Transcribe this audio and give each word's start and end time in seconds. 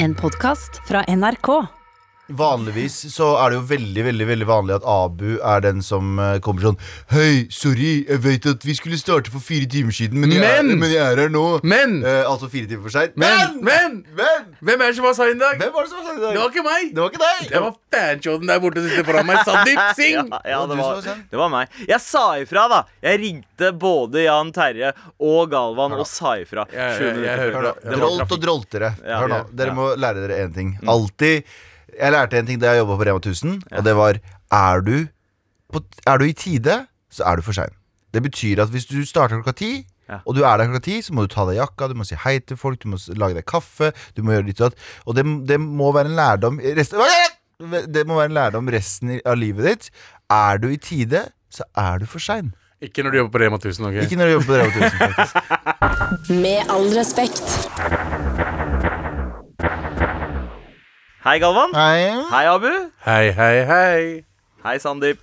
En 0.00 0.14
podkast 0.14 0.80
fra 0.84 1.02
NRK. 1.02 1.77
Vanligvis 2.28 2.96
så 3.14 3.30
er 3.40 3.50
det 3.52 3.56
jo 3.56 3.62
veldig 3.70 4.02
veldig, 4.04 4.26
veldig 4.28 4.46
vanlig 4.48 4.74
at 4.76 4.84
Abu 4.84 5.38
er 5.40 5.62
den 5.64 5.78
som 5.84 6.18
eh, 6.20 6.34
kommer 6.44 6.66
sånn 6.66 6.76
Hei, 7.08 7.46
sorry, 7.54 8.02
jeg 8.04 8.20
vet 8.24 8.48
at 8.50 8.66
vi 8.68 8.74
skulle 8.76 8.98
starte 9.00 9.32
for 9.32 9.40
fire 9.40 9.64
timer 9.70 9.96
siden, 9.96 10.20
men 10.20 10.34
jeg, 10.34 10.42
er, 10.44 10.60
Men! 10.68 10.84
jeg 10.92 11.00
er 11.00 11.22
her 11.24 11.32
nå. 11.32 11.44
Men! 11.64 12.02
Eh, 12.04 12.20
altså 12.28 12.50
fire 12.52 12.68
timer 12.68 12.84
for 12.84 12.92
seint. 12.92 13.16
Men! 13.16 13.56
Men! 13.64 14.02
Men! 14.18 14.50
Hvem 14.60 14.84
er 14.84 14.92
det 14.92 14.98
som 14.98 15.06
var 15.08 15.16
sein 15.16 15.32
i 15.36 15.40
dag? 15.40 15.56
Hvem 15.62 15.72
var 15.72 15.86
det 15.86 15.92
som 15.94 16.02
var 16.02 16.10
det 16.10 16.18
i 16.18 16.24
dag? 16.26 16.34
Det 16.36 16.42
var 16.42 16.52
ikke 16.52 16.66
meg! 16.66 16.90
Det 16.92 17.02
var 17.04 17.14
ikke 17.14 17.22
deg! 17.24 17.46
Det 17.48 17.62
var 17.64 17.78
fanchoden 17.96 18.52
der 18.52 18.60
borte 18.64 18.82
som 18.84 18.90
sitter 18.92 19.08
foran 19.08 19.30
meg. 19.30 19.40
Sandeep 19.48 19.80
Singh! 20.02 20.34
Ja, 20.34 20.42
ja 20.52 20.60
Det 20.68 20.78
var 20.82 21.00
det, 21.08 21.38
var, 21.40 21.52
meg. 21.54 21.80
Jeg 21.88 22.00
sa 22.04 22.24
ifra, 22.42 22.66
da. 22.74 22.82
Jeg 23.08 23.22
ringte 23.24 23.72
både 23.86 24.26
Jan 24.26 24.52
Terje 24.56 24.92
og 25.16 25.48
Galvan 25.54 25.96
og 25.96 26.04
sa 26.10 26.36
ifra. 26.42 26.66
Ja, 26.74 26.90
ja, 26.92 27.14
jeg 27.24 27.40
hører 27.44 27.56
før. 27.56 27.70
det. 27.70 27.88
Var 27.88 27.98
Drolt 28.02 28.12
og 28.12 28.20
trafikk. 28.26 28.44
droltere. 28.44 28.92
Ja, 29.06 29.22
Hør 29.24 29.32
nå, 29.32 29.40
ja, 29.40 29.48
dere 29.62 29.74
må 29.80 29.88
lære 29.96 30.26
dere 30.26 30.42
én 30.44 30.54
ting. 30.54 30.76
Alltid 30.88 31.48
Jeg 31.96 32.12
lærte 32.12 32.38
en 32.38 32.46
ting 32.46 32.60
da 32.60 32.72
jeg 32.74 32.82
jobba 32.82 32.96
på 33.00 33.06
Rema 33.08 33.18
1000, 33.22 33.62
og 33.72 33.84
det 33.84 33.94
var 33.96 34.18
Er 34.52 34.80
du, 34.80 35.06
på, 35.72 35.80
er 36.06 36.18
du 36.18 36.24
i 36.24 36.32
tide, 36.32 36.86
så 37.10 37.24
er 37.24 37.36
du 37.36 37.42
for 37.42 37.52
sein. 37.56 37.72
Det 38.14 38.22
betyr 38.22 38.62
at 38.62 38.68
hvis 38.72 38.86
du 38.88 39.00
starter 39.04 39.36
klokka 39.40 39.52
ti, 39.58 39.86
Ja. 40.08 40.18
og 40.24 40.34
du 40.36 40.40
er 40.42 40.56
der 40.56 40.64
klokka 40.70 40.80
ti, 40.86 41.02
så 41.04 41.12
må 41.12 41.20
du 41.26 41.28
ta 41.34 41.44
deg 41.44 41.58
jakka, 41.58 41.88
du 41.88 41.94
må 41.94 42.04
si 42.08 42.16
hei 42.16 42.38
til 42.40 42.56
folk, 42.56 42.78
du 42.80 42.88
må 42.88 42.96
lage 43.20 43.34
deg 43.36 43.44
kaffe, 43.44 43.90
du 44.16 44.22
må 44.24 44.32
gjøre 44.32 44.46
ditt 44.46 44.60
og 44.64 44.70
datt. 44.70 44.78
Og 45.06 45.14
det, 45.18 45.24
det 45.48 45.58
må 45.60 45.90
være 45.92 46.08
en 46.08 46.16
lærdom 46.16 46.60
resten, 46.64 47.02
Det 47.92 48.06
må 48.06 48.16
være 48.16 48.30
en 48.30 48.34
lærdom 48.38 48.68
resten 48.72 49.20
av 49.26 49.36
livet 49.36 49.64
ditt. 49.68 49.90
Er 50.30 50.56
du 50.62 50.68
i 50.72 50.76
tide, 50.80 51.26
så 51.52 51.64
er 51.76 51.98
du 52.00 52.06
for 52.06 52.18
sein. 52.24 52.54
Ikke 52.80 53.02
når 53.02 53.10
du 53.10 53.16
jobber 53.18 53.38
på 53.38 53.44
Rema 53.44 53.56
1000. 53.58 53.86
ok? 53.86 53.94
Ikke 54.06 54.16
når 54.16 54.24
du 54.26 54.32
jobber 54.32 54.46
på 54.46 54.54
Rema 54.54 54.70
1000, 54.70 54.98
faktisk. 54.98 55.36
Med 56.44 56.70
all 56.70 56.88
respekt. 56.96 58.17
Hei, 61.28 61.40
Galvan. 61.40 61.74
Hei. 61.74 62.24
Hei, 62.30 62.46
Abu. 62.46 62.90
Hei, 63.04 63.30
hei, 63.36 63.66
hei. 63.66 64.24
Hei, 64.64 64.78
Sandeep. 64.78 65.18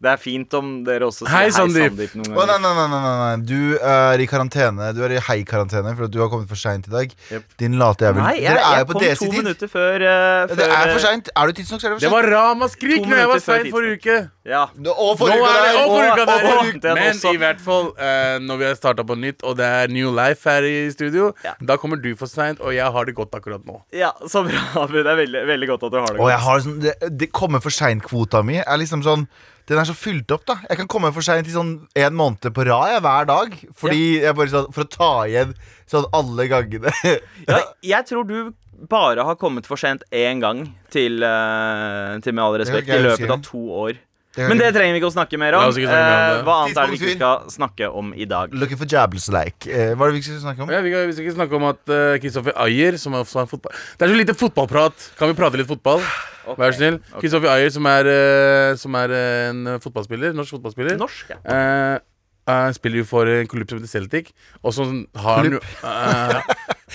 Det 0.00 0.08
er 0.08 0.16
fint 0.16 0.54
om 0.56 0.68
dere 0.86 1.04
også 1.04 1.26
sier 1.26 1.28
Hei, 1.28 1.40
hei, 1.44 1.50
Sandeep. 1.52 1.90
Sandeep, 1.92 2.12
noen 2.16 2.32
Å, 2.40 2.44
nei, 2.48 2.54
nei, 2.64 2.70
nei, 2.72 2.84
nei, 2.88 3.00
nei, 3.04 3.16
nei. 3.20 3.32
Du 3.44 3.74
er 3.84 4.22
i 4.24 4.26
karantene. 4.30 4.86
Du 4.96 5.02
er 5.04 5.12
i 5.12 5.18
hei-karantene 5.26 5.92
for 5.98 6.06
at 6.06 6.14
du 6.14 6.16
har 6.22 6.30
kommet 6.32 6.48
for 6.48 6.56
seint 6.56 6.88
i 6.88 6.92
dag. 6.94 7.12
Yep. 7.28 7.50
Din 7.60 7.76
late 7.76 8.06
jævel. 8.08 8.22
Nei, 8.24 8.38
jeg, 8.40 8.46
Dere 8.48 8.62
er 8.64 8.78
jeg 8.78 8.80
jo 8.80 8.88
på 8.88 8.94
kom 8.96 9.04
to 9.20 9.28
minutter 9.34 9.68
før, 9.68 10.00
før, 10.00 10.04
eh, 10.08 10.54
Det 10.56 10.68
er 10.70 10.86
for 10.88 10.94
eh, 10.96 11.04
seint. 11.04 11.28
Er 11.36 11.52
du 11.52 11.58
tidsnok, 11.60 11.82
så 11.84 11.90
er 11.90 11.92
det 11.98 12.00
Det 12.06 12.12
var 12.14 12.24
seint. 12.30 12.32
ramaskrik 12.38 13.04
når 13.10 13.20
jeg 13.20 13.28
var 13.34 13.42
før 13.44 13.60
sein 13.60 13.68
forrige 13.76 13.98
uke. 14.00 14.16
Ja. 14.48 14.62
Og 14.72 14.80
Nå 14.88 14.96
forrige 15.20 15.42
uke 15.44 15.52
er 15.52 15.68
der. 15.68 15.82
og 15.82 15.92
forrige 15.92 16.14
uke 16.16 16.24
der. 16.24 16.32
og 16.32 16.48
forrige 16.48 16.80
uke 16.80 16.96
Men 17.02 17.22
i 17.34 17.42
hvert 17.44 17.60
fall, 17.68 17.92
uh, 18.00 18.38
når 18.48 18.62
vi 18.64 18.68
har 18.70 18.80
starta 18.80 19.06
på 19.12 19.18
nytt, 19.20 19.44
og 19.44 19.60
det 19.60 19.68
er 19.68 19.92
New 19.92 20.14
Life 20.16 20.48
her 20.48 20.64
i 20.64 20.74
studio, 20.96 21.28
Ja. 21.44 21.52
da 21.60 21.76
kommer 21.76 22.00
du 22.00 22.08
for 22.16 22.24
seint, 22.26 22.64
og 22.64 22.72
jeg 22.72 22.88
har 22.96 23.04
det 23.04 23.14
godt 23.20 23.36
akkurat 23.36 23.68
nå. 23.68 23.82
ja, 23.92 24.14
så 24.24 24.46
bra, 24.48 24.86
Det 24.88 25.04
er 25.04 25.20
veldig, 25.26 25.44
veldig 25.52 25.68
godt 25.74 25.82
at 25.84 25.92
du 25.92 26.00
har 26.00 26.06
det 26.08 26.16
godt. 26.16 26.24
Og 26.24 26.30
jeg 26.32 26.40
har 26.48 26.64
sånn 26.64 26.80
Det, 26.80 26.96
det 27.20 27.32
kommer 27.36 27.60
for 27.60 27.68
seint-kvota 27.68 28.40
mi 28.42 28.56
er 28.64 28.76
liksom 28.80 29.04
sånn 29.04 29.28
Den 29.70 29.78
er 29.78 29.86
så 29.86 29.94
fylt 29.94 30.32
opp, 30.34 30.42
da. 30.48 30.56
Jeg 30.66 30.80
kan 30.80 30.88
komme 30.90 31.12
for 31.14 31.22
seint 31.22 31.46
i 31.46 31.52
sånn 31.54 31.76
en 31.94 32.16
måned 32.18 32.50
på 32.56 32.64
rad 32.66 32.90
jeg, 32.96 33.02
hver 33.04 33.28
dag. 33.30 33.52
Fordi 33.78 34.00
jeg 34.18 34.34
bare 34.34 34.50
sånn 34.50 34.72
For 34.74 34.82
å 34.82 34.90
ta 34.90 35.10
igjen 35.30 35.52
sånn 35.90 36.08
alle 36.16 36.48
gangene. 36.50 36.90
Ja, 37.50 37.60
jeg 37.86 38.08
tror 38.10 38.26
du 38.26 38.52
bare 38.90 39.22
har 39.28 39.36
kommet 39.38 39.68
for 39.68 39.78
sent 39.78 40.02
én 40.10 40.40
gang 40.42 40.64
til, 40.90 41.22
eh, 41.22 42.18
til 42.24 42.34
Med 42.34 42.44
all 42.44 42.58
respekt, 42.62 42.88
i 42.90 42.98
løpet 43.04 43.30
av 43.30 43.42
to 43.46 43.60
år. 43.86 43.98
Det 44.36 44.46
Men 44.46 44.60
det 44.60 44.68
trenger 44.76 44.94
vi 44.94 45.00
ikke 45.00 45.08
å 45.10 45.14
snakke 45.16 45.38
mer 45.42 45.50
La 45.56 45.60
om. 45.64 45.68
oss 45.72 45.78
ikke 45.80 45.90
snakke 45.90 46.06
mer 46.06 46.20
om 46.20 46.30
Eh, 46.30 46.36
det. 46.36 46.44
hva 46.46 46.56
annet 46.62 46.76
er 46.78 46.86
det 46.86 46.92
vi 46.92 46.98
ikke 47.00 47.16
skal 47.18 47.50
snakke 47.50 47.88
om 47.98 48.12
i 48.14 48.24
dag? 48.30 48.52
Looking 48.54 48.78
for 48.78 48.86
Jabbles 48.86 49.26
like. 49.34 49.66
Eh, 49.66 49.94
hva 49.98 50.06
er 50.06 50.12
det 50.12 50.18
vi 50.20 50.22
skal 50.22 50.38
snakke 50.44 50.62
om? 50.62 50.70
Ja, 50.70 50.80
vi, 50.86 50.92
skal 51.16 51.24
ikke 51.26 51.34
snakke 51.34 51.56
om 51.58 51.64
at 51.66 51.80
uh, 51.90 52.18
Kristoffer 52.22 52.54
Ayer 52.62 52.98
som 53.02 53.16
er, 53.18 53.24
som 53.26 53.42
er 53.42 53.48
fotball 53.50 53.72
Det 53.98 54.06
er 54.06 54.12
så 54.14 54.20
lite 54.20 54.36
fotballprat. 54.38 55.08
Kan 55.18 55.32
vi 55.32 55.34
prate 55.40 55.58
litt 55.58 55.66
fotball? 55.66 55.98
Vær 56.46 56.70
så 56.70 56.78
snill. 56.78 57.00
Kristoffer 57.18 57.50
Ayer, 57.56 57.70
som 57.74 57.86
er, 57.90 58.06
uh, 58.06 58.76
som 58.78 58.94
er 59.02 59.10
uh, 59.10 59.50
en 59.50 59.80
fotballspiller, 59.82 60.32
norsk 60.38 60.54
fotballspiller. 60.58 60.96
Norsk, 61.02 61.34
ja. 61.34 61.40
Eh, 61.50 61.98
eh, 62.50 62.70
spiller 62.78 63.02
jo 63.02 63.04
for 63.10 63.26
en 63.26 63.46
klubb 63.50 63.68
som 63.70 63.78
heter 63.82 63.90
Celtic. 63.90 64.30
Og 64.62 64.72
så 64.74 64.86
har 65.16 65.42
han 65.42 65.58
jo 65.58 65.60
eh, 65.60 66.40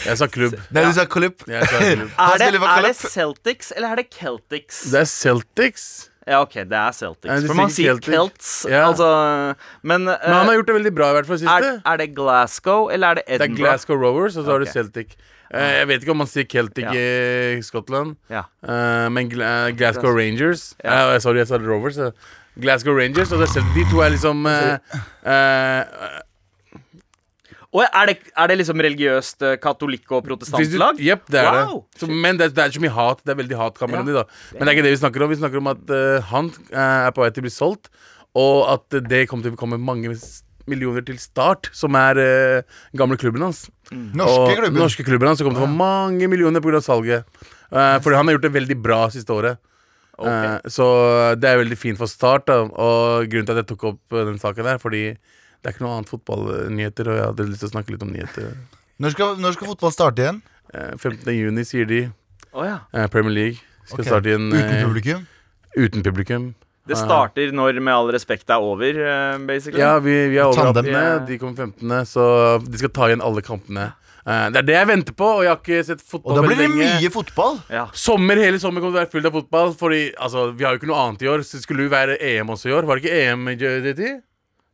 Jeg 0.08 0.18
sa 0.20 0.28
klubb. 0.28 0.56
Nei, 0.76 0.84
du 0.88 0.92
sa 0.98 1.06
klubb. 1.06 1.36
Han 1.48 1.54
Er 1.56 2.40
det, 2.40 2.50
er 2.64 2.82
det 2.88 2.96
Celtics, 2.96 3.72
eller 3.76 3.92
er 3.92 3.96
det 4.04 4.10
Celtics? 4.16 4.82
Det 4.92 5.00
er 5.04 5.08
Celtics. 5.12 5.88
Ja, 6.28 6.40
OK, 6.42 6.54
det 6.66 6.74
er 6.74 6.92
Celtics. 6.98 7.30
Ja, 7.30 7.36
For 7.48 7.54
man 7.54 7.70
sier 7.70 7.94
sier 7.94 8.00
Celtic. 8.00 8.14
Celts, 8.16 8.66
Ja. 8.70 8.88
altså 8.90 9.56
Men, 9.84 10.08
uh, 10.10 10.16
Men 10.26 10.34
han 10.34 10.48
har 10.48 10.56
gjort 10.58 10.68
det 10.72 10.76
veldig 10.80 10.96
bra, 10.96 11.10
i 11.12 11.14
hvert 11.20 11.28
fall 11.30 11.36
er, 11.36 11.44
siste. 11.46 11.82
er 11.86 11.98
det 12.02 12.08
Glasgow, 12.16 12.90
eller 12.90 13.08
er 13.08 13.14
det 13.16 13.24
Edinburgh? 13.28 13.56
Det 13.56 13.60
er 13.60 13.70
Glasgow 13.70 13.96
Rovers, 14.02 14.38
og 14.38 14.46
så 14.46 14.52
har 14.52 14.60
du 14.60 14.66
Celtic. 14.66 15.14
Uh, 15.54 15.60
jeg 15.62 15.88
vet 15.88 16.02
ikke 16.02 16.12
om 16.16 16.18
man 16.18 16.28
sier 16.28 16.48
Celtic 16.50 16.84
Ja. 16.84 16.92
i 16.98 17.62
Skottland, 17.62 18.16
Ja. 18.34 18.42
eh, 18.68 19.08
men 19.10 19.30
Gla 19.30 19.70
Glasgow 19.78 20.18
Rangers 20.18 20.74
Ja. 20.84 21.14
Eh, 21.14 21.20
Sorry, 21.20 21.38
jeg 21.38 21.48
sa 21.48 21.58
Rovers. 21.62 21.98
eh. 21.98 22.10
Glasgow 22.60 22.96
Rangers 22.98 23.32
og 23.32 23.40
det 23.40 23.50
er 23.50 23.54
Celtic. 23.54 23.74
De 23.76 23.92
to 23.92 24.00
er 24.02 24.10
liksom 24.10 24.46
eh, 24.48 24.78
eh, 25.26 25.84
Og 27.76 27.84
er 27.84 28.08
det, 28.08 28.14
er 28.40 28.48
det 28.52 28.56
liksom 28.62 28.80
religiøst 28.86 29.44
eh, 29.44 29.56
katolikk- 29.60 30.14
og 30.16 30.24
protestantlag? 30.30 31.00
Jepp, 31.04 31.26
det 31.34 31.42
er 31.42 31.52
Wow. 31.66 31.82
det. 31.92 32.00
Så, 32.00 32.08
men 32.08 32.38
det, 32.40 32.48
er- 32.48 32.56
det 32.56 32.64
er 32.66 32.76
så 32.78 32.84
mye 32.86 32.94
hat. 32.96 33.20
Det 33.26 33.34
er 33.36 33.40
veldig 33.42 33.58
hatkamp 33.60 33.92
mellom 33.92 34.08
Ja. 34.08 34.14
de, 34.14 34.24
da. 34.24 34.56
Men 34.56 34.64
det 34.64 34.72
er 34.72 34.78
ikke 34.78 34.86
det 34.88 34.94
vi 34.96 35.02
snakker 35.04 35.26
om. 35.26 35.34
Vi 35.34 35.40
snakker 35.42 35.60
om 35.64 35.68
at 35.74 35.92
eh, 35.98 36.30
han 36.32 36.52
eh, 36.72 36.80
er 37.10 37.12
på 37.18 37.26
vei 37.26 37.30
til 37.36 37.44
å 37.44 37.48
bli 37.50 37.54
solgt, 37.58 37.92
og 38.36 38.58
at 38.78 39.00
det 39.12 39.26
kommer 39.28 39.44
til 39.50 39.58
å 39.58 39.60
komme 39.60 39.78
mange 39.82 40.16
s- 40.16 40.42
millioner 40.66 41.04
til 41.06 41.20
Start, 41.22 41.68
som 41.78 41.94
er 42.00 42.18
eh, 42.18 42.62
gamle 42.98 43.20
klubben 43.22 43.44
hans. 43.46 43.66
Norske 43.92 44.40
og 44.40 44.56
klubber. 44.58 44.80
norske 44.80 45.04
klubben 45.06 45.28
hans 45.30 45.38
som 45.44 45.46
kommer 45.50 45.60
til 45.60 45.68
å 45.68 45.70
få 45.70 45.78
mange 45.84 46.28
millioner 46.32 46.64
pga. 46.64 46.82
salget. 46.82 47.26
Uh, 47.74 48.00
fordi 48.00 48.16
han 48.16 48.26
har 48.30 48.36
gjort 48.38 48.48
det 48.48 48.54
veldig 48.56 48.78
bra 48.82 49.04
siste 49.14 49.34
året. 49.36 49.58
Eh, 50.16 50.60
så 50.72 50.86
det 51.36 51.50
er 51.50 51.58
veldig 51.60 51.78
fint 51.78 51.98
for 52.00 52.08
Start. 52.08 52.46
Da. 52.48 52.62
Og 52.72 53.28
grunnen 53.28 53.46
til 53.50 53.58
at 53.58 53.62
jeg 53.66 53.70
tok 53.74 53.84
opp 53.92 54.14
eh, 54.16 54.24
den 54.32 54.40
saken 54.40 54.64
der, 54.64 54.78
fordi 54.80 55.02
det 55.66 55.72
er 55.72 55.74
ikke 55.74 55.82
noe 55.82 55.96
annet 55.98 56.10
fotballnyheter, 56.12 57.08
og 57.10 57.16
jeg 57.18 57.26
hadde 57.26 57.46
lyst 57.50 57.64
til 57.64 57.70
å 57.72 57.74
snakke 57.74 57.94
litt 57.96 58.04
om 58.06 58.12
nyheter. 58.14 58.52
Når 59.02 59.16
skal, 59.16 59.40
når 59.42 59.56
skal 59.56 59.72
fotball 59.72 59.94
starte 59.96 60.22
igjen? 60.22 60.44
Eh, 60.70 60.92
15. 60.94 61.32
juni, 61.34 61.64
sier 61.66 61.88
de. 61.90 62.04
Oh, 62.54 62.62
ja. 62.62 62.84
Eh, 62.94 63.08
Premier 63.10 63.34
League 63.34 63.58
skal 63.88 64.04
okay. 64.04 64.12
starte 64.12 64.30
igjen 64.30 64.46
Uten 64.54 64.76
eh, 64.76 64.84
publikum? 64.86 65.26
uten 65.76 66.06
publikum. 66.06 66.46
Det 66.86 67.00
starter 67.00 67.50
når 67.50 67.80
Med 67.82 67.96
all 67.96 68.12
respekt 68.14 68.54
er 68.54 68.62
over, 68.62 68.94
eh, 68.94 69.40
basically. 69.50 69.82
Ja, 69.82 69.98
vi, 69.98 70.14
vi 70.30 70.38
er 70.38 70.52
over 70.52 70.70
Tandem. 70.70 70.94
18., 70.94 71.26
de 71.32 71.40
kommer 71.42 71.66
15., 71.66 72.14
så 72.14 72.26
de 72.62 72.84
skal 72.84 72.94
ta 72.94 73.10
igjen 73.10 73.26
alle 73.26 73.42
kampene. 73.42 73.90
Eh, 74.26 74.46
det 74.54 74.62
er 74.62 74.70
det 74.70 74.78
jeg 74.78 74.90
venter 74.90 75.18
på, 75.18 75.32
og 75.40 75.44
jeg 75.46 75.52
har 75.52 75.60
ikke 75.64 75.82
sett 75.86 76.06
Og 76.18 76.30
da 76.34 76.46
blir 76.46 76.58
det 76.58 76.70
lenge. 76.70 76.94
mye 77.02 77.12
fotball. 77.14 77.60
Ja. 77.74 77.88
Sommer, 77.94 78.38
Hele 78.42 78.62
sommer 78.62 78.82
kommer 78.82 78.94
til 78.94 79.02
å 79.02 79.04
være 79.04 79.14
fullt 79.18 79.30
av 79.30 79.36
fotball. 79.42 79.74
Fordi 79.82 80.02
altså, 80.14 80.52
Vi 80.54 80.66
har 80.66 80.74
jo 80.74 80.82
ikke 80.82 80.94
noe 80.94 81.02
annet 81.04 81.26
i 81.26 81.30
år. 81.30 81.44
Så 81.46 81.62
skulle 81.62 81.86
jo 81.86 81.94
være 81.94 82.18
EM 82.22 82.50
også 82.50 82.70
i 82.70 82.74
år. 82.74 82.86
Var 82.86 82.98
det 82.98 83.06
ikke 83.06 83.20
EM 83.22 83.50
i 83.50 83.58
JDT? 83.58 84.02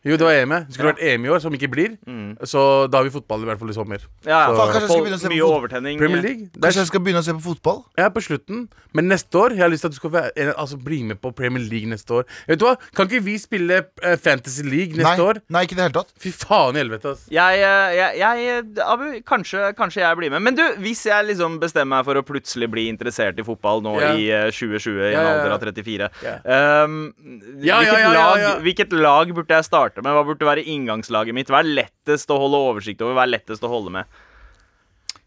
Jo, 0.04 0.16
det 0.18 0.26
var 0.26 0.34
EM. 0.34 0.50
Det 0.66 0.74
skulle 0.74 0.92
vært 0.96 1.02
EM 1.06 1.26
i 1.26 1.30
år, 1.30 1.40
som 1.44 1.54
ikke 1.54 1.68
blir. 1.70 1.92
Mm. 2.10 2.38
Så 2.50 2.90
da 2.90 2.98
har 2.98 3.06
vi 3.06 3.12
fotball 3.14 3.44
i 3.44 3.46
hvert 3.52 3.60
fall 3.62 3.70
i 3.70 3.74
sommer. 3.78 4.00
Ja, 4.26 4.48
Så- 4.50 4.56
Faen, 4.58 4.72
kanskje 4.74 4.82
jeg 4.82 4.90
skal 4.90 5.04
begynne 5.06 5.18
å 5.18 5.22
se 5.22 5.28
på 5.28 5.34
mye 5.36 5.42
fot- 5.46 5.58
overtenning. 5.62 5.98
Premier 6.00 6.22
League. 6.24 6.46
Det 6.54 6.62
Kanskje 6.62 6.78
er, 6.78 6.82
jeg 6.82 6.88
skal 6.88 7.00
begynne 7.06 7.22
å 7.22 7.24
se 7.28 7.34
på 7.34 7.44
fotball? 7.52 7.84
jeg 7.98 8.06
er 8.06 8.10
på 8.10 8.24
slutten. 8.26 8.68
Men 8.94 9.08
neste 9.08 9.32
år 9.40 9.50
Jeg 9.52 9.60
har 9.60 9.70
lyst 9.70 9.82
til 9.82 9.88
at 9.88 9.92
du 9.94 9.96
skal 10.02 10.10
være, 10.12 10.54
altså, 10.58 10.78
bli 10.84 11.04
med 11.04 11.22
på 11.22 11.32
Premier 11.36 11.64
League 11.64 11.88
neste 11.88 12.10
år. 12.12 12.24
Vet 12.48 12.60
du 12.60 12.66
hva? 12.66 12.76
Kan 12.96 13.08
ikke 13.08 13.24
vi 13.24 13.38
spille 13.38 13.86
eh, 14.04 14.16
Fantasy 14.18 14.64
League 14.64 14.98
neste 14.98 15.18
Nei, 15.18 15.26
år? 15.30 15.42
nei, 15.50 15.62
ikke 15.66 15.74
i 15.74 15.76
det 15.76 15.86
hele 15.86 15.94
tatt. 15.94 16.12
Fy 16.20 16.32
faen 16.32 16.76
i 16.76 16.80
helvete, 16.82 17.06
ass. 17.14 17.28
Jeg, 17.30 17.62
eh, 17.62 17.96
jeg, 17.96 18.18
jeg 18.18 18.66
Abu, 18.84 19.06
kanskje, 19.22 19.76
kanskje 19.78 20.02
jeg 20.02 20.18
blir 20.18 20.30
med. 20.32 20.42
Men 20.42 20.56
du, 20.56 20.64
hvis 20.82 21.06
jeg 21.06 21.26
liksom 21.30 21.60
bestemmer 21.62 22.02
meg 22.02 22.06
for 22.06 22.16
å 22.16 22.24
plutselig 22.26 22.70
bli 22.72 22.88
interessert 22.90 23.38
i 23.40 23.44
fotball 23.44 23.82
nå 23.86 24.00
Ja. 24.02 24.12
i 24.18 24.28
eh, 24.32 24.50
2020, 24.52 24.98
i 24.98 25.14
en 25.14 25.14
Ja, 25.14 25.22
ja, 25.22 25.30
ja. 25.30 25.40
alder 25.40 25.52
av 25.54 25.60
34 25.62 26.10
Ja. 26.24 26.84
um, 26.84 27.14
Ja, 27.62 27.82
ja, 27.82 27.94
hvilket, 27.94 28.00
ja, 28.00 28.12
ja, 28.12 28.36
lag, 28.56 28.62
hvilket 28.64 28.92
lag 28.94 29.34
burde 29.34 29.48
jeg 29.56 29.64
starte 29.92 30.06
med? 30.06 30.16
Hva 30.16 30.26
burde 30.26 30.48
være 30.48 30.64
inngangslaget 30.66 31.36
mitt? 31.36 31.52
Hva 31.52 31.62
er 31.62 31.70
lettest 31.70 32.32
å 32.32 32.40
holde 32.40 32.60
oversikt 32.72 33.02
over? 33.04 33.18
Hva 33.18 33.28
er 33.28 33.34
lettest 33.36 33.64
å 33.64 33.72
holde 33.72 33.92
med? 33.92 34.06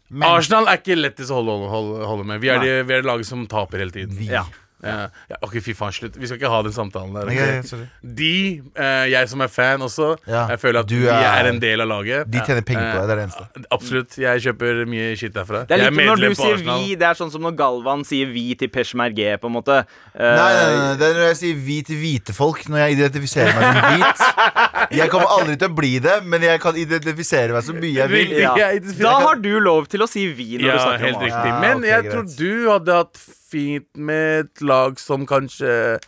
Men 0.09 0.27
Arsenal 0.29 0.67
er 0.69 0.77
ikke 0.81 0.97
lettest 0.99 1.33
å 1.33 1.39
holde, 1.39 1.69
holde, 1.71 2.05
holde 2.05 2.27
med. 2.29 2.41
Vi 2.43 2.51
er, 2.53 2.61
det, 2.61 2.73
de, 2.81 2.83
vi 2.85 2.93
er 2.93 3.01
det 3.01 3.09
laget 3.09 3.29
som 3.29 3.45
taper 3.49 3.81
hele 3.81 3.93
tiden. 3.95 4.17
vi 4.17 4.29
Ja. 4.29 4.45
Ja, 4.83 5.07
ja, 5.31 5.37
ok, 5.41 5.53
fy 5.63 5.73
faen, 5.73 5.93
slutt. 5.95 6.17
Vi 6.19 6.27
skal 6.27 6.37
ikke 6.37 6.49
ha 6.51 6.59
den 6.61 6.73
samtalen 6.75 7.13
der. 7.15 7.29
Okay? 7.31 7.59
Okay. 7.63 7.85
De, 8.03 8.61
eh, 8.75 9.05
jeg 9.09 9.29
som 9.31 9.41
er 9.41 9.47
fan 9.49 9.79
også, 9.81 10.11
Ja, 10.27 10.47
jeg 10.51 10.59
føler 10.61 10.79
at 10.83 10.87
du 10.91 10.95
vi 10.99 11.07
er- 11.07 11.23
er 11.45 11.47
en 11.49 11.59
del 11.59 11.81
av 11.81 11.87
laget. 11.87 12.29
De 12.29 12.39
tjener 12.45 12.61
penger 12.61 12.91
på 12.91 12.99
deg, 12.99 13.07
det. 13.07 13.07
Det 13.07 13.11
er 13.11 13.15
det 13.15 13.25
eneste. 13.25 13.65
Absolutt. 13.71 14.17
Jeg 14.17 14.41
kjøper 14.45 14.85
mye 14.91 15.15
shit 15.17 15.33
derfra. 15.33 15.63
Det 15.67 15.79
er 15.79 15.89
litt 15.89 16.05
når 16.05 16.15
du 16.21 16.35
sier 16.35 16.57
vi, 16.57 16.95
det 16.95 17.07
er 17.07 17.13
sånn 17.17 17.31
som 17.31 17.41
når 17.41 17.55
Galvan 17.57 18.03
sier 18.05 18.27
vi 18.31 18.53
til 18.55 18.67
Peshmerge, 18.69 19.37
på 19.39 19.47
en 19.49 19.53
måte. 19.57 19.79
Uh, 20.13 20.35
Nei, 20.35 20.51
nei, 20.53 20.75
nei, 20.75 20.95
det 20.97 21.07
er 21.09 21.13
når 21.21 21.27
jeg 21.31 21.37
sier 21.37 21.55
vi 21.55 21.81
til 21.81 21.95
hvite 22.03 22.33
folk, 22.35 22.61
når 22.69 22.77
jeg 22.85 22.97
identifiserer 22.99 23.55
meg 23.55 23.63
som 23.71 23.81
hvit. 23.95 24.99
Jeg 24.99 25.09
kommer 25.09 25.27
aldri 25.39 25.55
til 25.57 25.69
å 25.71 25.75
bli 25.75 25.93
det, 25.99 26.17
men 26.25 26.41
jeg 26.41 26.59
kan 26.61 26.75
identifisere 26.75 27.53
meg 27.55 27.63
så 27.63 27.73
mye 27.73 27.93
jeg 27.95 28.09
vil. 28.09 28.35
Ja. 28.43 28.53
Da 28.99 29.15
har 29.25 29.35
du 29.41 29.59
lov 29.59 29.87
til 29.87 30.01
å 30.05 30.07
si 30.09 30.27
vi 30.31 30.57
når 30.59 30.61
du 30.61 30.67
Ja, 30.67 30.77
snakker 30.83 31.05
helt 31.09 31.15
om. 31.23 31.27
Ja, 31.27 31.59
Men 31.61 31.77
ok, 31.79 31.85
jeg 31.89 32.03
greit. 32.03 32.13
tror 32.13 32.37
du 32.37 32.69
hadde 32.69 32.93
hatt 33.01 33.17
fint 33.51 33.87
med 33.97 34.45
et 34.45 34.61
lag 34.65 34.99
som 35.01 35.25
kanskje 35.29 35.99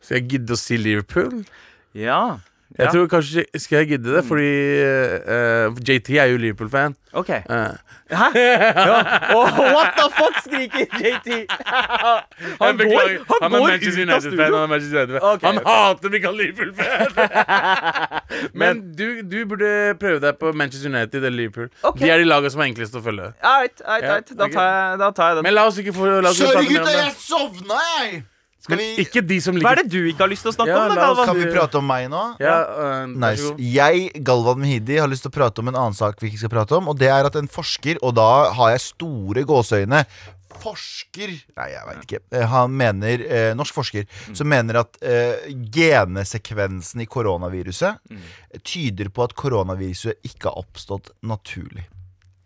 Skal 0.00 0.20
jeg 0.20 0.28
gidde 0.30 0.54
å 0.54 0.60
si 0.60 0.78
Liverpool? 0.78 1.40
Ja. 1.96 2.38
Jeg 2.78 2.84
Ja. 2.86 2.90
tror 2.92 3.06
kanskje 3.08 3.44
Skal 3.56 3.76
jeg 3.78 3.88
gidde 3.88 4.12
det? 4.16 4.24
Fordi 4.28 4.48
eh, 5.24 5.66
JT 5.88 6.10
er 6.20 6.24
jo 6.32 6.36
Liverpool-fan. 6.36 6.94
OK. 7.16 7.30
Eh, 7.30 7.42
Hæ? 8.10 8.26
Ja. 8.36 8.98
Oh, 9.34 9.48
what 9.74 9.94
the 9.96 10.06
fuck, 10.18 10.36
skriker 10.44 10.84
JT. 11.00 11.28
Han 12.60 12.68
jeg 12.68 12.76
beklager. 12.78 13.18
går, 13.24 13.38
han 13.42 13.52
er 13.52 13.58
går 13.58 13.68
Manchester 13.68 14.02
ut 14.02 14.08
av 14.08 14.14
United-fan. 14.14 14.20
studio. 14.20 14.44
Han, 14.44 14.54
er 14.62 14.66
Manchester 14.66 14.98
United-fan. 15.00 15.22
Ok, 15.32 15.42
han 15.42 15.56
ok. 15.56 15.64
hater 15.66 16.08
Michael 16.10 16.36
Liverpool-fan! 16.42 17.08
Men 18.60 18.82
du, 18.98 19.06
du 19.30 19.38
burde 19.48 19.72
prøve 20.00 20.20
deg 20.26 20.38
på 20.40 20.52
Manchester 20.52 20.88
United 20.92 21.18
eller 21.24 21.36
Liverpool. 21.40 21.68
Ok. 21.82 21.98
De 22.04 22.10
er 22.10 22.18
de 22.22 22.28
lagene 22.28 22.50
som 22.52 22.60
er 22.60 22.70
enklest 22.70 22.94
å 22.94 23.02
følge. 23.04 23.32
Alright, 23.42 23.80
alright, 23.84 24.04
Ja, 24.04 24.14
alright. 24.20 24.36
Da, 24.38 24.48
tar 24.52 24.70
jeg, 24.70 24.98
da 25.02 25.10
tar 25.16 25.28
jeg 25.32 25.36
den. 25.40 25.48
Men 25.48 25.54
la 25.56 25.66
oss 25.72 25.78
ikke 25.82 25.96
få 25.96 26.06
la 26.20 26.30
oss 26.30 26.40
ikke 26.40 26.52
Sorry, 26.52 26.66
prate 26.66 26.72
mer 26.72 26.84
gutta, 26.84 26.96
jeg 27.00 27.12
sovna, 27.24 27.82
jeg! 27.96 28.24
Skal 28.66 28.80
vi, 28.82 28.86
ikke 29.04 29.22
de 29.22 29.38
som 29.44 29.56
Hva 29.62 29.72
er 29.76 29.82
det 29.84 29.90
du 29.94 30.00
ikke 30.10 30.24
har 30.24 30.30
lyst 30.32 30.42
til 30.42 30.50
å 30.50 30.56
snakke 30.56 30.74
Ja, 30.74 30.84
om? 30.84 30.94
da, 30.94 31.02
Galvan? 31.06 31.28
kan 31.30 31.38
vi 31.38 31.48
prate 31.54 31.78
om 31.78 31.86
meg 31.86 32.08
nå? 32.10 32.22
ja, 32.42 32.56
uh, 32.66 33.06
Nice. 33.06 33.52
Jeg, 33.62 34.08
Galvan 34.26 34.58
Mehidi, 34.62 34.98
har 34.98 35.10
lyst 35.10 35.22
til 35.26 35.30
å 35.30 35.36
prate 35.38 35.62
om 35.62 35.70
en 35.70 35.78
annen 35.78 35.94
sak 35.96 36.18
vi 36.22 36.32
ikke 36.32 36.42
skal 36.44 36.52
prate 36.56 36.74
om. 36.80 36.90
Og 36.90 36.98
det 36.98 37.08
er 37.14 37.28
at 37.30 37.38
en 37.38 37.46
forsker, 37.50 38.00
og 38.02 38.16
da 38.18 38.50
har 38.58 38.74
jeg 38.74 38.88
store 38.90 39.46
gåseøyne 39.46 40.02
Forsker 40.56 41.28
Nei, 41.58 41.66
jeg 41.68 41.82
veit 41.84 42.04
ikke. 42.06 42.20
Eh, 42.32 42.46
Han 42.48 42.72
mener, 42.72 43.20
eh, 43.28 43.50
norsk 43.58 43.76
forsker 43.76 44.06
som 44.32 44.48
mener 44.48 44.78
at 44.80 44.96
eh, 45.04 45.50
genesekvensen 45.52 47.02
i 47.04 47.06
koronaviruset 47.06 48.00
tyder 48.64 49.10
på 49.12 49.26
at 49.26 49.34
koronaviruset 49.36 50.24
ikke 50.24 50.48
har 50.48 50.56
oppstått 50.62 51.12
naturlig. 51.28 51.84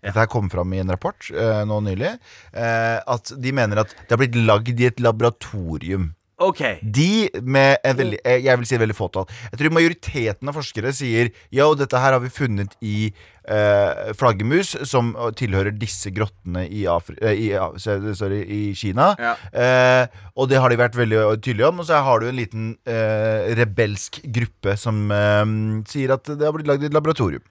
Dette 0.00 0.23
her 0.23 0.31
kom 0.32 0.49
fram 0.52 0.73
i 0.75 0.81
en 0.82 0.93
rapport 0.93 1.31
eh, 1.35 1.64
nå 1.69 1.81
nylig. 1.85 2.14
Eh, 2.52 2.97
at 3.17 3.35
de 3.37 3.52
mener 3.56 3.85
at 3.85 3.93
det 4.00 4.14
har 4.14 4.23
blitt 4.23 4.38
lagd 4.41 4.81
i 4.81 4.88
et 4.88 5.02
laboratorium. 5.05 6.11
OK. 6.41 6.62
De 6.81 7.29
med 7.44 7.82
en 7.85 7.99
veldig, 7.99 8.19
eh, 8.25 8.41
jeg 8.47 8.58
vil 8.58 8.69
si 8.69 8.76
et 8.76 8.81
veldig 8.81 8.97
fåtall. 8.97 9.26
Jeg 9.52 9.61
tror 9.61 9.75
majoriteten 9.76 10.49
av 10.49 10.56
forskere 10.56 10.93
sier 10.97 11.29
Yo, 11.52 11.75
dette 11.76 12.00
her 12.00 12.17
har 12.17 12.23
vi 12.25 12.32
funnet 12.32 12.73
i 12.81 13.11
eh, 13.44 14.12
flaggermus, 14.17 14.73
som 14.88 15.12
tilhører 15.37 15.76
disse 15.76 16.12
grottene 16.17 16.64
i, 16.64 16.87
Afri 16.88 17.19
eh, 17.20 17.37
i, 17.37 17.50
ja, 17.52 17.69
sorry, 17.76 18.41
i 18.41 18.61
Kina. 18.79 19.12
Ja. 19.20 19.35
Eh, 19.52 20.23
og 20.32 20.49
det 20.49 20.62
har 20.62 20.73
de 20.73 20.81
vært 20.81 20.97
veldig 20.97 21.26
tydelige 21.44 21.69
om. 21.69 21.85
Og 21.85 21.91
så 21.91 22.00
har 22.08 22.23
du 22.25 22.31
en 22.31 22.41
liten 22.41 22.73
eh, 22.88 23.52
rebelsk 23.61 24.23
gruppe 24.25 24.79
som 24.81 25.11
eh, 25.12 25.44
sier 25.93 26.17
at 26.17 26.32
det 26.32 26.47
har 26.47 26.56
blitt 26.56 26.70
lagd 26.70 26.88
i 26.88 26.88
et 26.88 26.97
laboratorium. 26.97 27.44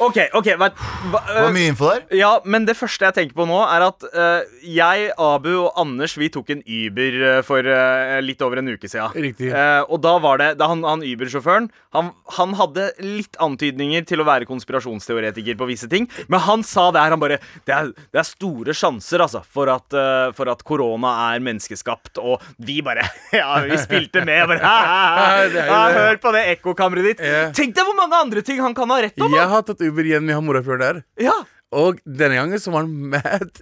OK, 0.00 0.18
ok, 0.38 0.48
hva, 0.60 0.70
hva, 1.12 1.20
Det 1.28 1.42
var 1.44 1.52
mye 1.54 1.70
info 1.72 1.90
der. 1.90 2.04
Ja, 2.16 2.30
men 2.48 2.64
det 2.68 2.76
første 2.78 3.04
jeg 3.08 3.16
tenker 3.18 3.36
på 3.36 3.46
nå, 3.48 3.58
er 3.68 3.84
at 3.84 4.04
eh, 4.10 4.48
jeg, 4.64 5.10
Abu 5.20 5.50
og 5.66 5.76
Anders 5.80 6.14
vi 6.20 6.30
tok 6.32 6.50
en 6.54 6.62
Uber 6.64 7.18
eh, 7.34 7.40
for 7.46 7.66
eh, 7.68 8.16
litt 8.24 8.40
over 8.46 8.62
en 8.62 8.72
uke 8.72 8.88
siden. 8.88 9.12
Riktig. 9.14 9.50
Eh, 9.52 9.82
og 9.86 10.00
da 10.04 10.14
var 10.22 10.40
det 10.40 10.50
da 10.60 10.70
han, 10.72 10.82
han 10.88 11.04
Uber-sjåføren 11.04 11.68
han, 11.96 12.12
han 12.36 12.52
hadde 12.58 12.86
litt 13.02 13.36
antydninger 13.42 14.04
til 14.06 14.22
å 14.22 14.26
være 14.28 14.46
konspirasjonsteoretiker 14.48 15.56
på 15.58 15.66
visse 15.68 15.88
ting, 15.90 16.06
men 16.30 16.42
han 16.46 16.62
sa 16.66 16.88
det 16.94 17.02
her, 17.02 17.14
han 17.16 17.20
bare 17.22 17.40
Det 17.66 17.74
er, 17.74 17.90
det 18.14 18.20
er 18.22 18.26
store 18.28 18.74
sjanser, 18.76 19.22
altså, 19.24 19.42
for 19.52 19.70
at, 19.72 19.92
eh, 19.96 20.30
for 20.36 20.50
at 20.52 20.62
korona 20.66 21.12
er 21.32 21.42
menneskeskapt, 21.44 22.20
og 22.22 22.40
vi 22.62 22.78
bare 22.86 23.04
Ja, 23.40 23.58
vi 23.66 23.76
spilte 23.80 24.24
med. 24.26 24.46
Bare, 24.50 24.62
«Ha, 24.64 24.76
ha, 24.92 25.28
Ja, 25.42 25.44
Det 25.50 25.60
er 25.60 25.68
jo 25.68 25.76
det. 25.90 26.00
hør 26.00 26.20
på 26.22 26.32
det 26.36 26.44
ekkokammeret 26.54 27.08
ditt. 27.10 27.24
Ja. 27.26 27.42
Tenk 27.56 27.74
deg 27.76 27.86
hvor 27.88 27.96
mange 27.98 28.18
andre 28.22 28.42
ting 28.46 28.60
han 28.62 28.74
kan 28.76 28.90
ha 28.94 29.00
rett 29.02 29.18
om! 29.20 29.34
Jeg 29.34 29.50
har 29.50 29.66
tatt 29.66 29.82
Uber 29.90 30.06
igjen 30.08 30.26
vi 30.30 30.36
har 30.36 30.44
morapuleren 30.46 31.02
der. 31.02 31.02
Ja. 31.26 31.36
Og 31.76 32.00
denne 32.06 32.38
gangen 32.40 32.58
så 32.62 32.72
var 32.74 32.86
han 32.86 33.10
mad 33.12 33.60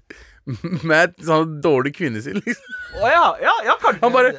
et 0.49 1.19
sånn 1.29 1.59
dårlig 1.61 1.93
kvinnesyn, 1.99 2.39
liksom. 2.41 2.77
Å 2.99 3.11
ja, 3.11 3.25
ja, 3.43 3.53
ja, 3.67 3.75
kanskje. 3.83 4.01
Han 4.01 4.15
bare, 4.15 4.31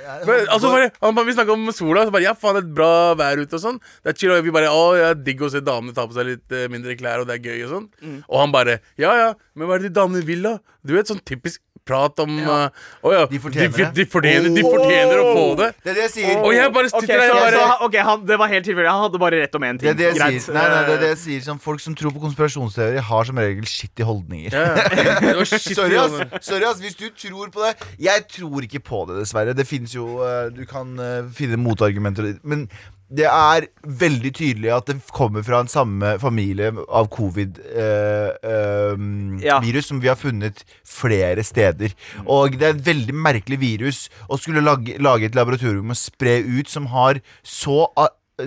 altså 0.50 0.72
bare, 0.74 0.88
han 1.04 1.14
bare 1.14 1.28
Vi 1.30 1.36
snakka 1.36 1.54
om 1.54 1.70
sola, 1.76 2.08
så 2.08 2.14
bare 2.16 2.26
Ja, 2.26 2.34
faen, 2.34 2.58
det 2.58 2.64
er 2.66 2.72
bra 2.80 2.90
vær 3.20 3.42
ute 3.44 3.60
og 3.60 3.62
sånn. 3.62 3.78
Det 4.02 4.14
er 4.14 4.18
chill, 4.18 4.34
og 4.34 4.42
vi 4.48 4.54
bare 4.56 4.72
Å, 4.74 4.82
ja, 4.98 5.12
digg 5.14 5.44
å 5.46 5.52
se 5.54 5.62
damene 5.62 5.94
ta 5.94 6.08
på 6.10 6.18
seg 6.18 6.32
litt 6.32 6.56
eh, 6.58 6.66
mindre 6.74 6.98
klær, 6.98 7.22
og 7.22 7.30
det 7.30 7.38
er 7.38 7.46
gøy 7.52 7.68
og 7.68 7.76
sånn. 7.76 7.86
Og 8.26 8.42
han 8.42 8.56
bare 8.56 8.80
Ja, 9.00 9.14
ja, 9.20 9.30
men 9.54 9.70
hva 9.70 9.78
er 9.78 9.86
det 9.86 9.92
de 9.92 10.00
damene 10.00 10.26
vil, 10.26 10.42
da? 10.50 10.58
Du 10.82 10.96
vet, 10.98 11.12
sånn 11.12 11.22
typisk 11.30 11.62
prat 11.90 12.22
om 12.24 12.38
Ja. 12.40 12.58
Uh, 12.70 12.88
oh, 13.04 13.14
ja, 13.16 13.26
De 13.32 13.40
fortjener 13.42 13.74
det. 13.76 13.90
de, 13.98 14.06
fortjener, 14.14 14.50
de 14.56 14.64
fortjener 14.66 15.22
å 15.24 15.28
få 15.34 15.46
det. 15.60 15.70
Det 15.84 15.92
er 15.92 15.98
det 16.00 16.04
jeg 16.06 16.14
sier. 16.16 16.36
Og 16.46 16.54
jeg 16.56 16.74
bare 16.78 16.90
Ok, 16.94 17.02
sitter 17.02 17.24
der 17.24 17.32
så, 17.32 17.38
og 17.40 17.50
så, 17.50 17.64
bare 17.66 17.88
ok, 17.90 17.98
han, 18.10 18.26
Det 18.30 18.38
var 18.44 18.52
helt 18.54 18.66
tilfeldig. 18.70 18.90
Han 18.94 19.04
hadde 19.08 19.22
bare 19.26 19.42
rett 19.44 19.58
om 19.60 19.66
én 19.68 19.80
ting. 19.82 19.90
Det 19.90 19.92
er 19.96 20.00
det 20.00 20.08
jeg 20.10 20.18
Greit. 20.20 20.44
sier. 20.46 20.58
Nei, 20.60 20.66
nei, 20.74 20.82
det 20.88 20.94
er 20.98 21.02
det 21.06 21.10
jeg 21.16 21.22
sier 21.26 21.48
som 21.50 21.60
Folk 21.64 21.84
som 21.84 21.96
tror 22.00 22.14
på 22.16 22.22
konspirasjonsteorier, 22.24 23.02
har 23.10 23.30
som 23.30 23.42
regel 23.42 23.66
shitty 23.70 24.06
holdninger. 24.08 24.54
ja, 24.54 24.66
ja. 24.76 25.18
Det 25.26 25.36
var 25.42 25.50
shit, 25.50 25.76
Sorry, 25.76 25.98
ass. 26.00 26.46
Sorry, 26.46 26.66
ass. 26.70 26.80
Hvis 26.84 26.96
du 27.00 27.10
tror 27.16 27.50
på 27.54 27.66
det 27.66 27.74
Jeg 28.00 28.26
tror 28.32 28.70
ikke 28.70 28.84
på 28.92 29.04
det, 29.10 29.20
dessverre. 29.24 29.56
Det 29.58 29.66
finnes 29.68 29.96
jo 29.96 30.22
eh, 30.26 30.48
Du 30.56 30.64
kan 30.70 30.96
eh, 31.00 31.28
finne 31.36 31.60
motargumenter. 31.60 32.36
Men 32.44 32.68
det 33.10 33.26
er 33.26 33.66
veldig 33.84 34.32
tydelig 34.38 34.70
at 34.76 34.86
det 34.92 35.00
kommer 35.16 35.42
fra 35.46 35.60
en 35.64 35.68
samme 35.72 36.20
familie 36.22 36.70
av 36.88 37.08
covid-virus 37.10 39.44
Ja. 39.44 39.60
som 39.82 40.00
vi 40.02 40.08
har 40.08 40.16
funnet 40.20 40.64
flere 40.86 41.44
steder. 41.44 41.90
Og 42.28 42.52
det 42.60 42.68
er 42.68 42.74
et 42.76 42.86
veldig 42.86 43.14
merkelig 43.16 43.60
virus 43.60 44.10
å 44.30 44.38
skulle 44.38 44.62
lage, 44.62 45.00
lage 45.02 45.26
et 45.26 45.36
laboratorium 45.36 45.90
og 45.90 45.98
spre 45.98 46.38
ut 46.46 46.70
som 46.70 46.86
har 46.94 47.20
så 47.44 47.90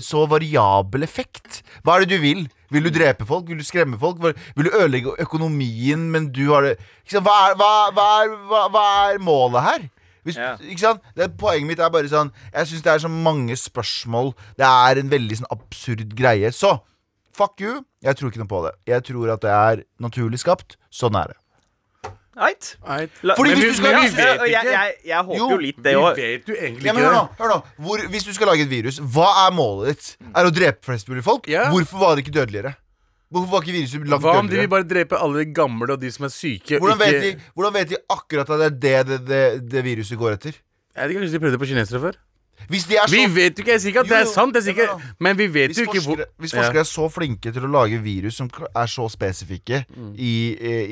så 0.00 0.22
variabel 0.24 1.02
effekt. 1.04 1.58
Hva 1.84 1.98
er 1.98 2.06
det 2.06 2.16
du 2.16 2.22
vil? 2.22 2.46
Vil 2.72 2.86
du 2.86 2.90
drepe 2.94 3.26
folk? 3.28 3.44
Vil 3.50 3.58
du 3.60 3.64
skremme 3.66 3.98
folk? 4.00 4.22
Vil 4.22 4.64
du 4.64 4.70
ødelegge 4.72 5.12
økonomien, 5.20 6.06
men 6.10 6.30
du 6.32 6.46
har 6.48 6.62
det? 6.64 6.78
Hva, 7.12 7.34
er, 7.50 7.58
hva, 7.60 7.90
hva, 7.92 8.06
er, 8.22 8.32
hva 8.72 8.84
er 9.10 9.20
målet 9.20 9.66
her? 9.66 9.84
Hvis, 10.24 10.36
Ja. 10.36 10.56
ikke 10.56 10.78
sant? 10.78 11.00
Det, 11.16 11.36
poenget 11.36 11.66
mitt 11.66 11.78
er 11.80 11.90
bare 11.90 12.06
sånn 12.08 12.30
Jeg 12.54 12.66
syns 12.66 12.82
det 12.82 12.92
er 12.92 12.98
så 12.98 13.10
mange 13.10 13.56
spørsmål. 13.58 14.34
Det 14.56 14.66
er 14.66 14.98
en 15.00 15.10
veldig 15.10 15.38
sånn 15.40 15.50
absurd 15.50 16.14
greie. 16.14 16.52
Så 16.52 16.80
fuck 17.34 17.60
you. 17.60 17.84
Jeg 18.02 18.14
tror 18.16 18.30
ikke 18.30 18.38
noe 18.44 18.46
på 18.46 18.62
det. 18.68 18.74
Jeg 18.86 19.02
tror 19.04 19.32
at 19.32 19.40
det 19.40 19.50
er 19.50 19.84
naturlig 20.00 20.38
skapt. 20.38 20.76
Sånn 20.92 21.14
er 21.16 21.32
det. 21.32 21.36
Eit. 22.38 22.76
Eit. 22.88 23.10
La- 23.22 23.34
Fordi 23.36 23.50
Men 23.50 23.58
hvis 23.58 23.76
du 23.76 23.82
skal- 23.82 23.92
men 23.92 24.02
vi 24.02 24.16
vet 24.16 24.40
jeg, 24.40 24.50
jeg, 24.52 24.64
jeg, 24.64 24.94
jeg 25.04 25.24
håper 25.24 25.36
Jo, 25.36 25.48
jo 25.50 25.56
litt 25.58 25.76
det 25.82 25.92
Vi 25.92 26.00
òg. 26.00 26.16
vet 26.16 26.46
jo 26.48 26.54
egentlig 26.54 26.84
Ja, 26.86 26.92
men 26.94 27.02
hør 27.04 27.12
nå, 27.12 27.28
hør 27.36 27.48
nå. 27.50 27.62
Hvor, 27.78 27.98
Hvis 28.08 28.24
du 28.24 28.32
skal 28.32 28.46
lage 28.46 28.62
et 28.62 28.70
virus, 28.70 28.98
hva 29.00 29.48
er 29.48 29.50
målet 29.52 29.86
ditt? 29.96 30.16
Er 30.34 30.44
å 30.48 30.50
drepe 30.50 30.80
flest 30.82 31.08
mulig 31.08 31.22
folk? 31.22 31.46
Yeah. 31.46 31.70
Hvorfor 31.70 31.98
var 32.00 32.16
det 32.16 32.24
ikke 32.24 32.32
dødeligere? 32.40 32.74
Hvorfor 33.32 33.50
var 33.54 33.64
ikke 33.64 33.74
viruset 33.78 34.08
langt 34.08 34.22
Hva 34.24 34.34
om 34.42 34.48
de 34.50 34.58
vil 34.60 34.68
bare 34.68 34.84
drepe 34.88 35.16
alle 35.18 35.40
de 35.44 35.52
gamle 35.56 35.88
og 35.94 36.00
de 36.02 36.10
som 36.12 36.26
er 36.28 36.32
syke? 36.34 36.78
Hvordan 36.78 37.00
ikke- 37.00 37.12
vet, 37.12 37.22
de, 37.38 37.52
hvordan 37.56 37.74
vet 37.78 37.88
de 37.94 37.96
akkurat 38.12 38.50
at 38.50 38.80
det 38.80 38.92
er 38.92 39.04
det 39.08 39.18
det, 39.28 39.70
det, 39.72 39.84
viruset 39.84 40.18
går 40.20 40.36
etter? 40.36 40.52
Jeg 40.92 41.02
vet 41.02 41.10
ikke, 41.14 41.20
Kanskje 41.24 41.38
de 41.38 41.42
prøvde 41.46 41.58
på 41.62 41.68
kinesere 41.72 42.00
før? 42.00 42.18
Hvis 42.68 42.84
de 42.88 42.96
er 42.96 43.06
så 43.08 43.16
Vi 43.16 43.26
vet 43.34 43.58
jo 43.58 43.62
ikke, 43.64 43.72
jeg 43.72 43.80
sier 43.80 43.90
ikke 43.94 44.00
at 44.04 44.08
det 44.12 44.18
er 44.20 44.28
sant, 44.30 44.54
jeg 44.54 44.62
sier 44.62 44.76
ikke, 44.76 45.10
men 45.20 45.36
vi 45.38 45.46
vet 45.54 45.76
jo 45.76 45.82
ikke 45.86 46.00
hvor 46.02 46.16
forskere, 46.16 46.26
hvis 46.38 46.54
forskere 46.56 46.80
er 46.84 46.88
så 46.88 47.08
flinke 47.12 47.52
til 47.52 47.62
å 47.66 47.70
lage 47.72 47.98
virus 48.02 48.36
som 48.38 48.48
er 48.74 48.86
så 48.86 49.08
spesifikke 49.12 49.84
Mm. 49.92 50.14
i, 50.18 50.32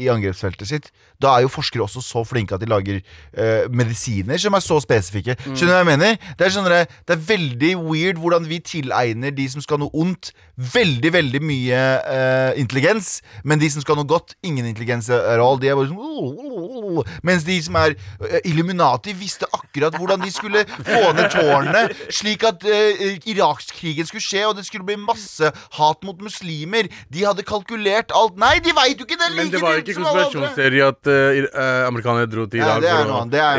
i 0.05 0.09
angrepsfeltet 0.13 0.67
sitt, 0.69 0.91
da 1.21 1.37
er 1.37 1.43
jo 1.45 1.49
forskere 1.53 1.83
også 1.85 2.01
så 2.05 2.23
flinke 2.27 2.55
at 2.55 2.61
de 2.61 2.67
lager 2.71 3.01
eh, 3.01 3.69
medisiner 3.71 4.39
som 4.41 4.55
er 4.55 4.61
så 4.65 4.79
spesifikke. 4.83 5.37
Mm. 5.47 5.55
Skjønner 5.57 5.73
du 5.73 5.77
hva 5.77 5.81
jeg 5.85 5.89
mener? 5.91 6.19
Det 6.39 6.47
er, 6.47 6.51
sånn 6.55 6.69
der- 6.69 6.87
det 7.07 7.17
er 7.17 7.23
veldig 7.29 7.73
weird 7.85 8.17
hvordan 8.21 8.47
vi 8.49 8.59
tilegner 8.61 9.31
de 9.35 9.49
som 9.49 9.61
skal 9.65 9.79
noe 9.79 9.91
ondt, 9.95 10.33
veldig, 10.57 11.13
veldig 11.13 11.41
mye 11.43 11.81
eh, 12.05 12.53
intelligens, 12.61 13.21
men 13.45 13.59
de 13.59 13.71
som 13.73 13.81
skal 13.85 13.97
noe 13.97 14.05
godt, 14.09 14.35
ingen 14.45 14.67
intelligens 14.67 15.09
er 15.11 15.41
all. 15.41 15.57
De 15.61 15.69
er 15.69 15.75
bare 15.79 15.89
sånn 15.89 17.05
Mens 17.25 17.45
de 17.47 17.57
som 17.63 17.77
er 17.81 17.95
eh, 17.95 18.41
Illuminati, 18.51 19.13
visste 19.17 19.47
akkurat 19.57 19.95
hvordan 19.97 20.21
de 20.25 20.31
skulle 20.33 20.65
få 20.69 21.13
ned 21.17 21.31
tårnene, 21.61 22.13
slik 22.13 22.45
at 22.49 22.65
uh, 22.67 23.31
Irakskrigen 23.31 24.09
skulle 24.09 24.25
skje, 24.25 24.45
og 24.49 24.57
det 24.59 24.67
skulle 24.67 24.87
bli 24.87 24.97
masse 25.01 25.53
hat 25.79 26.05
mot 26.07 26.21
muslimer. 26.23 26.89
De 27.13 27.25
hadde 27.27 27.45
kalkulert 27.47 28.15
alt. 28.17 28.39
Nei, 28.41 28.57
de 28.65 28.75
veit 28.77 28.99
jo 29.01 29.07
ikke 29.09 29.19
det 29.21 29.31
Men 29.37 29.53
det 29.53 29.63
var 29.63 29.81
ikke 29.83 29.97
konspirasjonsteori 29.99 30.83
at 30.87 31.11
uh, 31.11 31.87
amerikanere 31.89 32.31
dro 32.31 32.47
til 32.51 32.63
Ja, 32.63 32.77
Irak 32.77 32.83
det 32.85 32.91
er 32.91 33.05
noe 33.09 33.21
annet. 33.21 33.33
Det 33.33 33.41
er 33.41 33.51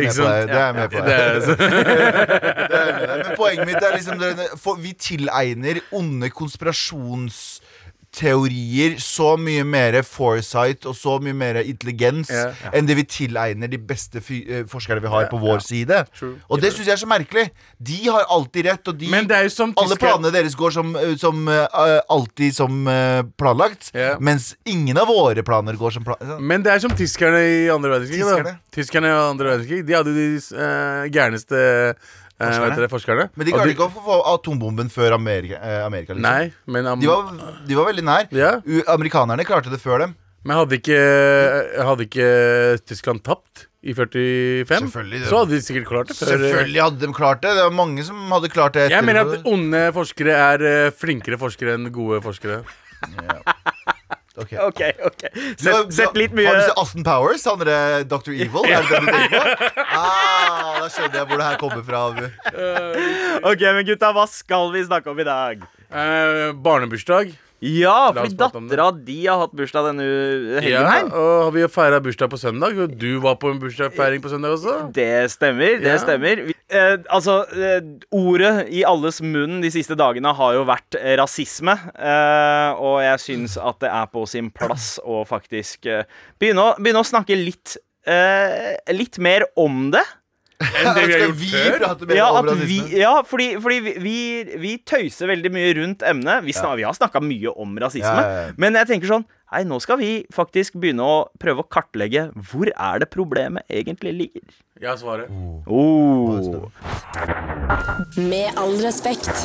jeg 0.60 0.76
med 0.78 0.90
på. 0.92 1.00
Det, 1.06 1.18
det 2.72 2.80
er 2.80 2.86
jeg 2.86 2.98
med 2.98 3.26
på. 3.26 3.32
Men 3.32 3.36
poenget 3.40 3.66
mitt 3.70 3.82
er 3.82 3.92
liksom 3.98 4.16
Vi 4.82 4.94
tilegner 4.98 5.82
onde 5.92 6.32
konspirasjonsteorier 8.12 9.00
så 9.00 9.38
mye 9.38 9.64
mer 9.64 10.02
foresight 10.04 10.86
og 10.86 10.96
så 10.96 11.20
mye 11.22 11.34
mer 11.34 11.62
intelligens 11.64 12.30
yeah. 12.30 12.54
enn 12.74 12.88
det 12.88 12.96
vi 12.98 13.04
tilegner 13.04 13.68
de 13.68 13.78
beste 13.78 14.22
fy 14.22 14.44
eh, 14.48 14.66
forskerne 14.68 15.02
vi 15.02 15.08
har 15.08 15.30
på 15.30 15.38
vår 15.40 15.60
side. 15.60 16.06
True. 16.18 16.40
Og 16.50 16.62
det 16.62 16.74
syns 16.74 16.88
jeg 16.88 16.94
er 16.94 17.02
så 17.02 17.08
merkelig. 17.08 17.50
De 17.80 18.00
har 18.10 18.26
alltid 18.30 18.66
rett, 18.68 18.88
og 18.88 18.98
de 18.98 19.10
men 19.10 19.28
det 19.28 19.38
er 19.38 19.44
jo 19.48 19.54
som 19.54 19.74
alle 19.78 19.98
planene 19.98 20.32
deres 20.32 20.56
går 20.56 20.72
som, 20.72 20.96
eh, 20.96 21.16
som 21.18 21.48
uh, 21.48 22.02
alltid 22.10 22.56
som 22.56 22.88
uh, 22.88 23.24
planlagt, 23.38 23.92
yeah. 23.96 24.18
mens 24.20 24.56
ingen 24.66 24.98
av 24.98 25.08
våre 25.08 25.44
planer 25.44 25.78
går 25.80 25.98
som 25.98 26.06
planlagt. 26.06 26.42
Men 26.42 26.64
det 26.66 26.74
er 26.74 26.84
som 26.84 26.96
tyskerne 26.96 27.42
i 27.42 27.70
andre 27.72 27.96
verdenskrig. 27.96 28.24
Tyskerne? 28.24 28.58
Tyskerne 28.72 29.12
i 29.12 29.20
andre 29.20 29.52
verdenskrig 29.52 29.86
De 29.88 29.96
hadde 29.96 30.16
de 30.16 30.28
uh, 30.56 31.08
gærneste 31.12 31.62
uh, 31.96 32.18
Forskerne? 32.48 32.70
vet 32.70 32.82
det, 32.84 32.90
forskerne. 32.92 33.30
Men 33.36 33.46
de 33.46 33.52
klarte 33.54 33.74
ikke 33.76 33.88
å 33.88 33.92
få- 33.94 34.04
få 34.06 34.18
atombomben 34.34 34.90
før 34.90 35.14
Amerika. 35.18 35.60
Eh, 35.62 35.86
Amerika 35.86 36.14
liksom. 36.14 36.22
Nei, 36.22 36.52
men 36.68 36.86
am- 36.88 37.00
De 37.00 37.08
var, 37.08 37.32
de 37.68 37.76
var 37.76 37.86
veldig 37.94 38.04
nær. 38.04 38.28
Ja. 38.32 38.52
Amerikanerne 38.88 39.46
klarte 39.46 39.70
det 39.70 39.80
før 39.82 40.00
dem. 40.06 40.16
Men 40.44 40.58
hadde 40.58 40.80
ikke, 40.82 40.98
hadde 41.86 42.08
ikke 42.08 42.30
Tyskland 42.90 43.22
tapt 43.22 43.68
i 43.84 43.94
45, 43.94 44.66
Selvfølgelig, 44.90 45.20
det- 45.22 45.30
så 45.30 45.38
hadde 45.42 45.50
de 45.54 45.62
sikkert 45.62 45.86
klart 45.90 46.08
det. 46.08 46.16
Før, 46.18 46.32
Selvfølgelig 46.38 46.82
hadde 46.82 47.00
de 47.00 47.14
klart 47.14 47.42
det. 47.42 47.54
Det 47.56 47.64
var 47.64 47.72
mange 47.78 48.04
som 48.04 48.16
hadde 48.32 48.50
klart 48.50 48.74
det. 48.74 48.90
Jeg 48.92 49.04
mener 49.06 49.22
at 49.38 49.46
onde 49.46 49.92
forskere 49.94 50.34
er 50.34 50.66
eh, 50.88 50.90
flinkere 50.92 51.38
forskere 51.38 51.76
enn 51.78 51.92
gode 51.92 52.22
forskere. 52.26 52.64
Ok. 53.02 53.91
OK, 54.40 54.54
ok 54.64 54.82
okay. 55.06 55.32
Sett, 55.60 55.92
sett 55.92 56.16
litt 56.16 56.32
mye 56.32 56.48
Har 56.48 56.56
du 56.56 56.64
sett 56.64 56.80
Austin 56.80 57.04
Powers? 57.04 57.44
Han 57.50 57.60
derre 57.60 58.04
Dr. 58.08 58.32
Evil? 58.32 58.64
Er 58.64 58.86
det 58.88 59.02
det 59.02 59.02
du 59.04 59.12
på? 59.12 59.42
Ah, 59.92 60.80
da 60.80 60.88
skjønner 60.88 61.20
jeg 61.20 61.28
hvor 61.28 61.42
det 61.42 61.48
her 61.50 61.60
kommer 61.62 61.84
fra. 61.86 62.04
Ok, 63.52 63.66
men 63.76 63.86
gutta, 63.90 64.12
hva 64.16 64.26
skal 64.32 64.72
vi 64.74 64.86
snakke 64.88 65.12
om 65.12 65.20
i 65.20 65.28
dag? 65.28 65.66
Eh, 65.92 66.52
barnebursdag. 66.56 67.36
Ja, 67.62 68.10
fordi 68.16 68.34
dattera 68.40 68.88
di 69.06 69.20
har 69.28 69.38
hatt 69.44 69.52
bursdag 69.54 69.92
denne 69.92 70.06
helgen 70.64 70.72
Ja, 70.72 70.86
her. 70.90 71.10
og 71.14 71.52
vi 71.54 71.62
har 71.62 71.70
feira 71.70 72.00
bursdag 72.02 72.32
på 72.32 72.40
søndag. 72.42 72.74
Og 72.82 72.96
du 72.98 73.20
var 73.22 73.36
på 73.38 73.52
en 73.52 73.60
bursdagsfeiring 73.62 74.22
på 74.24 74.32
søndag 74.34 74.56
også. 74.56 74.92
Det 74.96 75.30
stemmer. 75.30 75.78
det 75.80 75.92
Ja. 75.92 75.98
stemmer 76.02 76.42
eh, 76.72 76.98
Altså, 77.12 77.46
eh, 77.54 77.82
ordet 78.12 78.68
i 78.74 78.82
alles 78.84 79.22
munn 79.22 79.62
de 79.62 79.70
siste 79.70 79.96
dagene 79.96 80.34
har 80.34 80.54
jo 80.58 80.66
vært 80.66 80.98
rasisme. 81.20 81.78
Eh, 82.00 82.74
og 82.82 83.02
jeg 83.06 83.20
syns 83.20 83.58
at 83.62 83.80
det 83.80 83.90
er 83.94 84.08
på 84.08 84.26
sin 84.28 84.50
plass 84.50 85.00
å 85.06 85.22
faktisk 85.28 85.86
eh, 85.86 86.04
begynne, 86.40 86.62
å, 86.72 86.76
begynne 86.82 87.04
å 87.06 87.06
snakke 87.06 87.38
litt 87.38 87.78
eh, 88.08 88.76
Litt 88.92 89.20
mer 89.20 89.46
om 89.56 89.92
det. 89.92 90.02
Enn 90.62 90.96
det 90.96 91.04
vi 91.08 91.14
har 91.16 91.24
gjort 91.26 91.40
vi 91.42 91.52
før. 91.52 91.86
Ja, 92.16 92.30
at 92.40 92.52
vi, 92.62 92.80
ja 93.02 93.12
fordi, 93.28 93.50
fordi 93.62 93.80
vi, 93.86 93.94
vi, 94.04 94.16
vi 94.62 94.74
tøyser 94.88 95.32
veldig 95.32 95.52
mye 95.54 95.76
rundt 95.82 96.06
emnet. 96.08 96.46
Vi, 96.46 96.56
snak, 96.56 96.78
vi 96.80 96.88
har 96.88 96.96
snakka 96.98 97.22
mye 97.24 97.54
om 97.54 97.78
rasisme. 97.82 98.10
Ja, 98.10 98.34
ja, 98.34 98.50
ja. 98.50 98.58
Men 98.62 98.80
jeg 98.80 98.94
tenker 98.94 99.16
sånn 99.18 99.28
Nei, 99.52 99.66
nå 99.68 99.82
skal 99.84 99.98
vi 100.00 100.12
faktisk 100.32 100.78
begynne 100.80 101.04
å 101.04 101.16
prøve 101.42 101.66
å 101.66 101.68
kartlegge 101.68 102.30
hvor 102.48 102.70
er 102.72 103.02
det 103.04 103.10
problemet 103.12 103.68
egentlig 103.68 104.14
ligger. 104.16 104.46
Jeg 104.80 104.88
har 104.88 104.96
svaret. 104.96 105.28
Oh. 105.68 106.72
Med 108.16 108.56
all 108.56 108.78
respekt. 108.80 109.36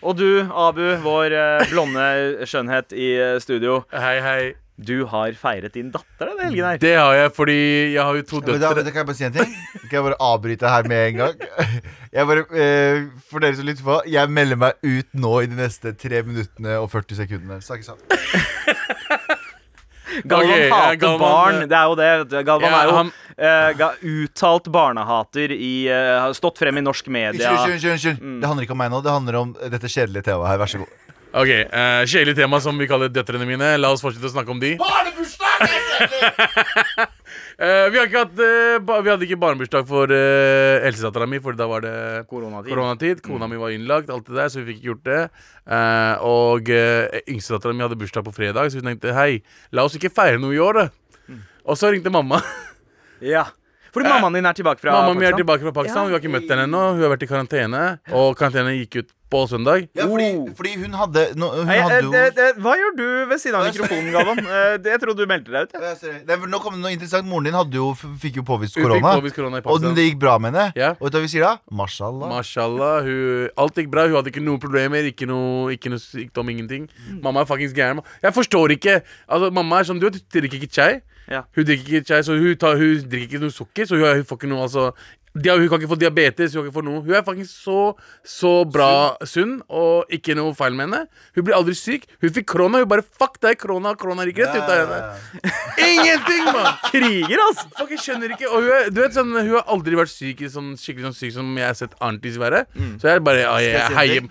Og 0.00 0.16
du, 0.16 0.40
Abu, 0.48 0.86
vår 1.04 1.36
eh, 1.36 1.68
blonde 1.68 2.48
skjønnhet 2.48 2.96
i 2.96 3.12
eh, 3.20 3.36
studio. 3.44 3.82
Hei, 3.92 4.16
hei. 4.24 4.40
Du 4.84 5.04
har 5.10 5.32
feiret 5.38 5.72
din 5.76 5.90
datter 5.94 6.30
denne 6.32 6.48
helgen 6.48 6.66
her. 6.68 6.78
Det 6.82 6.94
har 6.98 7.14
jeg 7.18 7.32
fordi 7.36 7.56
jeg 7.94 8.02
har 8.02 8.18
jo 8.18 8.22
to 8.28 8.40
Men 8.42 8.46
da, 8.60 8.68
døtre. 8.68 8.84
da 8.84 8.90
kan 8.90 9.02
jeg 9.02 9.08
bare 9.12 9.18
si 9.20 9.24
en 9.28 9.36
ting? 9.36 9.54
Kan 9.88 9.96
jeg 9.98 10.06
bare 10.08 10.18
avbryte 10.28 10.68
her 10.74 10.88
med 10.90 11.08
en 11.12 11.20
gang? 11.24 11.34
Jeg 12.12 12.26
bare, 12.28 12.42
eh, 12.60 13.06
For 13.30 13.40
dere 13.40 13.56
som 13.56 13.64
lytter 13.64 13.86
på, 13.86 13.94
jeg 14.12 14.28
melder 14.28 14.58
meg 14.60 14.74
ut 14.84 15.14
nå 15.16 15.30
i 15.40 15.46
de 15.48 15.56
neste 15.56 15.94
3 15.96 16.18
minuttene 16.28 16.74
og 16.82 16.90
40 16.92 17.16
sekundene. 17.22 17.56
Snakkes 17.64 17.88
sammen. 17.88 18.04
Galvan 20.28 20.50
okay, 20.50 20.66
hater 20.68 20.96
Galvan, 21.00 21.20
barn. 21.22 21.54
eh, 21.62 21.68
Det 21.70 21.76
er 21.78 21.86
jo 21.88 21.94
det. 22.28 22.42
Galvan 22.44 22.68
Ja, 22.68 22.80
er 22.82 22.90
jo 22.90 22.96
han- 22.98 23.12
uh, 23.32 23.72
ga, 23.78 23.88
uttalt 24.04 24.68
barnehater 24.74 25.54
i 25.56 25.70
uh, 25.88 26.20
Har 26.26 26.34
stått 26.36 26.58
frem 26.60 26.76
i 26.76 26.82
norsk 26.84 27.08
media. 27.08 27.48
unnskyld, 27.54 27.72
unnskyld, 27.78 27.92
unnskyld. 27.96 28.40
Det 28.42 28.50
handler 28.50 28.66
ikke 28.68 28.76
om 28.76 28.82
meg 28.84 28.90
nå, 28.92 29.00
det 29.06 29.14
handler 29.16 29.38
om 29.40 29.54
dette 29.72 29.88
kjedelige 29.88 30.26
temaet 30.28 30.52
her. 30.52 30.60
Vær 30.60 30.68
så 30.74 30.82
god. 30.84 30.92
Ok, 31.32 31.48
uh, 31.48 32.02
Kjedelig 32.04 32.34
tema 32.36 32.58
som 32.60 32.76
vi 32.76 32.84
kaller 32.88 33.08
døtrene 33.08 33.46
mine. 33.48 33.70
La 33.80 33.88
oss 33.94 34.02
fortsette 34.04 34.28
å 34.28 34.32
snakke 34.34 34.52
om 34.52 34.60
de. 34.60 34.76
Eh, 37.62 37.86
vi, 37.92 37.98
har 37.98 38.08
ikke 38.08 38.22
hatt, 38.24 38.40
uh, 38.40 39.02
vi 39.04 39.10
hadde 39.12 39.26
ikke 39.26 39.36
barnebursdag 39.38 39.84
for 39.86 40.10
uh, 40.10 40.80
helsedattera 40.82 41.28
mi, 41.30 41.38
for 41.44 41.54
da 41.54 41.68
var 41.70 41.84
det 41.84 41.92
Koronatid. 42.26 42.72
koronatid. 42.72 43.20
Kona 43.22 43.46
mi 43.46 43.60
var 43.60 43.70
innlagt, 43.70 44.10
alt 44.10 44.26
det 44.26 44.34
der, 44.34 44.48
så 44.50 44.58
vi 44.58 44.72
fikk 44.72 44.80
ikke 44.80 44.88
gjort 44.88 45.04
det. 45.06 45.20
Uh, 45.68 46.24
og 46.26 46.72
uh, 46.72 47.20
yngstedattera 47.30 47.76
mi 47.76 47.84
hadde 47.84 48.00
bursdag 48.00 48.26
på 48.26 48.34
fredag, 48.34 48.72
så 48.72 48.80
vi 48.80 48.86
tenkte 48.88 49.14
hei, 49.14 49.44
la 49.70 49.84
oss 49.86 49.94
ikke 50.00 50.10
feire 50.10 50.42
noe 50.42 50.56
i 50.56 50.62
år, 50.64 50.80
da. 50.80 51.38
Og 51.68 51.78
så 51.78 51.92
ringte 51.92 52.10
mamma. 52.10 52.40
Ja. 53.22 53.46
Fordi 53.92 54.08
mammaen 54.08 54.32
din 54.38 54.46
er 54.48 54.54
tilbake 54.56 54.80
fra 54.80 54.92
Mamma 54.92 55.12
mi 55.14 55.26
er 55.26 55.32
Pakistan? 55.32 55.40
tilbake 55.44 55.60
fra 55.68 55.72
Pakistan. 55.72 56.02
Ja. 56.02 56.08
Vi 56.08 56.12
har 56.16 56.20
ikke 56.22 56.32
møtt 56.32 56.48
henne 56.48 56.64
ennå. 56.64 56.80
Hun 56.96 57.02
har 57.02 57.10
vært 57.12 57.22
i 57.26 57.28
karantene, 57.28 57.82
og 58.16 58.36
karantene 58.40 58.72
gikk 58.80 58.96
ut 59.02 59.10
på 59.32 59.42
søndag. 59.48 59.88
Ja, 59.96 60.04
fordi, 60.08 60.28
Oh. 60.36 60.48
fordi 60.56 60.72
hun 60.80 60.92
hadde 60.92 61.22
no, 61.40 61.48
Hun 61.56 61.66
Nei, 61.66 61.76
hadde 61.80 61.96
eh, 61.96 62.02
jo 62.04 62.10
det, 62.12 62.34
det, 62.36 62.46
hva 62.60 62.72
gjør 62.76 62.96
du 62.96 63.04
ved 63.30 63.38
siden 63.40 63.54
av 63.56 63.64
mikrofonen, 63.68 64.12
Galvan? 64.12 64.38
Eh, 64.52 64.76
det- 64.76 64.92
Jeg 64.92 65.00
trodde 65.00 65.16
du 65.16 65.26
meldte 65.26 65.52
deg 65.52 65.62
ut. 65.68 65.72
Ja, 65.80 65.94
sorry. 65.96 66.18
Nei, 66.28 66.36
for 66.36 66.46
Nå 66.52 66.60
kom 66.60 66.74
det 66.76 66.82
noe 66.84 66.92
interessant. 66.92 67.24
Moren 67.28 67.44
din 67.48 67.54
hadde 67.56 67.72
jo, 67.80 67.92
f- 67.92 68.04
fikk 68.20 68.36
jo 68.40 68.42
påvist 68.48 68.76
Hun 68.76 68.84
fikk 68.84 68.90
korona. 69.00 69.12
påvist 69.20 69.34
korona 69.36 69.56
i 69.56 69.60
Og 69.60 69.64
Pakistan. 69.64 69.94
det 69.96 70.04
gikk 70.08 70.18
bra 70.20 70.38
med 70.38 70.52
henne. 70.52 70.72
Ja. 70.76 70.90
Og 71.00 71.04
vet 71.08 71.12
du 71.12 71.18
hva 71.18 71.22
vi 71.24 71.32
sier 71.32 71.44
da? 71.48 71.52
Mashallah. 71.70 72.28
Mashallah. 72.28 73.02
Hun, 73.04 73.48
alt 73.56 73.74
gikk 73.74 73.90
bra. 73.90 74.06
Hun 74.08 74.16
hadde 74.20 74.32
ikke 74.32 74.44
noen 74.44 74.60
problemer. 74.60 75.00
Ikke 75.12 75.26
noe, 75.28 75.72
ikke 75.76 75.88
noe 75.92 76.00
sykdom, 76.00 76.48
ingenting. 76.52 76.88
Mamma 77.22 77.40
er 77.40 77.48
fuckings 77.48 77.72
gæren. 77.76 78.00
Jeg 78.22 78.32
forstår 78.36 78.76
ikke 78.76 79.02
Altså, 79.28 79.50
Mamma 79.52 79.80
er 79.80 79.84
sånn 79.88 80.00
Du 80.00 80.08
vet, 80.10 80.20
hun 80.20 80.40
drikker 80.40 80.60
ikke 80.60 80.72
chai. 80.72 81.00
Ja. 81.30 81.44
Hun 81.56 81.66
drikker 81.68 81.98
ikke 81.98 82.08
chai, 82.12 82.22
så 82.26 82.36
hun, 82.38 82.54
tar, 82.60 82.78
hun 82.80 83.02
drikker 83.08 83.28
ikke 83.36 83.42
noe 83.44 83.54
sukker. 83.54 83.88
Så 83.88 83.98
hun, 83.98 84.06
hun 84.08 84.28
får 84.28 84.40
ikke 84.40 84.52
noe 84.52 84.66
altså 84.68 84.92
de 85.32 85.48
Hun 85.48 85.68
kan 85.68 85.80
ikke 85.80 85.88
få 85.88 85.96
diabetes. 85.96 86.52
Hun, 86.52 86.62
kan 86.62 86.68
ikke 86.68 86.76
få 86.76 86.84
noe. 86.84 87.00
hun 87.00 87.14
er 87.16 87.22
faktisk 87.24 87.52
så 87.64 87.96
Så 88.24 88.64
bra 88.68 89.16
sunn, 89.24 89.62
og 89.68 90.04
ikke 90.12 90.36
noe 90.36 90.54
feil 90.54 90.76
med 90.76 90.86
henne. 90.88 91.06
Hun 91.34 91.46
blir 91.46 91.56
aldri 91.56 91.74
syk. 91.74 92.04
Hun 92.20 92.34
fikk 92.36 92.50
krona. 92.52 92.82
Hun 92.82 92.88
bare 92.90 93.02
Fuck 93.02 93.40
deg, 93.40 93.56
krona. 93.60 93.94
Krona 93.96 94.26
gikk 94.28 94.42
rett 94.44 94.56
ut 94.56 94.68
av 94.68 94.82
henne. 94.82 95.52
Ingenting, 95.88 96.44
mann! 96.52 96.76
Kriger, 96.92 97.44
altså! 97.48 97.68
Fuck, 97.78 97.90
jeg 97.94 98.02
skjønner 98.04 98.34
ikke 98.36 98.48
Og 98.50 98.60
hun, 98.60 98.70
er, 98.76 98.90
du 98.92 99.00
vet 99.00 99.16
sånn, 99.16 99.32
hun 99.32 99.54
har 99.56 99.68
aldri 99.72 99.96
vært 99.98 100.12
syk 100.12 100.44
sånn, 100.52 100.74
skikkelig 100.80 101.08
sånn 101.10 101.18
syk 101.18 101.34
som 101.38 101.52
jeg 101.58 101.68
har 101.68 101.78
sett 101.78 101.96
Arntis 102.04 102.36
være. 102.40 102.66
Så 103.00 103.08
jeg 103.08 103.24
bare 103.24 103.46
ja, 103.46 103.54
jeg, 103.64 103.78
jeg 103.78 103.96
heier 103.98 104.28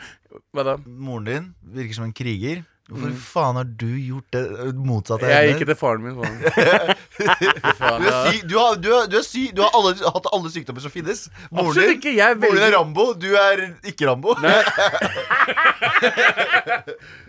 Hva 0.54 0.68
da? 0.68 0.78
Moren 0.86 1.26
din 1.28 1.50
virker 1.80 1.98
som 1.98 2.06
en 2.08 2.14
kriger. 2.16 2.62
Hvorfor 2.92 3.12
faen 3.24 3.56
har 3.56 3.64
du 3.80 3.88
gjort 3.88 4.28
det 4.36 4.42
motsatte? 4.84 5.24
Jeg 5.32 5.54
gikk 5.54 5.62
etter 5.66 5.78
faren 5.80 6.02
min. 6.04 6.18
Faen. 6.20 6.36
faen 7.80 8.04
Du 8.04 8.08
er 8.10 8.18
syk, 8.28 8.42
du 8.52 8.56
har, 8.60 8.76
du 8.84 8.90
er, 8.98 9.06
du 9.12 9.16
er 9.22 9.26
syk, 9.28 9.54
du 9.56 9.62
har 9.64 9.72
alle, 9.80 9.94
hatt 10.18 10.28
alle 10.36 10.50
sykdommer 10.52 10.84
som 10.84 10.92
finnes. 10.92 11.20
Moren 11.56 11.72
din, 11.78 11.94
ikke. 11.96 12.12
Jeg 12.18 12.28
er 12.36 12.40
moren 12.42 12.60
din 12.60 12.68
er 12.68 12.76
Rambo, 12.76 13.06
du 13.16 13.30
er 13.40 13.64
ikke 13.94 14.10
Rambo. 14.12 14.36
Nei. 14.44 14.60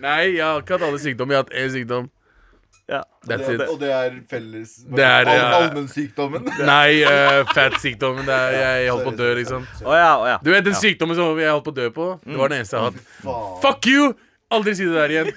Nei, 0.02 0.32
jeg 0.36 0.42
har 0.46 0.60
ikke 0.64 0.74
hatt 0.78 0.84
alle 0.88 0.98
sykdommer. 1.02 1.32
Jeg 1.36 1.38
har 1.38 1.44
hatt 1.46 1.54
én 1.62 1.70
sykdom. 1.76 2.04
Ja. 2.90 2.98
That's 3.30 3.46
it. 3.48 3.60
og 3.70 3.76
det 3.80 3.90
er 3.94 4.16
felles 4.28 4.70
Det 4.90 5.04
er, 5.06 5.28
all- 5.30 5.54
allmennsykdommen. 5.62 6.42
Nei, 6.72 6.90
uh, 7.06 7.46
fat-sykdommen. 7.54 8.26
Det 8.26 8.34
er- 8.34 8.82
Jeg 8.82 8.90
holdt 8.90 9.06
på 9.06 9.12
å 9.14 9.16
dø, 9.22 9.30
liksom. 9.38 9.60
Oh, 9.86 9.94
ja, 9.96 10.10
oh, 10.18 10.26
ja. 10.28 10.36
Du 10.42 10.50
vet 10.50 10.64
den 10.66 10.74
sykdommen 10.76 11.16
som 11.16 11.38
jeg 11.38 11.50
holdt 11.54 11.64
på 11.70 11.72
å 11.72 11.78
dø 11.78 11.86
på? 11.94 12.08
Det 12.26 12.36
var 12.40 12.48
den 12.52 12.58
eneste 12.64 12.76
jeg 12.76 12.82
har 12.82 12.90
hatt. 12.90 13.00
Fuck 13.62 13.86
you! 13.92 14.04
Aldri 14.52 14.74
si 14.78 14.84
det 14.86 14.94
der 15.00 15.16
igjen. 15.16 15.32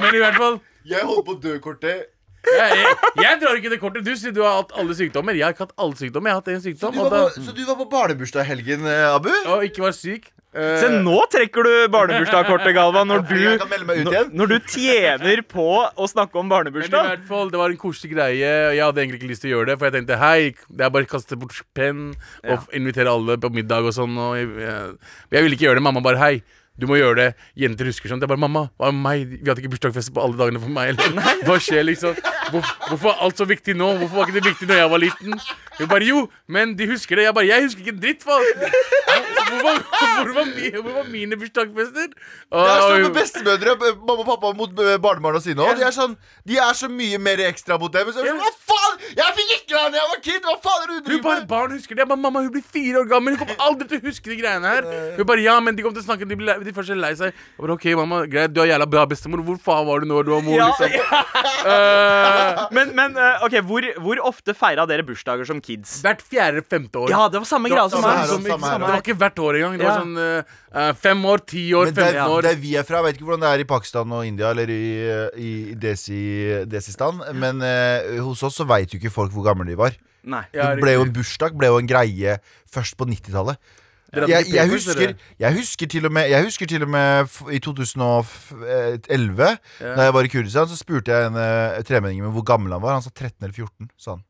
Men 0.00 0.14
i 0.14 0.22
hvert 0.24 0.38
fall 0.40 0.58
Jeg 0.86 1.04
holdt 1.10 1.26
på 1.28 1.36
å 1.36 1.40
dø 1.42 1.58
kortet. 1.60 2.08
jeg, 2.40 2.72
jeg, 2.80 2.96
jeg 3.20 3.38
drar 3.42 3.58
ikke 3.60 3.70
det 3.74 3.80
kortet. 3.82 4.04
Du 4.06 4.14
sier 4.16 4.32
du 4.32 4.40
har 4.46 4.62
hatt 4.62 4.70
alle 4.80 4.94
sykdommer. 4.96 5.36
Jeg 5.36 5.44
har 5.44 5.52
ikke 5.56 5.66
hatt 5.68 5.74
alle 5.76 5.98
sykdommer. 6.00 6.30
Jeg 6.30 6.38
har 6.38 6.40
hatt 6.44 6.52
en 6.54 6.62
sykdom. 6.64 6.94
du 6.96 7.00
var 7.04 7.10
på, 7.12 7.44
så 7.44 7.52
du 7.56 7.64
var 7.68 7.76
på 7.82 7.88
barnebursdag 7.92 8.46
i 8.46 8.48
helgen, 8.54 8.86
eh, 8.88 9.08
Abu? 9.14 9.28
og 9.52 9.66
ikke 9.68 9.82
var 9.84 9.92
syk. 9.96 10.30
Eh, 10.50 10.80
Se, 10.82 10.88
nå 11.04 11.18
trekker 11.30 11.62
du 11.62 11.72
barnebursdagskortet, 11.94 12.72
Galvan, 12.74 13.06
når 13.06 13.20
jeg 13.28 13.52
du 13.52 13.58
kan 13.60 13.68
melde 13.70 13.86
meg 13.86 14.00
ut 14.00 14.06
når, 14.08 14.14
igjen. 14.16 14.30
når 14.40 14.48
du 14.50 14.56
tjener 14.72 15.42
på 15.46 15.66
å 15.94 16.08
snakke 16.10 16.40
om 16.40 16.48
Men 16.48 16.50
i 16.50 16.54
barnebursdag. 16.56 17.04
hvert 17.12 17.28
fall, 17.28 17.52
det 17.52 17.60
var 17.60 17.70
en 17.70 17.76
koselig 17.78 18.10
greie. 18.16 18.48
Jeg 18.74 18.82
hadde 18.82 18.98
egentlig 19.04 19.20
ikke 19.20 19.30
lyst 19.30 19.44
til 19.44 19.52
å 19.52 19.54
gjøre 19.60 19.66
det, 19.70 19.76
for 19.78 19.86
jeg 19.86 19.94
tenkte 20.00 20.18
hei, 20.18 20.54
det 20.74 20.86
er 20.88 20.90
bare 20.96 21.06
å 21.06 21.12
kaste 21.12 21.38
bort 21.38 21.60
penn 21.76 22.00
og 22.42 22.50
Ja. 22.50 22.56
f- 22.56 22.72
invitere 22.74 23.12
alle 23.12 23.36
på 23.38 23.52
middag 23.54 23.84
og 23.86 23.94
sånn. 23.94 24.16
Og 24.18 24.34
jeg, 24.40 24.48
jeg, 24.64 24.96
jeg 25.36 25.42
ville 25.46 25.54
ikke 25.60 25.68
gjøre 25.68 25.78
det. 25.78 25.86
Mamma 25.86 26.00
bare 26.02 26.18
hei. 26.18 26.42
Du 26.80 26.86
må 26.88 26.96
gjøre 26.98 27.16
det. 27.18 27.28
Jenter 27.60 27.88
husker 27.90 28.10
sånn. 28.12 28.22
Det 28.22 28.26
er 28.28 28.32
bare 28.32 28.40
mamma. 28.42 28.66
Hva 28.80 28.88
er 28.90 28.96
meg? 28.96 29.36
Vi 29.36 29.48
hadde 29.50 29.62
ikke 29.62 29.74
bursdagsfest 29.76 30.14
på 30.16 30.22
alle 30.24 30.40
dagene 30.40 30.62
for 30.62 30.72
meg. 30.72 30.92
Eller? 30.96 31.42
Hva 31.46 31.58
skjer, 31.60 31.84
liksom? 31.86 32.16
Hvor, 32.50 32.62
hvorfor 32.88 33.10
er 33.14 33.24
alt 33.26 33.38
så 33.40 33.46
viktig 33.48 33.74
nå? 33.78 33.88
Hvorfor 34.00 34.16
var 34.20 34.28
ikke 34.30 34.38
det 34.40 34.46
viktig 34.50 34.68
da 34.70 34.78
jeg 34.80 34.90
var 34.92 35.02
liten? 35.02 35.40
Hun 35.80 35.88
bare 35.88 36.04
jo, 36.04 36.24
men 36.52 36.74
de 36.76 36.86
husker 36.90 37.16
det. 37.16 37.24
Jeg 37.28 37.34
bare 37.36 37.46
jeg 37.48 37.62
husker 37.64 37.80
ikke 37.86 37.94
en 37.96 38.00
dritt, 38.02 38.24
faen. 38.26 38.44
Hvor, 39.50 39.62
var, 39.64 39.78
hvor, 39.90 40.32
var 40.36 40.50
hvor 40.82 40.92
var 40.94 41.06
mine 41.10 41.36
bursdagsfester? 41.40 42.10
Det 42.10 42.66
er 42.70 42.82
sånn 42.84 43.02
med 43.06 43.14
bestemødre, 43.16 43.72
mamma 43.80 44.18
og 44.22 44.26
pappa 44.28 44.50
mot 44.58 44.70
b- 44.76 44.98
barnebarna 45.02 45.40
sine 45.42 45.64
òg. 45.64 45.78
De, 45.80 45.86
er 45.88 45.94
sånn, 45.96 46.12
de 46.46 46.58
er 46.62 46.76
så 46.78 46.90
mye 46.92 47.18
mer 47.22 47.40
ekstra 47.48 47.78
mot 47.80 47.90
dem. 47.94 48.10
Så, 48.12 48.20
sånn, 48.20 48.38
Hva 48.38 48.52
faen? 48.70 48.98
Jeg 49.16 49.34
fikk 49.40 49.54
ikke 49.56 49.74
være 49.78 49.90
da 49.94 49.98
jeg 50.02 50.10
var 50.12 50.20
kid! 50.28 50.46
Hva 50.46 50.54
faen 50.66 50.84
er 50.84 50.86
det 50.86 50.92
du 50.92 51.00
Hun 51.00 51.06
driver 51.08 51.26
bare 51.30 51.46
barn 51.50 51.74
husker 51.74 51.96
det. 51.96 52.04
Jeg 52.04 52.10
bare, 52.12 52.22
mamma, 52.26 52.44
hun 52.44 52.52
blir 52.54 52.66
fire 52.76 53.00
år 53.02 53.08
gammel. 53.10 53.34
Hun 53.34 53.42
kommer 53.46 53.64
aldri 53.66 53.88
til 53.90 54.02
å 54.02 54.06
huske 54.10 54.30
de 54.30 54.38
greiene 54.42 54.74
her. 54.76 54.86
Hun 55.18 55.26
bare, 55.32 55.42
ja, 55.48 55.56
men 55.64 55.74
de 55.78 55.82
kommer 55.86 55.98
til 55.98 56.04
å 56.04 56.08
snakke 56.10 56.28
De, 56.30 56.38
blir 56.38 56.62
de 56.68 56.76
først 56.76 56.94
lei 57.00 57.12
seg. 57.18 57.32
Jeg 57.34 57.64
bare, 57.64 57.78
ok, 57.80 57.88
mamma, 58.04 58.20
greit, 58.30 58.52
du 58.54 58.60
er 58.62 58.70
jævla 58.74 58.86
bra 58.94 59.06
bestemor. 59.10 59.42
Hvor 59.48 59.58
faen 59.64 59.88
var 59.88 60.04
du 60.04 60.10
når 60.12 60.28
du 60.28 60.34
var 60.36 60.46
mor? 60.46 60.60
Ja, 60.60 60.70
liksom? 60.76 60.90
Men, 62.76 62.92
men 62.96 63.16
eh, 63.18 63.44
ok, 63.46 63.56
hvor, 63.66 63.86
hvor 64.02 64.20
ofte 64.30 64.54
feira 64.56 64.84
dere 64.88 65.04
bursdager 65.06 65.48
som 65.48 65.60
kids? 65.64 65.98
hvert 66.04 66.22
fjerde-femte 66.22 67.02
år. 67.02 67.12
Ja, 67.12 67.22
det 67.32 67.40
var 67.42 67.48
samme 67.48 67.70
greia 67.72 67.86
som 67.90 68.04
meg. 68.04 68.30
det 68.30 68.58
var 68.60 69.00
ikke 69.00 69.16
hvert 69.20 69.42
år 69.42 69.58
engang. 69.60 69.78
Det 69.80 69.88
var 69.88 69.98
sånn 70.02 70.20
eh, 70.22 70.92
fem 71.00 71.24
år, 71.32 71.44
ti 71.50 71.64
år, 71.76 71.90
Men 71.90 71.98
der, 71.98 72.20
15 72.20 72.36
år. 72.36 72.46
der 72.48 72.60
vi 72.62 72.76
er 72.78 72.86
fra, 72.86 73.00
jeg 73.00 73.08
vet 73.08 73.18
ikke 73.18 73.28
hvordan 73.30 73.46
det 73.46 73.50
er 73.54 73.64
i 73.64 73.68
Pakistan 73.72 74.14
og 74.18 74.28
India 74.28 74.52
eller 74.54 74.70
i, 74.74 74.84
i 75.40 75.50
Desi, 75.80 76.22
Desistan, 76.70 77.20
men 77.34 77.64
uh, 77.64 78.20
hos 78.26 78.44
oss 78.46 78.60
så 78.60 78.66
veit 78.68 78.92
jo 78.92 79.00
ikke 79.00 79.12
folk 79.14 79.34
hvor 79.34 79.46
gamle 79.50 79.66
de 79.68 79.78
var. 79.78 79.96
Nei. 80.30 80.44
Det 80.52 80.72
ble 80.82 80.96
jo 80.98 81.04
en 81.06 81.12
bursdag 81.14 81.54
ble 81.56 81.70
jo 81.72 81.78
en 81.80 81.88
greie 81.88 82.38
først 82.70 82.98
på 83.00 83.08
90-tallet. 83.08 83.60
Jeg, 84.10 84.46
jeg, 84.50 84.66
husker, 84.72 85.12
jeg 85.38 85.54
husker 85.54 85.86
til 85.86 86.06
og 86.08 86.12
med 86.12 86.28
Jeg 86.32 86.42
husker 86.44 86.66
til 86.66 86.82
og 86.82 86.88
med 86.90 87.28
i 87.54 87.60
2011, 87.62 89.50
Ja. 89.80 89.94
da 89.96 90.02
jeg 90.08 90.14
var 90.16 90.26
i 90.26 90.28
Kurdistan, 90.32 90.66
så 90.70 90.76
spurte 90.78 91.12
jeg 91.14 91.28
en 91.30 91.36
uh, 91.38 91.80
tremenning 91.86 92.24
hvor 92.34 92.42
gammel 92.46 92.72
han 92.74 92.82
var. 92.82 92.96
Han 92.98 93.04
sa 93.04 93.10
13 93.14 93.36
eller 93.46 93.54
14. 93.54 93.90
Sa 93.96 94.16
han. 94.16 94.24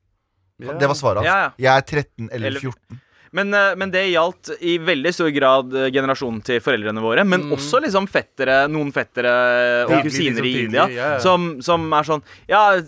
Ja. 0.60 0.75
Det 0.76 0.88
var 0.90 0.99
svaret 0.99 1.22
hans. 1.22 1.30
Ja, 1.30 1.38
ja. 1.46 1.52
Jeg 1.58 1.76
er 1.76 1.87
13 2.04 2.28
eller 2.30 2.46
Eller- 2.52 2.60
14. 2.60 3.00
Men, 3.32 3.54
eh, 3.54 3.76
men 3.78 3.92
det 3.94 4.00
gjaldt 4.10 4.49
i 4.66 4.72
veldig 4.82 5.12
stor 5.14 5.28
grad 5.30 5.72
eh, 5.78 5.84
generasjonen 5.94 6.40
til 6.42 6.58
foreldrene 6.60 6.99
våre. 7.00 7.22
Men 7.25 7.44
Mm. 7.46 7.52
også 7.54 7.78
liksom 7.80 8.08
fettere, 8.10 8.64
noen 8.68 8.90
fettere 8.92 9.84
og 9.87 10.02
kusiner 10.02 10.42
i 10.42 10.66
liksom, 10.66 10.88
India. 10.90 11.18
Som, 11.22 11.62
som 11.62 11.87
er 11.94 12.02
sånn 12.08 12.22
Ja, 12.50 12.80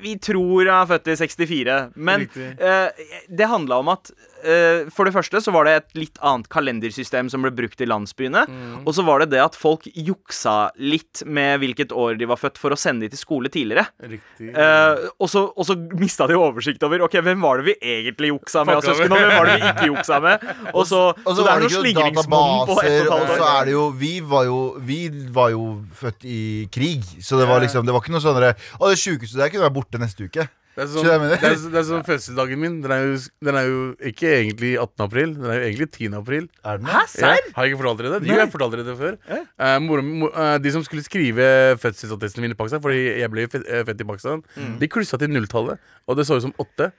vi 0.00 0.14
tror 0.16 0.64
jeg 0.64 0.72
er 0.72 0.88
født 0.88 1.06
i 1.12 1.16
64, 1.20 1.76
men 1.96 2.24
eh, 2.32 2.88
det 3.28 3.46
handla 3.48 3.78
om 3.84 3.88
at 3.92 4.10
eh, 4.10 4.25
for 4.92 5.08
det 5.08 5.14
første 5.14 5.40
så 5.42 5.52
var 5.54 5.66
det 5.66 5.74
et 5.78 5.98
litt 5.98 6.20
annet 6.24 6.48
kalendersystem 6.52 7.30
som 7.32 7.44
ble 7.44 7.52
brukt 7.56 7.80
i 7.82 7.88
landsbyene. 7.88 8.44
Mm. 8.46 8.74
Og 8.84 8.92
så 8.96 9.04
var 9.06 9.22
det 9.22 9.30
det 9.34 9.42
at 9.42 9.56
folk 9.58 9.86
juksa 9.92 10.70
litt 10.78 11.22
med 11.26 11.60
hvilket 11.62 11.94
år 11.96 12.18
de 12.20 12.28
var 12.28 12.40
født, 12.40 12.60
for 12.60 12.74
å 12.74 12.78
sende 12.78 13.06
de 13.06 13.14
til 13.14 13.20
skole 13.20 13.50
tidligere. 13.52 13.86
Riktig. 14.02 14.50
Eh, 14.52 15.06
og 15.18 15.30
så, 15.32 15.46
og 15.50 15.68
så 15.68 15.76
mista 15.98 16.28
de 16.28 16.36
oversikt 16.38 16.82
over 16.86 17.04
Ok, 17.06 17.18
hvem 17.24 17.42
var 17.42 17.60
det 17.60 17.70
vi 17.70 17.76
egentlig 17.96 18.32
juksa 18.32 18.64
med 18.66 18.78
av 18.78 18.84
søsken, 18.86 19.12
og 19.12 19.22
hvem 19.22 19.34
var 19.34 19.50
det 19.50 19.56
vi 19.56 19.70
ikke 19.70 19.88
juksa 19.90 20.20
med? 20.24 20.46
Og 20.72 20.84
så, 20.88 21.02
Og 21.12 21.30
så 21.30 21.36
så 21.36 21.40
det 21.40 21.48
var 21.48 21.56
er 21.56 21.68
ikke 21.68 21.82
slingringsmonn 21.82 22.70
på 22.70 22.78
ett 22.82 23.10
og 23.16 23.32
så 23.32 23.48
er 23.48 23.68
det 23.68 23.74
jo 23.74 23.86
Vi 23.96 24.12
var 24.20 24.46
jo, 24.48 24.60
vi 24.82 25.00
var 25.34 25.52
jo 25.54 25.64
født 25.96 26.26
i 26.28 26.40
krig, 26.72 27.04
så 27.24 27.40
det 27.40 27.48
var 27.48 27.62
liksom 27.64 27.86
Det 27.86 27.94
var 27.94 28.04
ikke 28.04 28.14
noe 28.16 28.24
sånn 28.24 28.42
Å, 28.46 28.90
det 28.90 29.00
sjukeste 29.00 29.40
der 29.40 29.52
kunne 29.52 29.66
være 29.66 29.76
borte 29.76 30.00
neste 30.02 30.28
uke. 30.28 30.48
Det 30.76 30.82
er 30.84 30.88
sånn, 30.92 31.06
hva 31.08 31.28
det 31.30 31.36
er, 31.40 31.54
det 31.72 31.78
er 31.80 31.84
sånn 31.88 32.02
fødselsdagen 32.04 32.60
min. 32.60 32.74
Den 32.84 32.92
er, 32.92 33.04
jo, 33.08 33.14
den 33.48 33.56
er 33.56 33.64
jo 33.70 33.78
ikke 34.10 34.28
egentlig 34.28 34.74
18. 34.76 35.04
april, 35.06 35.30
den 35.38 35.46
er 35.48 35.56
jo 35.62 35.68
egentlig 35.70 35.86
10. 35.96 36.10
april. 36.18 36.48
Er 36.68 36.82
den 36.82 36.90
det? 36.90 36.92
Hæ, 36.92 37.22
Ja, 37.22 37.30
har 37.56 37.64
jeg 37.64 37.72
ikke 37.72 37.80
fortalt 37.80 38.02
dere 38.02 38.10
det? 38.20 38.28
Jo, 38.28 38.36
jeg 38.42 38.52
fortalt 38.52 38.76
dere 38.76 38.84
det 38.90 38.96
før. 39.00 39.16
Eh, 39.32 39.78
mor, 39.86 40.02
mor, 40.04 40.34
uh, 40.36 40.58
de 40.60 40.72
som 40.74 40.84
skulle 40.84 41.06
skrive 41.06 41.48
fødselsattesten 41.80 42.44
min 42.44 42.52
i 42.52 42.58
Pakistan, 42.60 42.82
Fordi 42.84 43.00
jeg 43.22 43.32
ble 43.32 43.46
jo 43.46 43.52
født, 43.56 43.66
eh, 43.72 43.94
i 43.96 44.08
Pakistan, 44.12 44.44
de 44.82 44.88
klussa 44.92 45.16
til 45.18 45.32
nulltallet, 45.32 45.80
og 46.06 46.16
det 46.20 46.26
så 46.28 46.36
ut 46.36 46.44
som 46.44 46.52
åtte. 46.60 46.92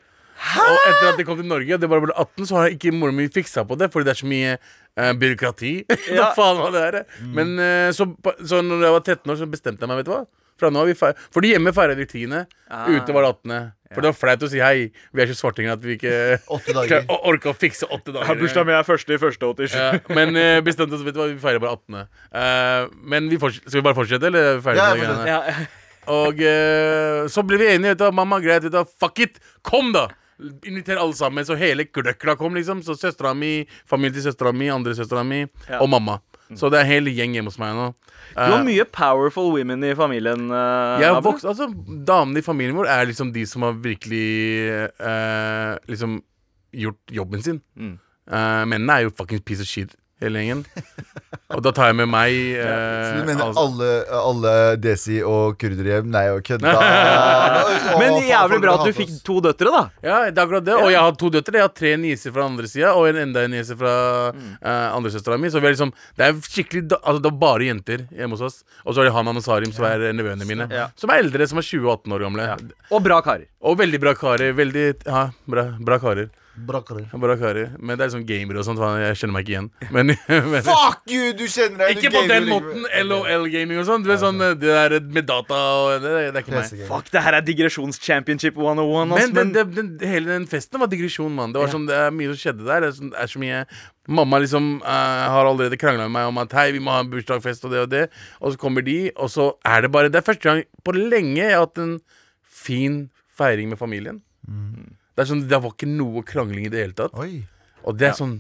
Og 0.58 0.82
etter 0.90 1.08
at 1.12 1.18
de 1.18 1.24
kom 1.26 1.38
til 1.38 1.48
Norge, 1.50 1.74
og 1.74 1.80
det 1.82 1.90
bare 1.90 2.02
ble 2.04 2.14
18, 2.14 2.46
så 2.50 2.58
har 2.60 2.74
ikke 2.74 2.92
mora 2.94 3.14
min 3.14 3.30
fiksa 3.30 3.64
på 3.66 3.78
det, 3.78 3.92
fordi 3.94 4.06
det 4.06 4.12
er 4.14 4.20
så 4.20 4.28
mye 4.30 4.52
eh, 4.58 5.14
byråkrati. 5.18 5.72
Hva 6.10 6.18
Ja. 6.18 6.28
faen 6.38 6.60
var 6.62 6.74
det 6.76 6.84
her? 6.84 6.98
Men 7.34 7.56
eh, 7.62 7.90
så, 7.94 8.06
så 8.46 8.62
når 8.66 8.86
jeg 8.86 8.98
var 8.98 9.06
13 9.06 9.32
år, 9.34 9.40
så 9.42 9.48
bestemte 9.50 9.82
jeg 9.86 9.90
meg, 9.94 10.02
vet 10.04 10.10
du 10.10 10.14
hva? 10.14 10.26
Fra 10.58 10.72
nå 10.74 10.82
har 10.82 10.90
vi 10.90 10.96
feir 10.98 11.18
Fordi 11.34 11.54
hjemme 11.54 11.74
feirer 11.76 11.98
vi 12.00 12.08
10. 12.10 12.46
Ah. 12.68 12.88
Ute 12.90 13.14
var 13.16 13.28
det 13.28 13.34
18. 13.36 13.74
For 13.94 14.04
det 14.04 14.10
var 14.12 14.18
flaut 14.20 14.44
å 14.44 14.50
si 14.52 14.60
hei. 14.60 14.90
Vi 15.16 15.24
er 15.24 15.30
så 15.32 15.38
svartinger 15.40 15.78
at 15.78 15.84
vi 15.86 15.96
ikke 15.96 16.14
orka 17.32 17.54
å 17.54 17.56
fikse 17.58 17.88
åtte 17.88 18.12
dager. 18.16 18.66
min 18.68 18.76
er 18.76 18.84
første 18.88 19.16
i 19.16 19.22
første 19.22 19.48
87. 19.48 19.76
Ja, 19.78 19.90
men 20.12 20.36
uh, 20.36 20.60
bestemte 20.66 20.98
oss, 20.98 21.06
vet 21.08 21.16
du 21.16 21.22
hva, 21.22 21.30
vi 21.32 21.40
feirer 21.42 21.64
bare 21.64 21.78
18. 21.78 22.00
Uh, 22.36 22.96
men 23.14 23.30
vi 23.32 23.40
skal 23.40 23.80
vi 23.80 23.86
bare 23.86 23.98
fortsette, 23.98 24.28
eller 24.28 24.58
er 24.60 24.80
Ja, 24.80 24.90
de? 24.94 25.20
Ja, 25.32 25.42
Og 26.18 26.40
uh, 26.40 27.28
så 27.32 27.44
ble 27.48 27.60
vi 27.62 27.72
enige. 27.74 27.96
Vet 27.96 28.04
du, 28.04 28.08
mamma, 28.16 28.42
greit, 28.44 28.64
vet 28.68 28.76
du, 28.76 28.96
fuck 29.00 29.20
it! 29.24 29.40
Kom, 29.68 29.94
da! 29.96 30.08
Inviter 30.68 31.00
alle 31.00 31.16
sammen. 31.18 31.48
Så 31.48 31.56
hele 31.60 31.88
gløkla 31.88 32.36
kom, 32.40 32.56
liksom. 32.60 32.84
Så 32.86 32.96
søstera 33.00 33.34
mi, 33.36 33.62
familien 33.90 34.16
til 34.20 34.28
søstera 34.28 34.54
mi, 34.56 34.70
andre 34.72 34.96
søstera 34.98 35.24
mi 35.28 35.46
Ja. 35.46 35.80
og 35.82 35.90
mamma. 35.92 36.20
Så 36.56 36.70
det 36.72 36.80
er 36.80 36.88
hele 36.88 37.12
gjengen 37.12 37.48
hos 37.50 37.58
meg 37.60 37.76
nå. 37.76 37.90
Du 38.32 38.40
har 38.40 38.60
Eh, 38.60 38.66
mye 38.68 38.86
powerful 38.86 39.52
women 39.52 39.84
i 39.84 39.94
familien. 39.96 40.48
Uh, 40.52 41.02
jeg 41.02 41.12
har 41.12 41.22
vokst, 41.26 41.46
altså 41.48 41.68
Damene 42.08 42.40
i 42.40 42.46
familien 42.46 42.78
vår 42.78 42.88
er 42.92 43.08
liksom 43.10 43.34
de 43.34 43.46
som 43.50 43.66
har 43.68 43.76
virkelig 43.84 44.92
uh, 45.02 45.76
Liksom 45.88 46.22
gjort 46.78 47.12
jobben 47.12 47.44
sin. 47.44 47.62
Mm. 47.76 47.98
Uh, 48.28 48.64
mennene 48.68 48.94
er 48.94 49.08
jo 49.08 49.16
fucking 49.18 49.42
piece 49.44 49.64
of 49.64 49.68
shit, 49.68 49.96
hele 50.24 50.42
gjengen. 50.42 50.64
Og 51.54 51.62
da 51.64 51.72
tar 51.72 51.92
jeg 51.92 51.96
med 52.00 52.10
meg 52.12 52.34
eh, 52.60 53.04
Så 53.08 53.20
du 53.20 53.28
mener 53.28 53.44
altså- 53.46 53.64
alle, 53.64 53.90
alle 54.20 54.54
desi 54.84 55.20
og 55.24 55.56
kurderhjem? 55.62 56.10
Nei, 56.12 56.26
og 56.34 56.42
kødda. 56.48 56.74
Men 58.02 58.18
jævlig 58.26 58.60
bra 58.64 58.74
at 58.78 58.86
du 58.88 58.94
fikk 58.98 59.14
to 59.26 59.38
døtre, 59.46 59.72
da. 59.74 59.84
Ja, 60.04 60.18
det 60.32 60.38
er 60.38 60.44
akkurat 60.46 60.66
det. 60.68 60.76
Og 60.76 60.90
jeg 60.92 61.00
har 61.04 61.16
to 61.22 61.30
døtre. 61.34 61.60
Jeg 61.60 61.66
har 61.68 61.74
tre 61.78 61.94
nieser 62.02 62.34
fra 62.36 62.48
andre 62.50 62.68
sida 62.72 62.92
og 62.98 63.08
en 63.12 63.22
enda 63.28 63.46
en 63.48 63.54
niese 63.56 63.78
fra 63.80 63.94
Mm. 64.38 64.58
uh, 64.60 64.96
andresøstera 64.98 65.38
mi. 65.40 65.48
Så 65.54 65.62
vi 65.62 65.68
er 65.70 65.74
liksom 65.76 65.92
Det 66.18 66.26
er 66.26 66.34
skikkelig 66.44 66.82
Altså 66.98 67.22
det 67.24 67.30
er 67.32 67.38
bare 67.40 67.68
jenter 67.70 68.04
hjemme 68.12 68.36
hos 68.36 68.42
oss. 68.50 68.58
Og 68.86 68.94
så 68.94 69.02
er 69.02 69.08
det 69.08 69.14
Hanan 69.16 69.38
og 69.40 69.44
Sarim, 69.46 69.72
som 69.74 69.86
er 69.88 70.10
nevøene 70.14 70.46
mine. 70.50 70.68
Ja. 70.74 70.90
Som 71.00 71.14
er 71.14 71.22
eldre, 71.24 71.48
som 71.48 71.62
er 71.62 71.66
20 71.66 71.88
og 71.88 71.94
18 72.02 72.18
år 72.18 72.26
gamle. 72.28 72.48
Og 72.92 73.04
bra 73.06 73.22
karer. 73.26 73.48
Og 73.64 73.78
veldig 73.80 74.00
bra 74.04 74.14
karer. 74.18 74.52
Veldig 74.58 74.86
Ja, 75.08 75.30
bra, 75.48 75.64
bra 75.80 75.98
karer. 76.04 76.30
Bra 76.58 76.82
karer. 76.82 77.06
Bra 77.22 77.36
karer. 77.38 77.74
Men 77.78 78.00
det 78.00 78.08
er 78.08 78.12
sånn 78.16 78.26
gamere 78.26 78.62
og 78.62 78.66
sånt. 78.66 78.82
Jeg 78.82 79.18
kjenner 79.20 79.36
meg 79.36 79.46
ikke 79.46 79.54
igjen. 79.54 79.68
Men, 79.96 80.14
men 80.28 80.64
Fuck 80.66 81.04
you! 81.12 81.34
Du 81.38 81.44
kjenner 81.46 81.84
deg 81.84 82.00
Ikke 82.00 82.12
på 82.16 82.24
den 82.30 82.48
måten. 82.50 82.88
LOL-gaming 83.06 83.82
og 83.82 83.86
sånn. 83.90 84.06
Du 84.06 84.10
vet 84.10 84.22
sånn 84.22 84.42
Det 84.42 84.58
der 84.62 84.96
med 85.14 85.28
data 85.30 85.58
og 85.58 86.02
Det, 86.04 86.14
det 86.34 86.42
er 86.42 86.42
ikke 86.42 86.56
meg. 86.56 86.82
Fuck, 86.90 87.12
det 87.14 87.24
her 87.28 87.38
er 87.38 87.46
digresjons-championship 87.46 88.58
101. 88.58 89.14
Men, 89.14 89.36
Men 89.38 89.54
den, 89.54 89.70
den, 89.76 89.92
hele 90.02 90.34
den 90.34 90.48
festen 90.50 90.82
var 90.82 90.90
digresjon, 90.92 91.34
mann. 91.38 91.54
Det 91.54 91.62
var 91.62 91.72
sånn, 91.74 91.86
det 91.90 91.98
er 92.08 92.12
mye 92.16 92.34
som 92.34 92.42
skjedde 92.42 92.66
der. 92.66 92.88
Det 92.88 92.90
er, 92.90 92.98
sånn, 92.98 93.14
det 93.14 93.22
er 93.24 93.32
så 93.36 93.44
mye 93.44 93.62
Mamma 94.08 94.38
liksom 94.40 94.68
uh, 94.86 95.26
har 95.34 95.50
allerede 95.50 95.76
krangla 95.76 96.06
med 96.08 96.14
meg 96.16 96.30
om 96.30 96.38
at 96.40 96.54
hei, 96.56 96.70
vi 96.72 96.80
må 96.80 96.94
ha 96.96 97.02
en 97.04 97.10
bursdagsfest 97.12 97.66
og 97.68 97.74
det 97.74 97.82
og 97.84 97.90
det. 97.92 98.06
Og 98.40 98.54
så 98.54 98.62
kommer 98.62 98.86
de, 98.88 98.96
og 99.20 99.28
så 99.34 99.50
er 99.68 99.84
det 99.84 99.92
bare 99.92 100.12
Det 100.14 100.22
er 100.22 100.30
første 100.30 100.48
gang 100.48 100.62
på 100.88 100.96
lenge 100.96 101.42
jeg 101.42 101.52
har 101.52 101.66
hatt 101.66 101.82
en 101.84 101.98
fin 102.48 103.02
feiring 103.38 103.68
med 103.74 103.80
familien. 103.82 104.22
Det 105.18 105.24
er 105.26 105.30
sånn, 105.32 105.40
det 105.50 105.58
var 105.64 105.74
ikke 105.74 105.90
noe 105.90 106.22
krangling 106.28 106.68
i 106.68 106.70
det 106.70 106.84
hele 106.84 106.94
tatt. 106.98 107.16
Oi. 107.18 107.42
Og 107.90 107.98
det 107.98 108.12
er 108.12 108.18
sånn 108.20 108.38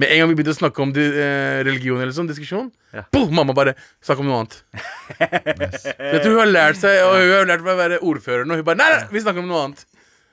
Med 0.00 0.08
en 0.12 0.20
gang 0.20 0.28
vi 0.30 0.34
begynte 0.38 0.52
å 0.54 0.58
snakke 0.60 0.80
om 0.84 0.92
eh, 0.96 1.60
religion 1.66 1.98
eller 2.00 2.12
sånn 2.14 2.28
diskusjon, 2.28 2.68
Ja. 2.94 3.02
boom, 3.12 3.32
mamma 3.34 3.52
bare 3.56 3.74
snakk 4.04 4.20
om 4.22 4.26
noe 4.30 4.38
annet. 4.44 4.54
Jeg 5.20 6.20
tror 6.22 6.30
hun 6.34 6.40
har 6.42 6.50
lært 6.50 6.78
seg 6.80 7.00
Og 7.04 7.16
hun 7.20 7.32
har 7.34 7.46
lært 7.50 7.64
meg 7.66 7.74
å 7.74 7.78
være 7.80 7.98
ordfører 8.06 8.46
nå. 8.48 8.56
Hun 8.60 8.64
bare 8.68 8.80
nei, 8.80 8.88
nei, 8.94 9.08
vi 9.12 9.20
snakker 9.24 9.42
om 9.44 9.50
noe 9.50 9.64
annet. 9.66 9.84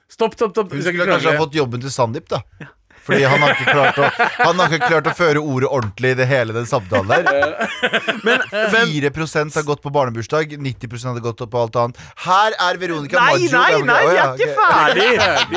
Stopp, 0.08 0.38
stopp, 0.38 0.54
stopp. 0.56 0.71
Hun 0.71 0.82
skal 0.82 0.93
skulle 0.93 1.08
kanskje 1.10 1.28
ha 1.28 1.34
krangle. 1.34 1.41
fått 1.45 1.58
jobben 1.60 1.84
til 1.84 1.91
Sandeep, 1.91 2.30
da. 2.32 2.39
Fordi 3.08 3.24
han 3.24 3.43
har, 3.43 3.56
ikke 3.56 3.72
klart 3.72 4.00
å, 4.02 4.10
han 4.43 4.60
har 4.62 4.74
ikke 4.76 4.89
klart 4.91 5.08
å 5.12 5.15
føre 5.17 5.41
ordet 5.41 5.70
ordentlig 5.72 6.13
i 6.13 6.17
det 6.20 6.28
hele 6.30 6.56
den 6.56 6.67
samtalen 6.70 7.08
der. 7.08 7.67
Men 8.28 8.43
hvem 8.52 8.91
4 8.93 9.12
har 9.56 9.67
gått 9.67 9.84
på 9.84 9.91
barnebursdag, 9.96 10.58
90% 10.60 11.12
hadde 11.13 11.24
gått 11.24 11.43
på 11.48 11.62
alt 11.62 11.78
annet. 11.80 12.02
Her 12.26 12.56
er 12.67 12.80
Veronica 12.82 13.20
Nei, 13.22 13.48
Maggio. 13.48 13.52
nei, 13.56 13.82
nei, 13.88 14.02
vi 14.08 14.17
er 14.20 14.34
ikke 14.36 14.50
ferdig! 14.58 15.08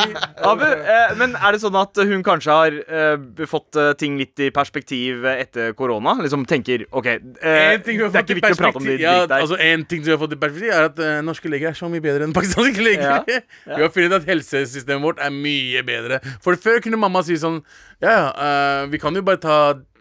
Abu, 0.50 0.64
eh, 0.64 1.14
men 1.18 1.34
er 1.36 1.54
det 1.56 1.60
sånn 1.62 1.76
at 1.78 1.98
hun 2.06 2.22
kanskje 2.24 2.54
har 2.54 2.76
eh, 2.80 3.44
fått 3.50 3.76
eh, 3.80 3.90
ting 4.00 4.16
litt 4.20 4.40
i 4.42 4.50
perspektiv 4.54 5.26
etter 5.28 5.74
korona? 5.78 6.14
Liksom 6.22 6.46
tenker 6.48 6.86
OK, 6.96 7.08
En 7.10 7.82
ting 7.84 8.00
hun 8.00 8.06
har 8.08 8.14
det 8.14 8.22
er 8.22 8.24
fått 8.24 8.32
ikke 8.32 8.36
i 8.36 8.40
viktig 8.40 8.54
å 8.54 8.60
prate 8.62 8.80
om 8.80 8.86
de 8.86 8.94
perspektiv- 8.94 9.04
ja, 9.04 9.16
dritt 9.20 9.32
der. 9.34 9.44
altså, 9.44 9.58
en 9.66 9.84
ting 9.90 10.02
som 10.04 10.10
vi 10.10 10.16
har 10.16 10.22
fått 10.22 10.36
i 10.36 10.40
perspektiv, 10.40 10.72
er 10.76 10.88
at 10.90 11.02
eh, 11.04 11.18
norske 11.26 11.52
leger 11.52 11.72
er 11.72 11.78
så 11.80 11.90
mye 11.92 12.04
bedre 12.04 12.28
enn 12.28 12.34
pakistanske 12.36 12.86
leger. 12.86 13.06
Ja, 13.10 13.40
Vi 13.80 13.82
har 13.84 13.92
funnet 13.94 14.16
at 14.20 14.28
helsesystemet 14.28 15.04
vårt 15.04 15.22
er 15.24 15.32
mye 15.34 15.82
bedre. 15.86 16.20
For 16.44 16.58
før 16.60 16.80
kunne 16.84 17.00
mamma 17.00 17.22
si 17.26 17.36
sånn 17.42 17.62
Ja, 18.00 18.11
ja, 18.11 18.26
eh, 18.33 18.83
vi 18.92 19.00
kan 19.03 19.16
jo 19.16 19.22
bare 19.26 19.40
ta 19.40 19.57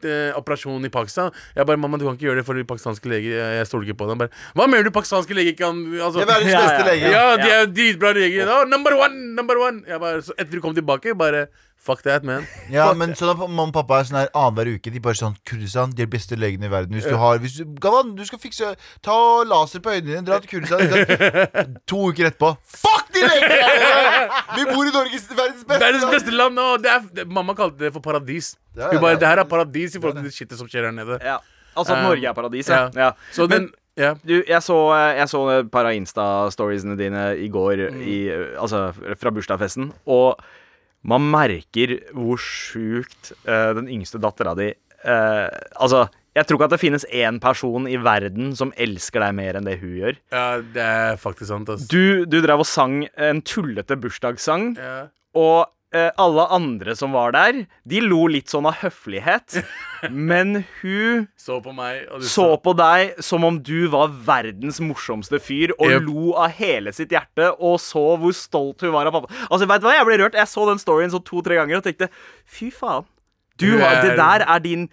eh, 0.07 0.31
operasjon 0.37 0.85
i 0.87 0.91
Pakistan. 0.93 1.33
Jeg 1.55 1.67
bare, 1.67 1.79
mamma, 1.81 1.99
du 1.99 2.05
kan 2.07 2.15
ikke 2.15 2.29
gjøre 2.29 2.39
det 2.39 2.45
for 2.47 2.55
de 2.55 2.63
pakistanske 2.67 3.11
leger. 3.11 3.33
Jeg, 3.35 3.57
jeg 3.59 3.67
stoler 3.67 3.89
ikke 3.89 3.99
på 4.03 4.09
dem. 4.11 4.21
Bare, 4.21 4.31
Hva 4.55 4.67
mener 4.71 4.87
du 4.87 4.93
pakistanske 4.95 5.35
leger 5.35 5.57
kan 5.59 5.81
altså, 5.97 6.21
Det 6.21 6.27
er 6.27 6.31
verdens 6.31 6.55
beste 6.55 6.79
ja. 6.79 6.87
lege. 6.87 7.11
Ja, 7.15 7.25
de 7.41 7.49
er 7.57 7.73
dritbra 7.73 8.13
leger. 8.15 8.53
Oh, 8.55 8.63
number 8.69 8.95
one, 8.99 9.33
number 9.35 9.59
one. 9.59 9.83
Jeg 9.89 9.99
bare, 9.99 10.23
så 10.23 10.37
etter 10.37 10.55
du 10.55 10.63
kom 10.63 10.77
tilbake, 10.77 11.17
bare 11.19 11.47
Fuck 11.79 12.01
that, 12.03 12.25
man. 12.27 12.43
Ja, 12.69 12.89
men 12.93 13.13
sånn 13.15 13.29
at 13.31 13.39
mamma 13.39 13.63
og 13.69 13.73
pappa 13.73 14.01
er 14.01 14.07
sånn 14.09 14.17
her 14.19 14.27
annenhver 14.35 14.67
uke. 14.75 14.91
De 14.91 14.99
bare 14.99 15.15
sånn 15.15 15.37
Kurdistan, 15.47 15.93
de 15.95 16.03
er 16.03 16.09
beste 16.11 16.35
legene 16.37 16.67
i 16.67 16.71
verden. 16.73 16.93
Hvis 16.97 17.07
du 17.07 17.15
har 17.17 17.39
hvis 17.39 17.55
du, 17.61 17.63
Gavan, 17.81 18.11
du 18.17 18.23
skal 18.27 18.41
fikse 18.43 18.73
Ta 19.05 19.15
laser 19.47 19.79
på 19.85 19.93
øynene 19.95 20.09
dine, 20.19 20.25
dra 20.27 20.41
til 20.43 20.51
Kurdistan. 20.51 21.79
To 21.89 22.01
uker 22.11 22.27
etterpå 22.29 22.51
Fuck 22.83 23.13
de 23.15 23.23
legene! 23.23 24.27
Vi 24.57 24.67
bor 24.73 24.83
i 24.85 24.93
Norges 24.93 25.25
verdens 25.31 25.63
beste 25.63 25.79
Verdens 25.85 26.05
beste 26.11 26.35
land. 26.35 26.59
nå! 26.59 26.67
det 26.83 26.91
er, 26.91 27.07
det, 27.21 27.27
mamma 27.31 27.55
kalte 27.57 27.79
det 27.87 27.93
for 27.95 28.03
paradis. 28.05 28.51
Det 28.75 28.91
Hun 28.91 29.01
bare. 29.07 29.17
Det 29.23 29.27
her 29.31 29.41
er 29.45 29.49
paradis 29.49 29.95
i 29.95 30.01
forhold 30.03 30.19
til 30.19 30.27
det 30.29 30.35
skittet 30.35 30.59
som 30.59 30.67
skjer 30.69 30.89
her 30.91 30.95
nede. 30.99 31.17
Ja. 31.23 31.39
Altså 31.79 31.95
at 31.95 32.03
Um, 32.03 32.09
Norge 32.11 32.27
er 32.27 32.33
paradiset. 32.35 32.75
Ja. 32.75 32.89
ja. 33.07 33.11
Så 33.31 33.47
den 33.47 33.69
ja. 33.99 34.13
Du, 34.23 34.35
jeg 34.47 34.61
så, 34.63 34.75
jeg 35.15 35.27
så 35.31 35.41
et 35.57 35.71
par 35.71 35.87
av 35.89 35.95
Insta-storiesene 35.95 36.95
dine 36.99 37.23
i 37.39 37.47
går, 37.51 37.87
Mm. 37.91 38.01
i, 38.03 38.17
altså 38.59 38.89
fra 39.19 39.31
bursdagsfesten, 39.35 39.89
og 40.07 40.39
man 41.03 41.21
merker 41.31 41.97
hvor 42.11 42.37
sjukt 42.41 43.31
uh, 43.47 43.71
den 43.77 43.87
yngste 43.87 44.19
dattera 44.21 44.55
di 44.59 44.71
uh, 45.05 45.47
Altså, 45.79 46.07
jeg 46.35 46.45
tror 46.45 46.59
ikke 46.59 46.67
at 46.69 46.73
det 46.75 46.81
finnes 46.83 47.05
én 47.15 47.39
person 47.41 47.87
i 47.89 47.95
verden 48.03 48.51
som 48.55 48.73
elsker 48.77 49.23
deg 49.23 49.33
mer 49.39 49.57
enn 49.59 49.65
det 49.67 49.79
hun 49.81 49.95
gjør. 49.97 50.19
ja, 50.31 50.45
det 50.61 50.83
er 50.85 51.17
faktisk 51.19 51.49
sant. 51.49 51.69
ass. 51.73 51.87
Du, 51.89 52.25
du 52.29 52.37
drev 52.43 52.61
og 52.63 52.67
sang 52.69 53.01
en 53.17 53.41
tullete 53.41 53.97
bursdagssang, 53.99 54.75
Ja. 54.77 55.07
og 55.35 55.65
alle 56.21 56.43
andre 56.53 56.93
som 56.95 57.15
var 57.17 57.31
der, 57.33 57.63
de 57.89 58.01
lo 58.05 58.27
litt 58.29 58.51
sånn 58.51 58.67
av 58.69 58.75
høflighet, 58.83 59.55
men 60.29 60.63
hun 60.83 61.23
Så 61.39 61.57
på 61.65 61.73
meg, 61.73 62.05
så 62.21 62.45
på 62.61 62.75
deg 62.77 63.17
som 63.25 63.47
om 63.47 63.57
du 63.65 63.87
var 63.89 64.13
verdens 64.27 64.77
morsomste 64.83 65.41
fyr 65.41 65.73
og 65.79 65.89
Yep. 65.89 66.05
lo 66.05 66.35
av 66.37 66.53
hele 66.59 66.93
sitt 66.93 67.09
hjerte 67.15 67.49
og 67.57 67.79
så 67.81 68.05
hvor 68.21 68.35
stolt 68.37 68.85
hun 68.85 68.93
var 68.93 69.09
av 69.09 69.17
pappa. 69.17 69.33
Altså, 69.49 69.65
vet 69.65 69.81
du 69.81 69.87
hva, 69.89 69.95
Jeg 69.97 70.05
ble 70.11 70.19
rørt. 70.21 70.37
Jeg 70.37 70.51
så 70.53 70.67
den 70.69 70.81
storyen 70.81 71.09
så 71.13 71.23
to-tre 71.25 71.57
ganger 71.57 71.81
og 71.81 71.87
tenkte 71.89 72.11
fy 72.45 72.69
faen. 72.69 73.07
Du 73.59 73.73
det 73.75 74.13
der 74.15 74.45
er 74.45 74.59
din 74.63 74.87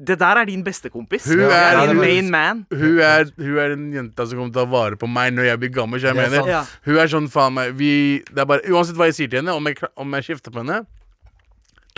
Det 0.00 0.16
der 0.18 0.38
er 0.40 0.46
din 0.48 0.62
bestekompis. 0.64 1.26
Hun 1.28 1.40
er- 1.44 1.50
er 1.50 1.90
er 1.90 1.94
main 1.94 2.30
man. 2.30 2.66
Hun 2.72 2.98
er, 3.04 3.24
hun 3.36 3.58
er 3.58 3.72
en 3.74 3.92
jente 3.92 4.26
som 4.28 4.38
kommer 4.38 4.52
til 4.52 4.62
å 4.62 4.64
ta 4.64 4.70
vare 4.70 4.96
på 4.96 5.06
meg 5.08 5.34
når 5.34 5.44
jeg 5.50 5.60
blir 5.60 5.74
gammel. 5.74 6.00
Så 6.00 6.08
jeg 6.08 6.16
er 6.16 6.22
mener, 6.22 6.36
sant. 6.40 6.48
Ja. 6.48 6.64
Hun 6.86 6.96
er 6.96 7.06
sånn 7.12 7.28
faen 7.30 7.52
meg 7.54 7.74
vi, 7.76 7.90
det 8.32 8.38
er 8.38 8.46
bare, 8.46 8.64
Uansett 8.70 8.96
hva 8.96 9.10
jeg 9.10 9.14
sier 9.18 9.28
til 9.28 9.42
henne, 9.42 9.52
om 9.54 9.64
jeg, 9.68 9.76
om 9.96 10.10
jeg 10.16 10.24
skifter 10.30 10.50
på 10.50 10.64
henne 10.64 10.86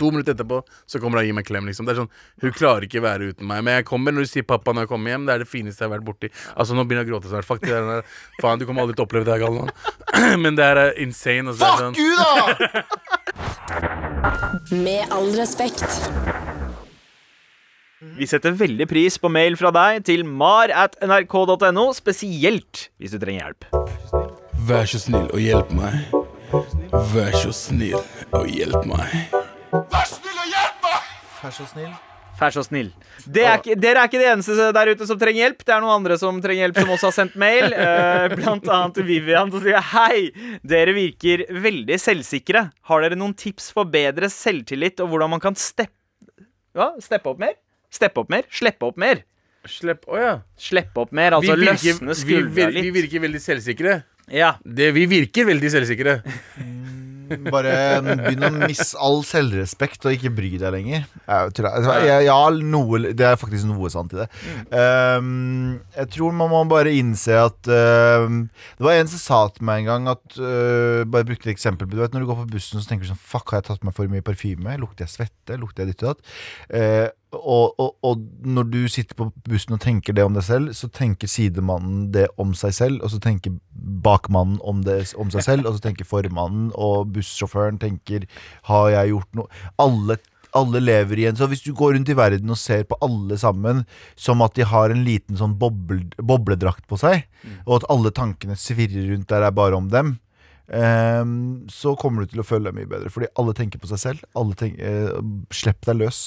To 0.01 0.09
minutter 0.09 0.33
etterpå 0.33 0.57
så 0.89 0.99
kommer 0.99 1.19
hun 1.19 1.23
og 1.23 1.27
gir 1.27 1.35
meg 1.37 1.45
klem. 1.45 1.65
liksom 1.69 1.85
Det 1.85 1.93
er 1.93 1.99
sånn, 2.01 2.09
Hun 2.41 2.51
klarer 2.51 2.81
ikke 2.87 2.97
å 2.99 3.03
være 3.05 3.29
uten 3.29 3.45
meg. 3.45 3.63
Men 3.63 3.75
jeg 3.77 3.85
kommer 3.85 4.11
når 4.11 4.25
du 4.25 4.29
sier 4.31 4.43
'pappa' 4.43 4.73
når 4.73 4.81
jeg 4.87 4.89
kommer 4.89 5.11
hjem. 5.13 5.25
Det 5.27 5.33
er 5.35 5.37
det 5.39 5.47
fineste 5.47 5.79
jeg 5.81 5.89
har 5.89 5.99
vært 5.99 6.05
borti. 6.07 6.29
Altså 6.57 6.73
Nå 6.73 6.83
begynner 6.83 7.05
jeg 7.05 7.13
å 7.13 7.13
gråte 7.13 7.29
snart. 7.29 7.45
Fuck 7.45 7.61
det 7.61 7.69
der. 7.69 8.01
Faen, 8.41 8.59
du 8.59 8.65
kommer 8.65 8.81
aldri 8.81 8.95
til 8.95 9.05
å 9.05 9.07
oppleve 9.07 9.23
det 9.23 9.33
her, 9.37 9.45
Galvan. 9.45 9.69
Men 10.43 10.55
det 10.55 10.65
her 10.65 10.77
er 10.77 10.91
insane. 10.97 11.47
Og 11.47 11.55
så 11.55 11.59
det 11.61 11.67
Fuck 11.69 11.79
sånn, 11.79 11.95
you, 12.01 12.15
da! 12.17 12.81
Med 14.83 15.11
all 15.11 15.29
respekt. 15.37 15.85
Vi 18.17 18.27
setter 18.29 18.53
veldig 18.57 18.87
pris 18.89 19.17
på 19.21 19.31
mail 19.31 19.57
fra 19.59 19.71
deg 19.73 20.03
til 20.07 20.23
mar 20.27 20.71
at 20.73 20.97
nrk.no, 21.03 21.89
spesielt 21.97 22.87
hvis 23.01 23.15
du 23.15 23.19
trenger 23.21 23.49
hjelp. 23.49 23.67
Vær 24.67 24.87
så 24.87 25.01
snill 25.01 25.27
og 25.33 25.41
hjelp 25.41 25.73
meg. 25.75 26.15
Vær 27.13 27.35
så 27.35 27.51
snill 27.55 27.99
og 28.37 28.47
hjelp 28.51 28.85
meg. 28.89 29.13
Vær 29.73 30.07
så 30.07 30.15
snill. 30.19 30.37
og 30.37 30.49
hjelp 30.51 30.83
meg! 30.85 31.13
Vær 32.39 32.53
så 32.53 32.63
snill. 32.65 32.91
Det 33.29 33.43
er 33.45 33.59
ikke, 33.59 33.75
dere 33.79 34.03
er 34.03 34.09
ikke 34.09 34.21
de 34.21 34.29
eneste 34.31 34.69
der 34.75 34.91
ute 34.93 35.07
som 35.09 35.19
trenger 35.21 35.45
hjelp. 35.45 35.65
Det 35.65 35.73
er 35.73 35.81
noen 35.83 35.95
andre 35.99 36.17
som 36.19 36.37
trenger 36.43 36.67
hjelp, 36.67 36.79
som 36.81 36.93
også 36.95 37.09
har 37.09 37.17
sendt 37.17 37.35
mail. 37.39 37.73
Eh, 37.83 38.29
blant 38.35 38.67
annet 38.71 39.01
Vivian 39.05 39.51
som 39.51 39.61
sier 39.63 39.83
hei. 39.93 40.29
Dere 40.65 40.93
virker 40.95 41.43
veldig 41.51 41.97
selvsikre. 42.01 42.67
Har 42.89 43.03
dere 43.03 43.17
noen 43.19 43.35
tips 43.37 43.71
for 43.75 43.89
bedre 43.89 44.29
selvtillit 44.31 45.01
og 45.03 45.11
hvordan 45.11 45.33
man 45.35 45.43
kan 45.43 45.57
steppe 45.59 45.93
Hva? 46.73 46.93
Steppe 47.03 47.29
opp 47.29 47.41
mer? 47.41 47.57
Steppe 47.93 48.23
opp 48.23 48.33
mer? 48.33 48.47
Slippe 48.49 48.89
opp 48.89 48.97
mer? 49.01 49.21
Slipp 49.69 50.07
oh 50.11 50.19
ja. 50.19 50.33
Slippe 50.59 51.05
opp 51.05 51.13
mer, 51.15 51.37
altså 51.37 51.53
vi, 51.55 51.67
virker, 51.69 51.93
løsne 51.93 52.17
skuldra 52.19 52.55
vir, 52.57 52.73
vi 52.73 52.81
litt. 52.81 52.95
virker 52.97 53.23
veldig 53.23 53.43
selvsikre. 53.43 53.99
Ja. 54.33 54.55
Det, 54.63 54.89
vi 54.95 55.05
virker 55.11 55.47
veldig 55.47 55.71
selvsikre. 55.71 56.17
Bare 57.53 58.01
begynn 58.03 58.43
å 58.45 58.49
miste 58.65 58.99
all 59.01 59.21
selvrespekt 59.25 60.03
og 60.05 60.15
ikke 60.17 60.31
bry 60.35 60.49
deg 60.59 60.73
lenger. 60.75 61.05
Jeg 61.29 62.25
ja, 62.27 62.37
noe, 62.59 62.99
det 63.15 63.25
er 63.25 63.39
faktisk 63.39 63.69
noe 63.69 63.89
sant 63.93 64.13
i 64.15 64.19
det. 64.19 64.27
Um, 64.69 65.79
jeg 65.95 66.11
tror 66.17 66.35
man 66.35 66.51
må 66.51 66.61
bare 66.69 66.91
innse 66.93 67.37
at 67.39 67.71
um, 67.71 68.43
Det 68.77 68.85
var 68.85 68.99
en 68.99 69.09
som 69.11 69.21
sa 69.21 69.39
til 69.55 69.65
meg 69.67 69.83
en 69.83 69.89
gang 69.89 70.11
at 70.13 70.37
uh, 70.37 71.01
Bare 71.09 71.27
brukte 71.27 71.47
et 71.49 71.55
eksempel 71.55 71.89
Du 71.89 71.97
vet 71.99 72.13
Når 72.13 72.23
du 72.23 72.29
går 72.29 72.39
på 72.41 72.47
bussen, 72.55 72.81
så 72.81 72.89
tenker 72.89 73.07
du 73.07 73.13
sånn 73.13 73.21
Fuck, 73.21 73.53
har 73.53 73.61
jeg 73.61 73.69
tatt 73.69 73.81
på 73.81 73.89
meg 73.89 73.97
for 73.97 74.11
mye 74.11 74.25
parfyme? 74.25 74.77
Lukter 74.81 75.07
jeg 75.07 75.13
svette? 75.15 75.57
Lukter 75.61 75.85
jeg 75.85 75.93
ditt 75.93 76.05
og 76.05 76.13
datt? 76.13 76.33
Uh, 76.69 77.07
og, 77.33 77.79
og, 77.81 77.95
og 78.05 78.23
når 78.45 78.67
du 78.71 78.79
sitter 78.91 79.17
på 79.17 79.29
bussen 79.47 79.75
og 79.75 79.81
tenker 79.83 80.15
det 80.15 80.25
om 80.25 80.35
deg 80.37 80.45
selv, 80.47 80.73
så 80.77 80.89
tenker 80.93 81.31
sidemannen 81.31 82.11
det 82.13 82.27
om 82.41 82.53
seg 82.57 82.75
selv, 82.77 83.03
og 83.03 83.13
så 83.13 83.21
tenker 83.23 83.55
bakmannen 84.05 84.59
om 84.63 84.83
det 84.85 84.99
om 85.19 85.31
seg 85.33 85.45
selv, 85.45 85.67
og 85.67 85.77
så 85.77 85.87
tenker 85.87 86.07
formannen 86.07 86.69
og 86.73 87.09
bussjåføren 87.15 87.81
tenker 87.81 88.27
Har 88.69 88.91
jeg 88.93 89.13
gjort 89.13 89.39
noe? 89.39 89.65
Alle 89.81 90.19
alle 90.53 90.77
lever 90.83 91.17
igjen. 91.17 91.37
Så 91.37 91.47
hvis 91.49 91.63
du 91.65 91.71
går 91.73 91.95
rundt 91.95 92.11
i 92.13 92.17
verden 92.17 92.51
og 92.53 92.59
ser 92.61 92.83
på 92.85 92.97
alle 93.01 93.37
sammen 93.41 93.83
som 94.13 94.43
at 94.45 94.53
de 94.57 94.67
har 94.69 94.93
en 94.93 95.01
liten 95.05 95.39
sånn 95.39 95.55
boble, 95.57 96.03
bobledrakt 96.21 96.85
på 96.89 96.99
seg, 97.01 97.25
og 97.65 97.79
at 97.79 97.87
alle 97.93 98.13
tankene 98.13 98.57
svirrer 98.59 99.09
rundt 99.09 99.31
der 99.33 99.47
er 99.47 99.55
bare 99.55 99.79
om 99.79 99.89
dem, 99.89 100.15
um, 100.67 101.33
så 101.73 101.95
kommer 101.99 102.23
du 102.23 102.33
til 102.33 102.43
å 102.43 102.47
føle 102.47 102.69
deg 102.69 102.77
mye 102.77 102.91
bedre. 102.91 103.11
Fordi 103.13 103.31
alle 103.39 103.57
tenker 103.57 103.81
på 103.81 103.89
seg 103.91 104.03
selv. 104.05 104.29
Alle 104.37 104.57
tenker, 104.59 105.09
uh, 105.17 105.33
Slipp 105.53 105.81
deg 105.89 106.03
løs. 106.03 106.23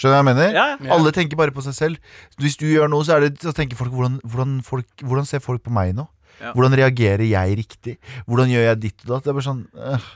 Skjønner 0.00 0.14
du 0.14 0.16
hva 0.16 0.20
jeg 0.22 0.28
mener? 0.30 0.54
Ja, 0.56 0.66
ja. 0.80 0.94
Alle 0.96 1.12
tenker 1.12 1.36
bare 1.36 1.52
på 1.52 1.60
seg 1.66 1.76
selv. 1.76 2.14
Hvis 2.40 2.56
du 2.56 2.64
gjør 2.70 2.88
noe, 2.88 3.04
så, 3.04 3.18
er 3.18 3.26
det, 3.26 3.34
så 3.44 3.52
tenker 3.56 3.76
folk 3.76 3.92
hvordan, 3.92 4.16
hvordan 4.24 4.54
folk 4.64 5.04
hvordan 5.04 5.28
ser 5.28 5.44
folk 5.44 5.60
på 5.66 5.74
meg 5.76 5.92
nå? 5.98 6.06
Ja. 6.40 6.54
Hvordan 6.56 6.72
reagerer 6.80 7.26
jeg 7.28 7.58
riktig? 7.58 7.98
Hvordan 8.24 8.48
gjør 8.48 8.64
jeg 8.70 8.80
ditt 8.86 9.04
og 9.04 9.12
datt? 9.12 9.26
Det 9.26 9.32
er 9.32 9.36
bare 9.36 9.48
sånn 9.50 9.62
øh. 9.76 10.08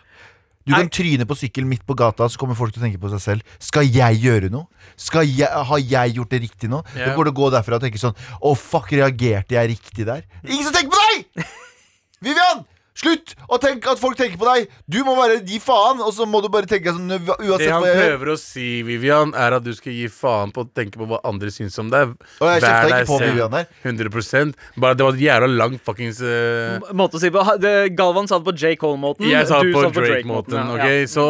Du 0.64 0.72
kan 0.72 0.88
tryne 0.88 1.26
på 1.28 1.36
sykkel 1.36 1.66
midt 1.68 1.82
på 1.84 1.92
gata, 1.92 2.24
så 2.32 2.40
kommer 2.40 2.56
folk 2.56 2.72
til 2.72 2.80
å 2.80 2.86
tenke 2.86 3.00
på 3.02 3.10
seg 3.12 3.20
selv. 3.20 3.56
Skal 3.60 3.84
jeg 3.84 4.22
gjøre 4.22 4.48
noe? 4.48 4.64
Skal 4.96 5.28
jeg, 5.28 5.44
Har 5.44 5.82
jeg 5.82 6.14
gjort 6.16 6.32
det 6.32 6.40
riktig 6.46 6.70
nå? 6.72 6.80
Yeah. 6.94 7.10
Da 7.10 7.18
går 7.18 7.28
det 7.28 7.34
å 7.34 7.40
gå 7.42 7.50
derfra 7.52 7.76
og 7.76 7.84
tenke 7.84 8.00
sånn 8.00 8.16
Å, 8.16 8.54
fuck, 8.56 8.88
reagerte 8.96 9.58
jeg 9.58 9.74
riktig 9.74 10.08
der? 10.08 10.24
Ingen 10.46 10.64
som 10.64 10.72
tenker 10.72 10.94
på 10.96 11.02
deg! 11.04 11.50
Vivian! 12.24 12.64
Slutt 12.94 13.32
å 13.50 13.58
tenke 13.58 13.90
at 13.90 13.98
folk 13.98 14.14
tenker 14.16 14.38
på 14.38 14.46
deg! 14.46 14.68
Du 14.86 15.00
må 15.02 15.16
bare 15.18 15.40
gi 15.42 15.58
faen, 15.58 15.98
og 15.98 16.12
så 16.14 16.26
må 16.30 16.38
du 16.44 16.46
bare 16.48 16.68
tenke 16.70 16.92
sånn 16.94 17.08
Det 17.10 17.18
uansett 17.26 17.72
han 17.72 17.82
hva 17.82 17.88
jeg 17.90 17.96
gjør. 17.98 18.10
prøver 18.12 18.30
å 18.30 18.36
si, 18.38 18.66
Vivian, 18.86 19.32
er 19.34 19.56
at 19.58 19.64
du 19.66 19.72
skal 19.74 19.92
gi 19.96 20.06
faen 20.14 20.52
på 20.54 20.62
å 20.62 20.68
tenke 20.70 21.00
på 21.00 21.08
hva 21.10 21.18
andre 21.26 21.50
syns 21.50 21.74
om 21.82 21.90
deg. 21.90 22.14
Og 22.38 22.46
jeg 22.52 22.62
Vær 22.62 22.68
kjefta 22.68 22.86
deg 22.92 22.94
ikke 23.02 23.10
på 23.10 23.18
selv. 23.18 23.32
Vivian 23.34 23.50
der. 23.50 23.66
100% 23.82 24.54
Bare 24.78 24.94
det 24.94 25.04
var 25.08 25.18
et 25.18 25.24
jævla 25.26 25.50
lang 25.58 25.74
fuckings 25.82 26.20
eh, 26.22 26.78
Måte 26.94 27.18
å 27.18 27.24
si 27.24 27.32
på 27.34 27.42
ha- 27.44 27.56
det, 27.58 27.74
Galvan 27.98 28.30
sa 28.30 28.38
det 28.38 28.46
på 28.46 28.54
J. 28.56 28.76
Cole-måten. 28.78 29.26
Jeg 29.28 29.50
sa 29.50 29.58
det 29.62 29.74
på 29.74 29.90
Drake-måten. 29.90 30.70
ok? 30.78 30.86
Ja. 30.86 31.06
Så 31.10 31.26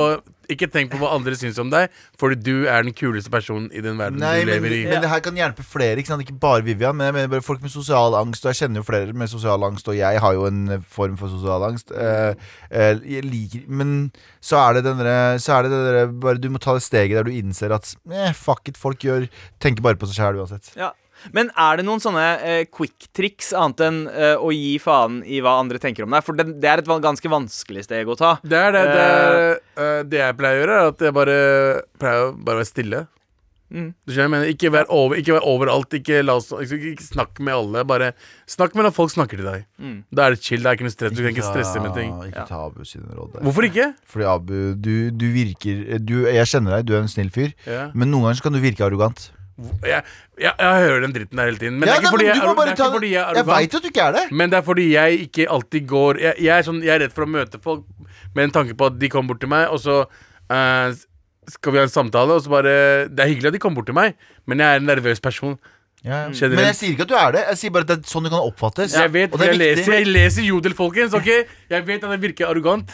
ikke 0.53 0.69
tenk 0.73 0.93
på 0.93 1.01
hva 1.01 1.13
andre 1.17 1.37
syns 1.39 1.59
om 1.63 1.71
deg, 1.73 1.93
fordi 2.21 2.39
du 2.45 2.69
er 2.71 2.87
den 2.87 2.95
kuleste 2.97 3.33
personen 3.33 3.71
i 3.73 3.83
den 3.85 3.99
verden 4.01 4.21
Nei, 4.23 4.41
du 4.43 4.49
men, 4.49 4.53
lever 4.55 4.77
i. 4.77 4.81
men 4.91 5.03
det 5.05 5.11
her 5.13 5.23
kan 5.25 5.39
hjelpe 5.39 5.65
flere, 5.67 5.99
ikke 6.01 6.13
sant? 6.13 6.25
Ikke 6.27 6.37
bare 6.41 6.65
Vivian. 6.67 6.97
Men 6.99 7.11
jeg 7.11 7.17
mener 7.19 7.33
bare 7.37 7.47
folk 7.47 7.63
med 7.65 7.73
sosial 7.73 8.17
angst, 8.19 8.45
og 8.45 8.53
jeg 8.53 8.65
kjenner 8.65 8.83
jo 8.83 8.89
flere 8.89 9.17
med 9.17 9.31
sosial 9.33 9.67
angst, 9.67 9.89
og 9.91 9.99
jeg 9.99 10.21
har 10.25 10.37
jo 10.37 10.49
en 10.51 10.79
form 10.85 11.19
for 11.21 11.33
sosial 11.33 11.67
angst. 11.69 11.95
Eh, 11.95 12.35
eh, 12.71 12.93
jeg 13.17 13.25
liker 13.27 13.65
Men 13.69 13.95
så 14.45 14.59
er 14.61 14.77
det 14.77 14.85
den 14.87 14.99
derre 15.01 15.39
Så 15.41 15.55
er 15.55 15.65
det 15.65 15.71
det 15.73 15.81
derre 15.87 16.03
Bare 16.25 16.41
du 16.41 16.49
må 16.53 16.61
ta 16.63 16.75
det 16.77 16.85
steget 16.85 17.17
der 17.17 17.27
du 17.29 17.33
innser 17.35 17.73
at 17.75 17.89
eh, 18.11 18.33
fuck 18.37 18.69
it, 18.69 18.79
folk 18.81 19.01
gjør 19.05 19.29
Tenker 19.63 19.85
bare 19.85 19.99
på 19.99 20.09
seg 20.11 20.19
sjæl 20.21 20.41
uansett. 20.43 20.73
Ja. 20.79 20.93
Men 21.33 21.51
er 21.57 21.81
det 21.81 21.87
noen 21.87 22.03
sånne 22.03 22.25
eh, 22.43 22.65
quick 22.69 23.09
tricks 23.17 23.53
annet 23.57 23.81
enn 23.87 24.03
eh, 24.11 24.35
å 24.37 24.53
gi 24.53 24.77
faen 24.83 25.23
i 25.25 25.41
hva 25.45 25.57
andre 25.63 25.81
tenker 25.83 26.05
om 26.05 26.13
deg? 26.15 26.27
For 26.27 26.37
det, 26.37 26.51
det 26.61 26.71
er 26.71 26.83
et 26.83 26.93
ganske 27.09 27.33
vanskelig 27.33 27.87
steg 27.87 28.09
å 28.11 28.19
ta. 28.19 28.37
Det 28.45 28.61
er 28.61 28.77
det, 28.77 28.85
det, 28.91 29.09
er, 29.09 29.59
eh, 29.81 29.99
det 30.11 30.23
jeg 30.25 30.39
pleier 30.41 30.61
å 30.61 30.63
gjøre, 30.65 30.79
er 30.83 30.93
at 30.95 31.09
jeg 31.09 31.17
bare 31.23 31.41
pleier 32.03 32.29
å 32.29 32.33
bare 32.37 32.61
være 32.63 32.71
stille. 32.71 33.07
Mm. 33.75 33.89
Du 34.07 34.13
skjønner 34.13 34.27
jeg 34.29 34.33
mener? 34.35 34.51
Ikke 34.53 34.71
vær, 34.71 34.85
over, 34.93 35.19
ikke 35.19 35.35
vær 35.35 35.47
overalt. 35.51 35.95
Ikke, 35.99 36.21
la 36.23 36.37
oss, 36.39 36.51
ikke, 36.53 36.79
ikke 36.93 37.07
snakk 37.07 37.41
med 37.43 37.57
alle. 37.57 37.83
Bare 37.89 38.13
snakk 38.51 38.77
med 38.79 38.87
når 38.87 38.95
folk 38.95 39.11
snakker 39.15 39.41
til 39.41 39.49
deg. 39.49 39.65
Mm. 39.83 39.97
Da 40.15 40.29
er 40.29 40.37
det 40.37 40.43
chill. 40.45 40.63
Det 40.63 40.71
er 40.71 40.79
ikke 40.79 40.87
noe 40.87 40.95
stress. 40.95 41.15
Du 41.17 41.23
kan 41.25 41.33
ikke 41.33 41.47
stresse 41.49 41.83
med 41.83 41.97
ting. 41.99 42.13
Ikke 42.29 42.45
ta 42.51 42.61
Abu 42.69 42.85
sine 42.87 43.09
råd 43.17 43.35
der. 43.35 43.47
Hvorfor 43.49 43.67
ikke? 43.67 43.89
Fordi 44.15 44.29
Abu, 44.31 44.55
du, 44.79 44.93
du 45.11 45.27
virker 45.35 45.99
du, 46.05 46.15
Jeg 46.31 46.51
kjenner 46.53 46.79
deg, 46.79 46.87
du 46.91 46.95
er 46.95 47.03
en 47.03 47.11
snill 47.11 47.33
fyr, 47.35 47.57
Ja. 47.67 47.89
men 47.97 48.13
noen 48.13 48.29
ganger 48.29 48.47
kan 48.47 48.55
du 48.55 48.63
virke 48.63 48.87
arrogant. 48.87 49.31
Jeg, 49.87 50.03
jeg, 50.41 50.51
jeg 50.59 50.83
hører 50.83 51.01
den 51.05 51.13
dritten 51.15 51.39
der 51.39 51.45
hele 51.47 51.59
tiden. 51.61 51.77
Men 51.79 51.87
Ja, 51.89 51.95
det 51.95 51.99
er 51.99 52.03
ikke 52.03 52.11
fordi 52.17 52.25
jeg, 52.27 52.37
er- 52.37 52.55
det 52.55 52.65
er 52.65 52.73
ikke 52.75 52.91
fordi 52.97 53.11
jeg 53.13 53.23
er 53.23 53.35
Jeg 53.39 53.47
veit 53.47 53.75
at 53.79 53.83
du 53.83 53.89
ikke 53.93 54.03
er 54.09 54.13
det. 54.17 54.23
Men 54.33 54.51
det 54.51 54.59
er 54.59 54.63
fordi 54.67 54.87
jeg 54.93 55.19
ikke 55.29 55.47
alltid 55.51 55.87
går 55.87 56.19
Jeg, 56.25 56.35
jeg, 56.43 56.59
er, 56.59 56.63
sånn, 56.67 56.81
er 56.83 56.99
redd 57.05 57.15
for 57.15 57.27
å 57.27 57.31
møte 57.31 57.61
folk 57.63 57.85
med 58.35 58.49
en 58.49 58.55
tanke 58.57 58.75
på 58.75 58.87
at 58.91 58.99
de 58.99 59.09
kommer 59.13 59.29
bort 59.35 59.41
til 59.45 59.53
meg, 59.53 59.69
og 59.71 59.79
så 59.79 60.01
uh, 60.09 60.89
skal 61.55 61.73
vi 61.73 61.79
ha 61.79 61.85
en 61.87 61.93
samtale, 61.93 62.35
og 62.35 62.43
så 62.43 62.51
bare 62.51 62.75
Det 63.13 63.23
er 63.23 63.31
hyggelig 63.31 63.53
at 63.53 63.55
de 63.55 63.63
kommer 63.63 63.79
bort 63.83 63.87
til 63.93 63.95
meg, 63.95 64.17
men 64.47 64.59
jeg 64.59 64.67
er 64.75 64.83
en 64.83 64.91
nervøs 64.91 65.21
person. 65.23 65.55
Ja, 66.05 66.27
ja. 66.29 66.49
Men 66.51 66.67
jeg 66.67 66.77
sier 66.77 66.91
ikke 66.93 67.07
at 67.07 67.09
du 67.09 67.17
er 67.17 67.31
det. 67.33 67.43
Jeg 67.49 67.59
sier 67.63 67.71
bare 67.73 67.87
at 67.87 67.93
det 67.95 67.97
er 68.03 68.11
sånn 68.11 68.27
du 68.27 68.29
kan 68.33 68.43
oppfattes. 68.45 68.93
Jeg 68.93 69.13
vet, 69.15 69.39
jeg 69.41 69.57
leser, 69.57 69.93
jeg 70.01 70.09
leser 70.11 70.45
Jodel, 70.45 70.75
folkens. 70.77 71.15
ok? 71.17 71.31
Jeg 71.71 71.87
vet 71.87 72.05
at 72.05 72.11
jeg 72.13 72.21
virker 72.27 72.51
arrogant, 72.51 72.91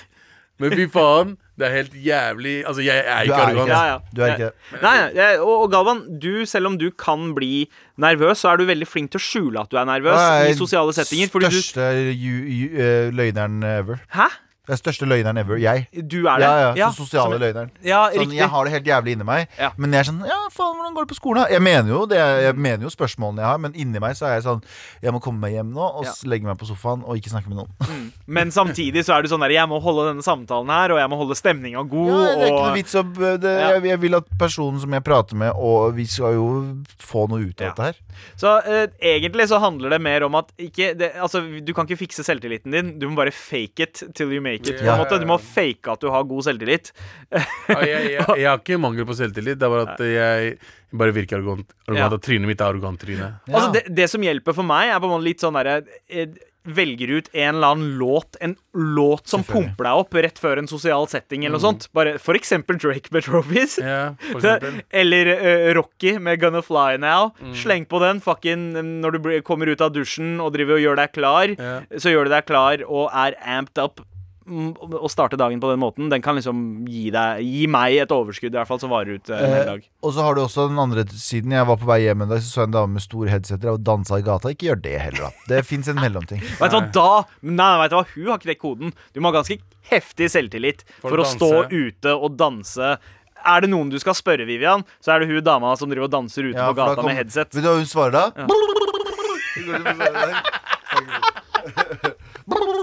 men 0.60 0.74
fy 0.76 0.86
faen. 0.92 1.36
Det 1.60 1.66
er 1.68 1.74
helt 1.74 1.96
jævlig 2.00 2.52
Altså, 2.64 2.80
jeg 2.80 3.02
er 3.04 3.26
ikke 3.26 3.36
arrogant. 3.36 3.68
Ja, 3.68 3.80
ja. 3.90 3.96
Du 4.16 4.22
er 4.24 4.36
ikke. 4.36 4.50
Nei, 4.80 4.94
nei, 5.12 5.30
og, 5.42 5.66
og 5.66 5.72
Galvan, 5.74 6.02
du, 6.22 6.46
selv 6.48 6.70
om 6.70 6.78
du 6.80 6.88
kan 6.96 7.34
bli 7.36 7.66
nervøs, 8.00 8.40
så 8.40 8.54
er 8.54 8.60
du 8.60 8.64
veldig 8.70 8.88
flink 8.88 9.12
til 9.12 9.20
å 9.20 9.24
skjule 9.24 9.64
at 9.64 9.72
du 9.72 9.76
er 9.76 9.88
nervøs 9.88 10.16
Nei, 10.16 10.52
i 10.52 10.56
sosiale 10.56 10.94
settinger. 10.96 11.28
Fordi 11.32 11.50
du 11.52 11.58
Største 11.58 11.90
ju, 12.14 12.36
ju, 12.48 12.70
eh, 12.80 13.10
løgneren 13.12 13.60
ever. 13.74 14.00
Hæ? 14.16 14.30
Er 14.68 14.76
største 14.76 15.06
løgneren 15.08 15.38
ever. 15.40 15.56
Jeg. 15.58 15.88
Du 16.06 16.26
er 16.28 16.38
det? 16.38 16.46
Ja, 16.46 16.74
ja, 16.76 16.88
så 16.90 17.02
sosiale 17.06 17.32
som- 17.32 17.40
løgneren. 17.42 17.70
Ja, 17.82 18.08
Sånn, 18.10 18.20
riktig. 18.28 18.36
jeg 18.38 18.48
har 18.48 18.64
det 18.64 18.72
helt 18.72 18.84
jævlig 18.86 19.12
inni 19.16 19.24
meg, 19.24 19.48
Ja. 19.58 19.70
men 19.76 19.90
jeg 19.92 20.00
er 20.00 20.12
sånn 20.12 20.26
Ja, 20.26 20.48
faen, 20.52 20.76
hvordan 20.76 20.94
går 20.94 21.06
det 21.06 21.16
på 21.16 21.18
skolen? 21.18 21.42
da?» 21.42 21.48
Jeg 21.50 21.62
mener 21.62 21.88
jo 21.88 22.06
det 22.06 22.16
Jeg 22.18 22.54
mener 22.56 22.82
jo 22.84 22.88
spørsmålene 22.90 23.36
jeg 23.38 23.44
har, 23.46 23.58
men 23.58 23.72
inni 23.72 23.98
meg 23.98 24.14
så 24.14 24.26
er 24.26 24.34
jeg 24.40 24.44
sånn 24.44 24.62
Jeg 25.02 25.12
må 25.12 25.20
komme 25.20 25.40
meg 25.40 25.52
hjem 25.54 25.72
nå 25.72 25.80
og 25.80 26.04
Ja. 26.04 26.12
legge 26.24 26.44
meg 26.44 26.58
på 26.58 26.66
sofaen 26.68 27.02
og 27.04 27.16
ikke 27.16 27.30
snakke 27.30 27.48
med 27.48 27.56
noen. 27.58 28.12
Men 28.26 28.50
samtidig 28.50 29.02
så 29.04 29.18
er 29.18 29.22
du 29.22 29.28
sånn 29.28 29.40
der 29.40 29.50
Jeg 29.50 29.66
må 29.68 29.80
holde 29.82 30.12
denne 30.12 30.22
samtalen 30.22 30.68
her, 30.68 30.92
og 30.92 30.98
jeg 30.98 31.08
må 31.08 31.16
holde 31.16 31.34
stemninga 31.34 31.82
god. 31.88 32.08
Ja, 32.10 32.36
det 32.36 32.42
er 32.42 32.52
ikke 32.52 32.66
noe 32.66 32.74
vits 32.76 32.94
å 32.94 33.40
det, 33.40 33.42
Ja. 33.60 33.68
jeg, 33.72 33.82
jeg 33.84 34.00
vil 34.00 34.14
at 34.14 34.24
personen 34.38 34.78
som 34.80 34.90
jeg 34.92 35.02
prater 35.02 35.34
med, 35.34 35.52
og 35.56 35.94
vi 35.96 36.04
skal 36.06 36.34
jo 36.34 36.76
få 37.00 37.28
noe 37.28 37.40
ut 37.48 37.60
av 37.60 37.66
Ja. 37.66 37.72
dette 37.72 37.82
her. 37.82 37.94
Så 38.36 38.62
eh, 38.66 38.86
egentlig 39.02 39.48
så 39.48 39.58
handler 39.58 39.88
det 39.90 40.00
mer 40.00 40.22
om 40.24 40.34
at 40.34 40.52
ikke, 40.58 40.96
det, 40.96 41.14
altså, 41.16 41.40
du 41.64 41.72
kan 41.72 41.86
ikke 41.86 41.98
fikse 42.06 42.22
selvtilliten 42.22 42.70
din. 42.70 42.98
Du 42.98 43.08
må 43.08 43.16
bare 43.16 43.30
fake 43.32 43.80
it 43.80 44.02
till 44.14 44.30
you 44.30 44.40
make 44.42 44.49
it. 44.58 44.72
På 44.80 44.90
en 44.90 45.00
måte. 45.02 45.20
Du 45.22 45.26
må 45.30 45.38
fake 45.42 45.92
at 45.94 46.02
du 46.02 46.10
har 46.12 46.26
god 46.28 46.46
selvtillit. 46.48 46.92
Ja, 47.30 47.80
jeg, 47.86 48.12
jeg, 48.16 48.26
jeg 48.42 48.48
har 48.50 48.58
ikke 48.58 48.80
mangel 48.82 49.06
på 49.08 49.16
selvtillit. 49.18 49.58
Det 49.60 49.66
er 49.68 49.74
bare 49.76 49.88
at 49.94 50.04
jeg 50.06 50.58
bare 50.90 51.14
virker 51.14 51.38
arrogant. 51.38 51.74
arrogant 51.86 52.00
Ja. 52.00 52.12
Og 52.18 52.22
trynet 52.26 52.50
mitt 52.50 52.60
er 52.60 52.72
arrogant 52.72 53.00
tryne. 53.00 53.32
Ja. 53.46 53.54
Altså 53.56 53.72
det, 53.78 53.84
det 53.94 54.10
som 54.10 54.22
hjelper 54.26 54.56
for 54.56 54.66
meg, 54.66 54.90
er 54.90 55.02
på 55.02 55.10
en 55.10 55.14
måte 55.18 55.28
litt 55.28 55.44
sånn 55.44 55.54
derre 55.58 55.80
eh, 56.10 56.32
velger 56.68 57.08
ut 57.16 57.28
en 57.32 57.54
eller 57.54 57.72
annen 57.72 57.94
låt, 57.98 58.36
en 58.44 58.52
låt 58.76 59.30
som 59.30 59.42
pumper 59.46 59.86
deg 59.86 60.00
opp 60.02 60.14
rett 60.20 60.38
før 60.42 60.60
en 60.60 60.68
sosial 60.68 61.06
setting 61.08 61.46
eller 61.46 61.56
noe 61.56 61.64
sånt. 61.64 61.86
Bare, 61.96 62.18
for 62.20 62.36
eksempel 62.36 62.76
Drake 62.80 63.12
med 63.14 63.24
Trophies. 63.24 63.78
Ja, 63.80 64.14
eller 65.02 65.30
uh, 65.40 65.70
Rocky 65.78 66.18
med 66.20 66.40
Gonna 66.42 66.60
Fly 66.62 66.98
Now. 67.00 67.30
Sleng 67.56 67.86
på 67.88 68.02
den. 68.04 68.20
Fucking 68.20 68.68
når 69.00 69.16
du 69.16 69.30
kommer 69.46 69.70
ut 69.72 69.80
av 69.84 69.94
dusjen 69.96 70.36
og 70.42 70.52
driver 70.56 70.76
og 70.76 70.84
gjør 70.84 71.00
deg 71.00 71.16
klar, 71.16 71.56
Ja. 71.56 71.74
så 71.96 72.12
gjør 72.12 72.28
du 72.28 72.34
deg 72.36 72.46
klar 72.50 72.84
og 72.86 73.08
er 73.14 73.38
amped 73.40 73.80
up. 73.80 74.04
Å 74.50 75.08
starte 75.12 75.36
dagen 75.38 75.60
på 75.62 75.68
den 75.70 75.78
måten, 75.78 76.08
den 76.10 76.22
kan 76.24 76.34
liksom 76.34 76.84
gi 76.90 77.10
deg 77.14 77.38
Gi 77.46 77.66
meg 77.70 77.94
et 78.02 78.10
overskudd 78.14 78.50
i 78.50 78.58
hvert 78.58 78.66
fall 78.66 78.80
som 78.82 78.90
varer 78.90 79.20
ut 79.20 79.30
eh, 79.30 79.38
en 79.38 79.52
hel 79.54 79.60
Eh, 79.60 79.68
dag. 79.68 79.84
og 80.02 80.14
så 80.16 80.24
har 80.26 80.34
du 80.34 80.40
også 80.42 80.64
den 80.72 80.78
andre 80.82 81.04
siden. 81.12 81.52
Jeg 81.54 81.66
var 81.68 81.76
på 81.78 81.86
vei 81.86 82.00
hjem 82.02 82.22
en 82.26 82.28
dag, 82.32 82.40
så 82.42 82.48
så 82.50 82.60
jeg 82.64 82.68
en 82.70 82.74
dame 82.78 82.92
med 82.98 83.02
stor 83.04 83.26
headseter 83.30 83.70
og 83.72 83.84
dansa 83.86 84.18
i 84.18 84.24
gata. 84.26 84.50
Ikke 84.50 84.66
gjør 84.72 84.80
det 84.82 84.96
heller, 85.00 85.22
da. 85.28 85.30
Det 85.54 85.62
fins 85.68 85.86
en 85.92 86.00
mellomting. 86.02 86.40
Vet 86.60 86.70
du 86.74 86.76
hva, 86.80 86.84
da 86.98 87.24
Nei, 87.46 87.70
vet 87.84 87.90
du 87.90 87.96
hva, 88.00 88.04
hun 88.16 88.26
har 88.32 88.38
ikke 88.42 88.50
det 88.52 88.58
koden. 88.60 88.92
Du 89.14 89.20
må 89.22 89.30
ha 89.30 89.38
ganske 89.38 89.58
heftig 89.90 90.28
selvtillit 90.34 90.84
For 91.00 91.08
for, 91.14 91.18
å 91.22 91.24
å 91.24 91.30
stå 91.30 91.50
ute 91.70 92.10
og 92.16 92.34
danse. 92.40 92.96
Er 93.40 93.58
det 93.64 93.70
noen 93.72 93.88
du 93.88 93.96
skal 94.02 94.12
spørre, 94.18 94.44
Vivian, 94.44 94.82
så 95.00 95.14
er 95.14 95.22
det 95.24 95.30
hun 95.30 95.40
dama 95.46 95.72
som 95.80 95.88
driver 95.88 96.10
og 96.10 96.12
danser 96.18 96.42
ute 96.50 96.58
Ja, 96.58 96.66
på 96.68 96.76
gata 96.82 96.98
kom- 96.98 97.06
med 97.08 97.16
headset. 97.22 97.54
Vil 97.54 97.62
du 97.64 97.68
hva 97.70 97.78
hun 97.78 97.88
svarer 97.88 98.12
da? 98.12 98.24
Ja. 98.36 98.46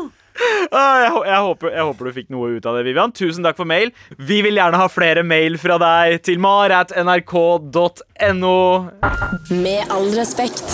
Ah, 0.72 1.06
jeg, 1.06 1.14
jeg, 1.30 1.40
håper, 1.48 1.72
jeg 1.72 1.86
håper 1.88 2.10
du 2.10 2.14
fikk 2.18 2.30
noe 2.34 2.50
ut 2.58 2.66
av 2.68 2.76
det, 2.78 2.84
Vivian. 2.88 3.14
Tusen 3.16 3.46
takk 3.46 3.58
for 3.60 3.68
mail. 3.70 3.92
Vi 4.20 4.42
vil 4.46 4.58
gjerne 4.60 4.80
ha 4.82 4.88
flere 4.92 5.24
mail 5.24 5.56
fra 5.62 5.78
deg 5.82 6.18
til 6.28 6.42
maratnrk.no 6.44 8.56
Med 9.64 9.94
all 9.96 10.10
respekt. 10.18 10.68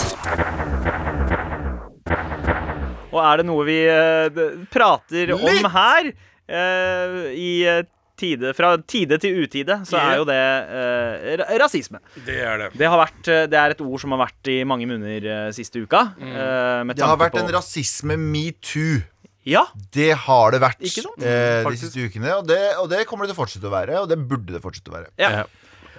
Og 3.14 3.20
er 3.22 3.44
det 3.44 3.46
noe 3.46 3.66
vi 3.68 3.78
uh, 3.86 4.44
prater 4.74 5.36
Litt! 5.36 5.44
om 5.46 5.68
her 5.76 6.08
uh, 6.10 7.20
i 7.38 7.52
eh, 7.70 7.84
tide, 8.18 8.54
fra 8.58 8.72
tide 8.90 9.18
til 9.22 9.44
utide, 9.44 9.76
så 9.86 10.00
er 10.02 10.18
jo 10.22 10.26
det 10.28 10.38
eh, 10.40 11.44
rasisme. 11.62 12.00
Det 12.26 12.38
er 12.42 12.58
det. 12.62 12.68
Det, 12.80 12.88
har 12.90 12.98
vært, 13.02 13.22
eh, 13.30 13.44
det 13.52 13.58
er 13.60 13.74
et 13.76 13.82
ord 13.86 14.02
som 14.02 14.14
har 14.16 14.22
vært 14.26 14.50
i 14.54 14.58
mange 14.70 14.88
munner 14.90 15.26
eh, 15.28 15.50
siste 15.56 15.82
uka. 15.84 16.02
eh, 16.22 16.82
med 16.88 16.98
Det 16.98 17.06
har 17.06 17.20
vært 17.22 17.36
på- 17.38 17.44
en 17.44 17.52
rasisme 17.58 18.18
metoo. 18.22 19.02
Ja, 19.46 19.66
Det 19.92 20.12
har 20.26 20.52
det 20.56 20.62
vært 20.64 20.82
eh, 20.84 21.64
de 21.68 21.78
siste 21.78 22.00
ukene. 22.08 22.32
Og 22.40 22.48
det, 22.48 22.62
og 22.80 22.88
det 22.92 23.02
kommer 23.10 23.26
det 23.28 23.34
til 23.34 23.40
å 23.40 23.44
fortsette 23.44 23.68
å 23.68 23.74
være, 23.74 23.98
og 24.04 24.08
det 24.12 24.18
burde 24.24 24.54
det 24.56 24.62
fortsette 24.64 24.92
å 24.94 24.98
være. 25.00 25.12
ja. 25.20 25.44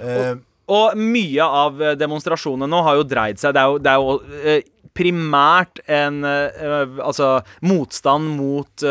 Eh, 0.00 0.34
Og 0.66 0.96
mye 0.96 1.44
av 1.44 1.82
eh, 1.82 1.92
demonstrasjonene 2.00 2.66
nå 2.72 2.78
har 2.86 2.96
jo 2.96 3.02
dreid 3.04 3.38
seg 3.38 3.52
Det 3.54 3.60
er 3.60 3.68
jo, 3.68 3.76
det 3.84 3.90
er 3.92 4.00
jo 4.00 4.14
eh, 4.40 4.62
primært 4.96 5.78
en 5.86 6.16
eh, 6.24 6.96
Altså 7.04 7.28
motstand 7.68 8.32
mot 8.38 8.84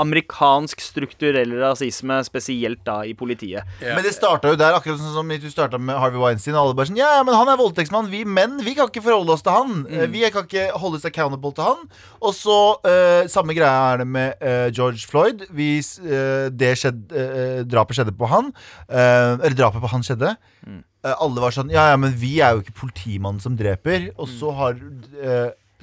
amerikansk 0.00 0.80
strukturell 0.82 1.52
rasisme, 1.60 2.18
spesielt 2.24 2.82
da 2.86 3.02
i 3.08 3.14
politiet. 3.18 3.68
Ja. 3.82 3.96
Men 3.96 4.06
det 4.06 4.14
starta 4.16 4.52
jo 4.52 4.58
der, 4.58 4.76
akkurat 4.76 5.00
sånn 5.00 5.14
som 5.14 5.28
du 5.28 5.48
starta 5.52 5.80
med 5.80 5.98
Harvey 6.00 6.20
Weinstein. 6.20 6.56
Og 6.56 6.68
alle 6.68 6.78
bare 6.78 6.90
sånn, 6.90 7.00
ja, 7.00 7.14
men 7.26 7.36
han 7.36 7.50
er 7.52 7.60
voldtektsmann. 7.60 8.10
Vi 8.12 8.24
menn 8.28 8.58
vi 8.64 8.76
kan 8.78 8.90
ikke 8.90 9.04
forholde 9.04 9.34
oss 9.36 9.44
til 9.44 9.54
han. 9.54 9.84
Mm. 9.88 10.04
Vi 10.14 10.24
kan 10.32 10.46
ikke 10.48 10.68
holdes 10.80 11.06
accountable 11.08 11.52
til 11.56 11.68
han. 11.68 11.84
Og 12.22 12.36
så 12.36 12.58
uh, 12.86 13.24
Samme 13.32 13.54
greia 13.56 13.92
er 13.92 14.02
det 14.02 14.08
med 14.10 14.42
uh, 14.42 14.68
George 14.72 15.06
Floyd. 15.08 15.46
Vi, 15.52 15.76
eh, 15.78 16.48
det 16.52 16.72
skjedde, 16.80 17.26
drapet 17.70 17.96
skjedde 17.96 18.14
på 18.16 18.28
han. 18.30 18.50
Eh, 18.88 19.32
eller 19.38 19.56
drapet 19.56 19.82
på 19.82 19.90
han 19.92 20.04
skjedde. 20.06 20.34
Eh, 20.66 21.14
alle 21.14 21.42
var 21.42 21.54
sånn 21.54 21.72
Ja, 21.72 21.88
ja, 21.92 21.98
men 22.00 22.14
vi 22.18 22.36
er 22.44 22.56
jo 22.56 22.62
ikke 22.64 22.78
politimannen 22.84 23.42
som 23.42 23.56
dreper. 23.58 24.10
Og 24.16 24.30
så 24.30 24.52
har 24.58 24.78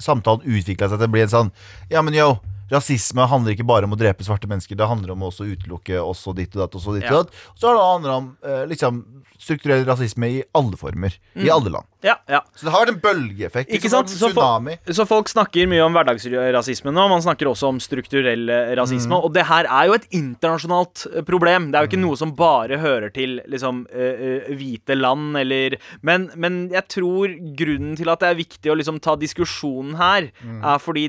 samtalen 0.00 0.46
utvikla 0.48 0.88
seg 0.88 1.00
til 1.00 1.10
å 1.10 1.12
bli 1.12 1.26
en 1.26 1.34
sånn 1.34 1.52
Ja, 1.92 2.02
men 2.04 2.16
yo. 2.16 2.34
Rasisme 2.70 3.26
handler 3.30 3.56
ikke 3.56 3.68
bare 3.68 3.88
om 3.88 3.96
å 3.96 4.00
drepe 4.00 4.26
svarte 4.26 4.50
mennesker. 4.50 4.78
Det 4.78 4.88
handler 4.90 5.14
om 5.16 5.28
også 5.30 5.46
å 5.46 5.54
utelukke 5.54 6.02
også 6.02 6.34
ditt 6.38 6.54
og 6.56 6.64
datt. 6.64 6.76
Og 6.76 6.84
så 6.84 6.96
ditt 6.96 7.08
og 7.10 7.24
datt. 7.24 7.40
Så 7.54 7.70
har 7.70 7.78
det 7.78 7.86
handler 7.86 8.16
om 8.16 8.30
eh, 8.46 8.62
liksom 8.70 9.02
strukturell 9.40 9.86
rasisme 9.88 10.28
i 10.28 10.42
alle 10.56 10.76
former. 10.76 11.14
I 11.34 11.48
alle 11.52 11.72
land. 11.72 11.88
Ja, 12.04 12.18
ja. 12.28 12.42
Så 12.56 12.66
det 12.66 12.72
har 12.74 12.84
vært 12.84 12.94
en 12.94 13.00
bølgeeffekt. 13.02 13.72
Ikke 13.76 13.90
sant? 13.92 14.12
Så, 14.12 14.30
så 14.30 15.06
folk 15.08 15.28
snakker 15.32 15.68
mye 15.68 15.84
om 15.84 15.96
hverdagsrasisme 15.96 16.92
nå. 16.92 17.06
Man 17.12 17.24
snakker 17.24 17.48
også 17.50 17.72
om 17.72 17.80
strukturell 17.82 18.46
rasisme. 18.48 18.90
rasisme. 19.00 19.20
Og 19.20 19.34
det 19.34 19.46
her 19.48 19.68
er 19.68 19.88
jo 19.88 19.96
et 19.96 20.06
internasjonalt 20.16 21.06
eh, 21.10 21.24
problem. 21.26 21.70
Det 21.70 21.78
er 21.78 21.86
jo 21.86 21.92
ikke 21.92 22.02
noe 22.02 22.20
som 22.20 22.34
bare 22.36 22.80
hører 22.80 23.12
til 23.14 23.40
liksom 23.50 23.84
eh, 23.92 24.24
eh, 24.30 24.54
hvite 24.56 24.96
land 24.98 25.38
eller 25.40 25.76
men, 26.06 26.28
men 26.40 26.62
jeg 26.72 26.86
tror 26.92 27.34
grunnen 27.56 27.96
til 27.98 28.10
at 28.12 28.22
det 28.22 28.30
er 28.30 28.40
viktig 28.40 28.72
å 28.72 28.78
liksom 28.78 29.00
ta 29.02 29.16
diskusjonen 29.20 29.96
her, 30.00 30.30
er 30.60 30.80
fordi 30.82 31.08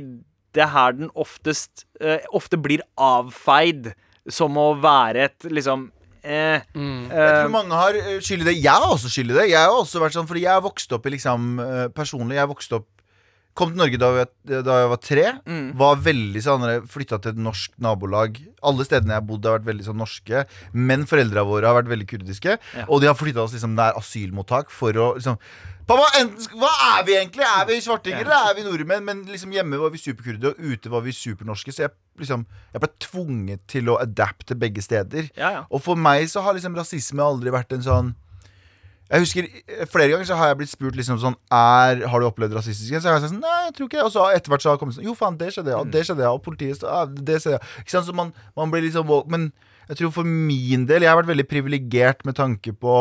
det 0.55 0.63
er 0.65 0.71
her 0.73 0.95
den 0.97 1.11
oftest 1.15 1.85
eh, 2.01 2.23
ofte 2.35 2.59
blir 2.59 2.83
avfeid 2.99 3.93
som 4.29 4.57
å 4.59 4.71
være 4.81 5.27
et 5.29 5.49
liksom 5.49 5.89
eh, 6.23 6.61
Mm. 6.75 7.09
Jeg 7.09 7.17
eh, 7.17 7.37
tror 7.41 7.53
mange 7.55 7.77
har 7.77 7.97
eh, 7.97 8.17
skyld 8.21 8.43
i 8.43 8.49
det. 8.51 8.57
Jeg 8.61 8.71
har 8.83 8.91
også 8.91 9.09
skyld 9.09 9.33
i 9.33 9.37
det. 9.39 9.47
Jeg 9.49 9.61
har 9.63 9.73
også 9.73 10.01
vært 10.03 10.13
sånn, 10.17 10.27
fordi 10.29 10.43
jeg 10.45 10.53
har 10.53 10.61
vokst 10.65 10.91
opp 10.93 11.07
i 11.07 11.15
liksom 11.15 11.47
eh, 11.63 11.87
Personlig, 11.95 12.37
jeg 12.37 12.43
har 12.45 12.51
vokst 12.51 12.75
opp 12.77 12.89
Kom 13.57 13.73
til 13.73 13.81
Norge 13.81 13.97
da 13.99 14.09
jeg, 14.15 14.29
da 14.63 14.77
jeg 14.79 14.91
var 14.93 15.01
tre. 15.03 15.25
Mm. 15.49 15.65
Var 15.79 16.03
veldig 16.05 16.43
sånn 16.45 16.63
Flytta 16.91 17.19
til 17.23 17.33
et 17.33 17.41
norsk 17.41 17.73
nabolag. 17.83 18.37
Alle 18.63 18.85
stedene 18.87 19.15
jeg 19.15 19.19
har 19.19 19.27
bodd, 19.27 19.47
har 19.47 19.57
vært 19.59 19.67
veldig 19.67 19.87
sånn 19.89 19.99
norske. 19.99 20.45
Men 20.71 21.03
foreldra 21.09 21.43
våre 21.47 21.67
har 21.67 21.75
vært 21.81 21.91
veldig 21.91 22.07
kurdiske. 22.13 22.55
Ja. 22.77 22.85
Og 22.87 23.03
de 23.03 23.09
har 23.11 23.17
flytta 23.19 23.43
oss 23.43 23.55
liksom 23.57 23.75
nær 23.75 23.99
asylmottak 23.99 24.71
for 24.73 24.95
å 24.95 25.11
liksom 25.19 25.39
Pappa, 25.91 26.05
enten, 26.21 26.45
hva 26.55 26.69
er 26.93 27.03
vi 27.03 27.15
egentlig? 27.17 27.43
Er 27.43 27.65
vi 27.67 27.79
svartinger, 27.83 28.21
eller 28.23 28.51
er 28.51 28.55
vi 28.55 28.63
nordmenn? 28.63 29.03
Men 29.03 29.23
liksom 29.27 29.51
hjemme 29.51 29.79
var 29.81 29.91
vi 29.91 29.99
superkurde, 29.99 30.53
og 30.53 30.61
ute 30.61 30.91
var 30.93 31.01
vi 31.03 31.11
supernorske. 31.15 31.73
Så 31.73 31.83
jeg 31.83 31.91
liksom 32.21 32.45
Jeg 32.71 32.83
ble 32.83 32.89
tvunget 33.01 33.63
til 33.67 33.89
å 33.91 33.97
adapte 33.99 34.55
begge 34.55 34.83
steder. 34.85 35.31
ja, 35.35 35.51
ja. 35.57 35.63
Og 35.69 35.81
for 35.83 35.99
meg 35.99 36.29
så 36.31 36.45
har 36.45 36.55
liksom 36.55 36.77
rasisme 36.77 37.23
aldri 37.23 37.51
vært 37.51 37.73
en 37.75 37.83
sånn 37.83 38.13
Jeg 39.11 39.25
husker 39.25 39.47
eh, 39.47 39.87
Flere 39.91 40.13
ganger 40.13 40.27
så 40.29 40.37
har 40.39 40.51
jeg 40.51 40.61
blitt 40.61 40.71
spurt 40.71 40.97
liksom 40.97 41.19
sånn 41.21 41.37
er, 41.51 42.05
Har 42.11 42.23
du 42.23 42.27
opplevd 42.29 42.55
rasistisk 42.57 42.95
Så 42.95 43.09
har 43.09 43.19
jeg 43.19 43.25
sagt 43.25 43.33
sånn 43.33 43.43
Nei, 43.43 43.57
jeg 43.67 43.75
tror 43.77 43.89
ikke 43.89 43.99
det. 43.99 44.05
Og 44.07 44.13
så 44.15 44.27
etter 44.31 44.53
hvert 44.53 44.63
så 44.63 44.71
har 44.71 44.77
det 44.77 44.83
kommet 44.83 44.97
sånn 44.97 45.09
Jo, 45.09 45.17
faen, 45.17 45.39
det 45.39 45.51
skjedde, 45.55 45.73
ja. 45.75 45.81
Og 45.81 45.91
det 45.93 46.05
skjedde, 46.07 46.27
ja. 46.27 46.31
Og 46.35 46.43
politiet 46.45 46.81
så, 46.81 46.91
ja, 46.91 47.25
det 47.31 47.41
skjedde, 47.43 47.59
ja. 47.59 47.81
Ikke 47.83 47.95
sant? 47.95 48.07
Så 48.07 48.15
man, 48.17 48.31
man 48.57 48.73
blir 48.73 48.85
liksom. 48.85 49.11
Men 49.31 49.51
jeg 49.89 49.99
tror 50.01 50.13
for 50.21 50.27
min 50.27 50.87
del 50.89 51.03
Jeg 51.05 51.11
har 51.11 51.19
vært 51.19 51.33
veldig 51.33 51.47
privilegert 51.51 52.25
med 52.27 52.37
tanke 52.39 52.73
på 52.73 52.97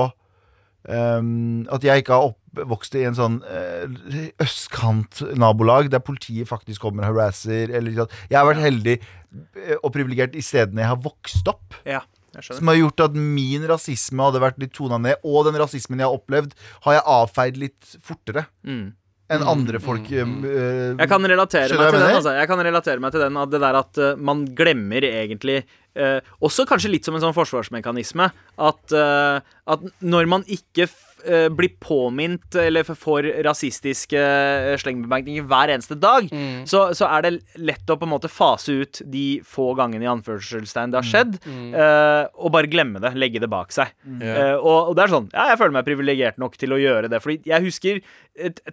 um, 0.89 1.67
at 1.71 1.85
jeg 1.85 2.03
ikke 2.03 2.17
har 2.17 2.31
oppvokst 2.33 2.97
i 2.99 3.05
en 3.07 3.19
sånn 3.19 3.41
uh, 3.45 4.23
østkant-nabolag 4.43 5.91
der 5.93 6.03
politiet 6.03 6.49
faktisk 6.51 6.87
kommer 6.87 7.07
og 7.07 7.15
harasser. 7.15 7.71
Eller, 7.71 8.07
jeg 8.31 8.39
har 8.39 8.49
vært 8.49 8.65
heldig 8.65 8.97
eh, 8.97 9.77
og 9.77 9.93
privilegert 9.95 10.35
i 10.35 10.45
stedene 10.45 10.83
jeg 10.83 10.93
har 10.95 11.05
vokst 11.05 11.53
opp. 11.53 11.79
ja. 11.87 12.03
Som 12.39 12.69
har 12.71 12.77
gjort 12.79 13.01
at 13.09 13.15
min 13.19 13.67
rasisme 13.67 14.23
hadde 14.23 14.41
vært 14.41 14.59
litt 14.63 14.73
tona 14.77 14.99
ned. 15.03 15.17
Og 15.25 15.45
den 15.49 15.59
rasismen 15.61 15.99
jeg 15.99 16.07
har 16.07 16.17
opplevd, 16.17 16.53
har 16.87 16.93
jeg 16.99 17.03
avfeid 17.07 17.57
litt 17.59 17.97
fortere 18.03 18.47
Mm. 18.65 18.93
enn 19.31 19.43
andre 19.47 19.79
folk. 19.79 20.07
eh, 20.11 20.95
Jeg 20.99 21.09
kan 21.09 21.23
relatere 21.23 21.69
meg 21.71 21.91
til 21.91 22.01
jeg 22.01 22.09
den. 22.09 22.17
Altså. 22.17 22.33
Jeg 22.39 22.49
kan 22.49 22.59
relatere 22.59 23.01
meg 23.01 23.13
til 23.13 23.21
den 23.21 23.37
at 23.37 23.51
det 23.51 23.61
der 23.61 23.75
at 23.79 23.99
eh, 23.99 24.15
man 24.17 24.45
glemmer 24.47 25.03
egentlig 25.07 25.65
eh, 25.99 26.19
Også 26.45 26.67
kanskje 26.69 26.93
litt 26.93 27.07
som 27.07 27.17
en 27.17 27.25
sånn 27.25 27.37
forsvarsmekanisme. 27.37 28.31
At, 28.61 28.93
eh, 28.95 29.41
at 29.71 29.87
når 30.01 30.29
man 30.31 30.45
ikke 30.51 30.87
f 30.89 30.99
eh, 31.25 31.49
blir 31.53 31.75
påminnet 31.83 32.57
eller 32.57 32.87
får 32.87 33.27
rasistiske 33.45 34.17
uh, 34.17 34.77
slengbemerkninger 34.81 35.45
hver 35.45 35.73
eneste 35.75 35.99
dag, 36.01 36.31
så, 36.69 36.87
så 36.97 37.09
er 37.13 37.27
det 37.27 37.33
lett 37.61 37.93
å 37.93 37.99
på 38.01 38.09
en 38.09 38.13
måte 38.15 38.31
fase 38.33 38.79
ut 38.81 39.03
de 39.05 39.41
få 39.45 39.71
gangene 39.79 40.07
i 40.07 40.11
anførselstegn 40.11 40.95
det 40.95 41.01
har 41.01 41.09
skjedd, 41.11 41.37
eh, 41.45 42.25
og 42.41 42.55
bare 42.55 42.71
glemme 42.73 43.03
det. 43.05 43.13
Legge 43.21 43.43
det 43.43 43.51
bak 43.53 43.75
seg. 43.75 43.93
Mm. 44.05 44.23
Eh, 44.25 44.57
og, 44.57 44.91
og 44.91 44.97
det 44.97 45.05
er 45.05 45.15
sånn, 45.15 45.29
ja, 45.35 45.51
jeg 45.53 45.61
føler 45.61 45.77
meg 45.77 45.89
privilegert 45.89 46.41
nok 46.41 46.57
til 46.61 46.73
å 46.77 46.81
gjøre 46.81 47.13
det. 47.13 47.21
Fordi 47.21 47.53
jeg 47.53 47.67
husker 47.69 48.01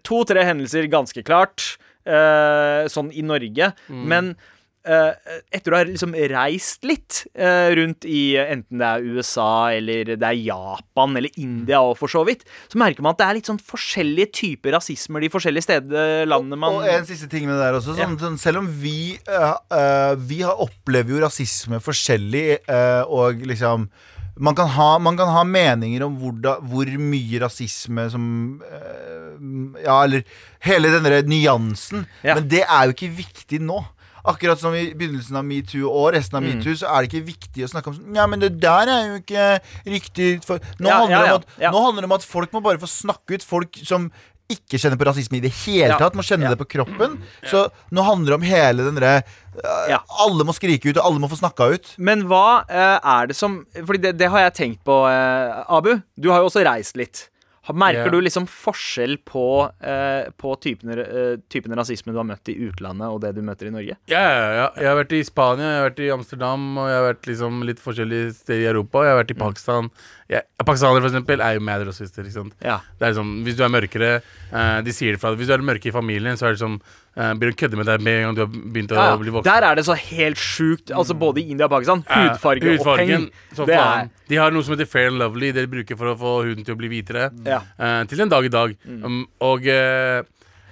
to-tre 0.08 0.47
hendelser 0.47 0.88
ganske 0.91 1.23
klart, 1.27 1.75
eh, 2.08 2.88
sånn 2.91 3.12
i 3.12 3.25
Norge. 3.25 3.73
Men 3.88 4.32
eh, 4.34 4.57
etter 4.88 5.73
å 5.73 5.78
ha 5.78 5.86
liksom 5.88 6.15
reist 6.32 6.86
litt 6.88 7.21
eh, 7.36 7.69
rundt 7.78 8.08
i 8.08 8.21
eh, 8.38 8.52
enten 8.54 8.82
det 8.82 8.88
er 8.88 9.06
USA 9.17 9.50
eller 9.76 10.13
det 10.15 10.28
er 10.28 10.39
Japan 10.39 11.17
eller 11.19 11.39
India 11.41 11.82
og 11.84 11.95
for 12.00 12.12
så 12.12 12.23
vidt, 12.28 12.45
så 12.71 12.80
merker 12.82 13.06
man 13.06 13.15
at 13.15 13.21
det 13.21 13.28
er 13.28 13.39
litt 13.39 13.52
sånn 13.52 13.62
forskjellige 13.62 14.32
typer 14.39 14.78
rasismer 14.78 15.23
de 15.23 15.32
forskjellige 15.34 15.67
stedene 15.67 16.28
landene 16.28 16.60
man 16.60 16.80
Og 16.80 16.89
en 16.91 17.08
siste 17.08 17.30
ting 17.32 17.47
med 17.47 17.58
det 17.58 17.65
der 17.65 17.80
også. 17.80 17.97
Sånn, 17.97 18.19
sånn, 18.21 18.38
selv 18.41 18.63
om 18.63 18.69
vi, 18.82 19.15
eh, 19.28 19.56
eh, 19.78 20.13
vi 20.30 20.43
har, 20.45 20.60
opplever 20.63 21.15
jo 21.15 21.23
rasisme 21.26 21.82
forskjellig, 21.84 22.45
eh, 22.67 23.02
og 23.08 23.43
liksom 23.47 23.89
man 24.38 24.54
kan, 24.54 24.67
ha, 24.69 25.00
man 25.02 25.17
kan 25.17 25.32
ha 25.34 25.43
meninger 25.47 26.04
om 26.06 26.17
hvor, 26.21 26.36
da, 26.41 26.58
hvor 26.62 26.89
mye 27.02 27.41
rasisme 27.41 28.06
som 28.13 28.26
eh, 28.69 29.84
Ja, 29.84 30.00
eller 30.04 30.23
hele 30.65 30.91
denne 30.93 31.21
nyansen. 31.30 32.06
Ja. 32.26 32.38
Men 32.38 32.47
det 32.50 32.63
er 32.65 32.88
jo 32.88 32.95
ikke 32.95 33.13
viktig 33.17 33.62
nå. 33.65 33.82
Akkurat 34.28 34.60
som 34.60 34.74
i 34.76 34.94
begynnelsen 34.94 35.38
av 35.40 35.46
metoo 35.48 35.88
og 35.90 36.13
resten 36.13 36.38
av 36.40 36.44
Mm. 36.44 36.58
metoo, 36.58 36.76
så 36.76 36.90
er 36.92 37.04
det 37.04 37.12
ikke 37.12 37.28
viktig 37.32 37.63
å 37.63 37.70
snakke 37.72 37.88
om 37.88 37.98
sånn 37.98 38.16
Ja, 38.16 38.26
men 38.28 38.40
det 38.44 38.60
der 38.60 38.90
er 38.92 39.04
jo 39.08 39.20
ikke 39.22 39.46
riktig 39.86 40.44
for 40.46 40.60
Nå, 40.80 40.88
Ja, 40.90 40.98
handler, 41.00 41.16
ja, 41.16 41.26
ja, 41.26 41.36
om 41.36 41.42
at, 41.42 41.74
nå 41.74 41.84
handler 41.86 42.02
det 42.02 42.10
om 42.12 42.18
at 42.18 42.26
folk 42.28 42.52
må 42.52 42.62
bare 42.63 42.82
få 42.82 42.90
snakke 42.92 43.38
ut. 43.38 43.44
Folk 43.44 43.80
som 43.88 44.12
ikke 44.48 44.80
kjenner 44.80 44.96
på 44.96 45.04
rasisme 45.10 45.38
i 45.38 45.44
det 45.44 45.52
hele 45.66 45.98
tatt. 46.00 46.16
Må 46.16 46.24
kjenne 46.24 46.48
det 46.48 46.58
på 46.60 46.68
kroppen. 46.72 47.18
Så 47.44 47.66
nå 47.92 48.04
handler 48.08 48.32
det 48.32 48.38
om 48.38 48.46
hele 48.48 48.86
den 48.86 48.96
derre 48.96 49.24
øh, 49.60 49.90
Ja. 49.92 50.00
Alle 50.24 50.46
må 50.48 50.56
skrike 50.56 50.88
ut, 50.88 50.98
og 50.98 51.04
alle 51.04 51.20
må 51.20 51.28
få 51.28 51.36
snakka 51.40 51.68
ut. 51.76 51.90
Men 51.98 52.24
hva 52.30 52.63
uh, 52.70 53.00
er 53.04 53.28
det 53.28 53.36
som 53.36 53.66
Fordi 53.76 54.00
det, 54.06 54.18
det 54.18 54.30
har 54.32 54.46
jeg 54.48 54.54
tenkt 54.54 54.84
på, 54.88 55.02
uh, 55.04 55.66
Abu. 55.68 55.98
Du 56.16 56.32
har 56.32 56.40
jo 56.40 56.48
også 56.48 56.63
reist 56.63 56.96
litt. 56.96 57.28
Merker 57.73 58.08
yeah. 58.08 58.13
du 58.13 58.21
liksom 58.23 58.45
forskjell 58.47 59.17
på, 59.27 59.45
eh, 59.84 60.30
på 60.39 60.53
typen, 60.63 60.93
eh, 60.93 61.39
typen 61.51 61.75
rasisme 61.75 62.13
du 62.13 62.19
har 62.21 62.27
møtt 62.27 62.51
i 62.51 62.56
utlandet, 62.67 63.10
og 63.12 63.21
det 63.23 63.34
du 63.36 63.41
møter 63.45 63.69
i 63.69 63.73
Norge? 63.73 63.97
Ja, 64.12 64.21
ja, 64.23 64.45
ja. 64.56 64.67
Jeg 64.77 64.89
har 64.91 64.99
vært 65.01 65.15
i 65.17 65.23
Spania, 65.27 65.71
jeg 65.71 65.82
har 65.82 65.89
vært 65.89 66.03
i 66.06 66.12
Amsterdam, 66.15 66.67
og 66.77 66.91
jeg 66.91 66.99
har 66.99 67.08
vært 67.10 67.32
liksom 67.32 67.65
litt 67.67 67.82
forskjellige 67.84 68.36
steder 68.39 68.63
i 68.63 68.69
Europa. 68.71 69.03
Jeg 69.03 69.15
har 69.15 69.21
vært 69.23 69.34
i 69.36 69.39
Pakistan. 69.41 69.89
Jeg, 70.32 70.47
pakistanere, 70.63 71.03
for 71.03 71.12
eksempel, 71.12 71.43
er 71.43 71.58
jo 71.58 71.65
mad 71.67 71.86
rasister. 71.88 72.27
Ikke 72.27 72.38
sant? 72.39 72.56
Det 72.60 72.69
er 72.71 73.12
liksom, 73.13 73.36
Hvis 73.47 73.58
du 73.58 73.63
er 73.63 73.71
mørkere 73.71 74.10
eh, 74.19 74.80
De 74.84 74.95
sier 74.95 75.15
det 75.15 75.21
fra 75.21 75.32
deg. 75.32 75.41
Hvis 75.41 75.51
du 75.51 75.56
er 75.56 75.63
mørke 75.63 75.88
i 75.88 75.95
familien, 75.95 76.39
så 76.39 76.49
er 76.49 76.58
det 76.58 76.63
som 76.63 76.80
eh, 77.17 77.34
Begynner 77.34 77.56
å 77.56 77.60
kødde 77.63 77.80
med 77.82 77.89
deg 77.89 78.06
med 78.06 78.19
en 78.19 78.25
gang 78.27 78.38
du 78.38 78.41
har 78.43 78.51
begynt 78.53 78.93
å 78.93 79.08
bli 79.21 79.34
voksen. 79.36 79.49
Der 79.49 79.67
er 79.71 79.80
det 79.80 79.86
så 79.88 79.97
helt 79.97 80.41
sjukt. 80.41 80.93
Altså 80.93 81.17
Både 81.17 81.41
i 81.41 81.49
India 81.51 81.67
og 81.67 81.73
Pakistan. 81.73 82.06
Hudfarge 82.08 82.77
og 82.77 82.88
peng. 83.01 83.27
Er 83.67 84.10
De 84.30 84.39
har 84.39 84.56
noe 84.56 84.63
som 84.63 84.75
heter 84.75 84.89
fair 84.89 85.12
and 85.12 85.19
lovely. 85.21 85.51
Det 85.56 85.65
de 85.65 85.73
bruker 85.75 85.99
for 85.99 86.13
å 86.13 86.17
få 86.19 86.34
huden 86.47 86.63
til 86.67 86.77
å 86.77 86.80
bli 86.80 86.91
hvitere. 86.93 87.30
Eh, 87.47 88.01
til 88.12 88.23
en 88.25 88.32
dag 88.32 88.45
i 88.45 88.53
dag. 88.53 88.75
Um, 88.86 89.23
og 89.43 89.67
eh, 89.71 90.21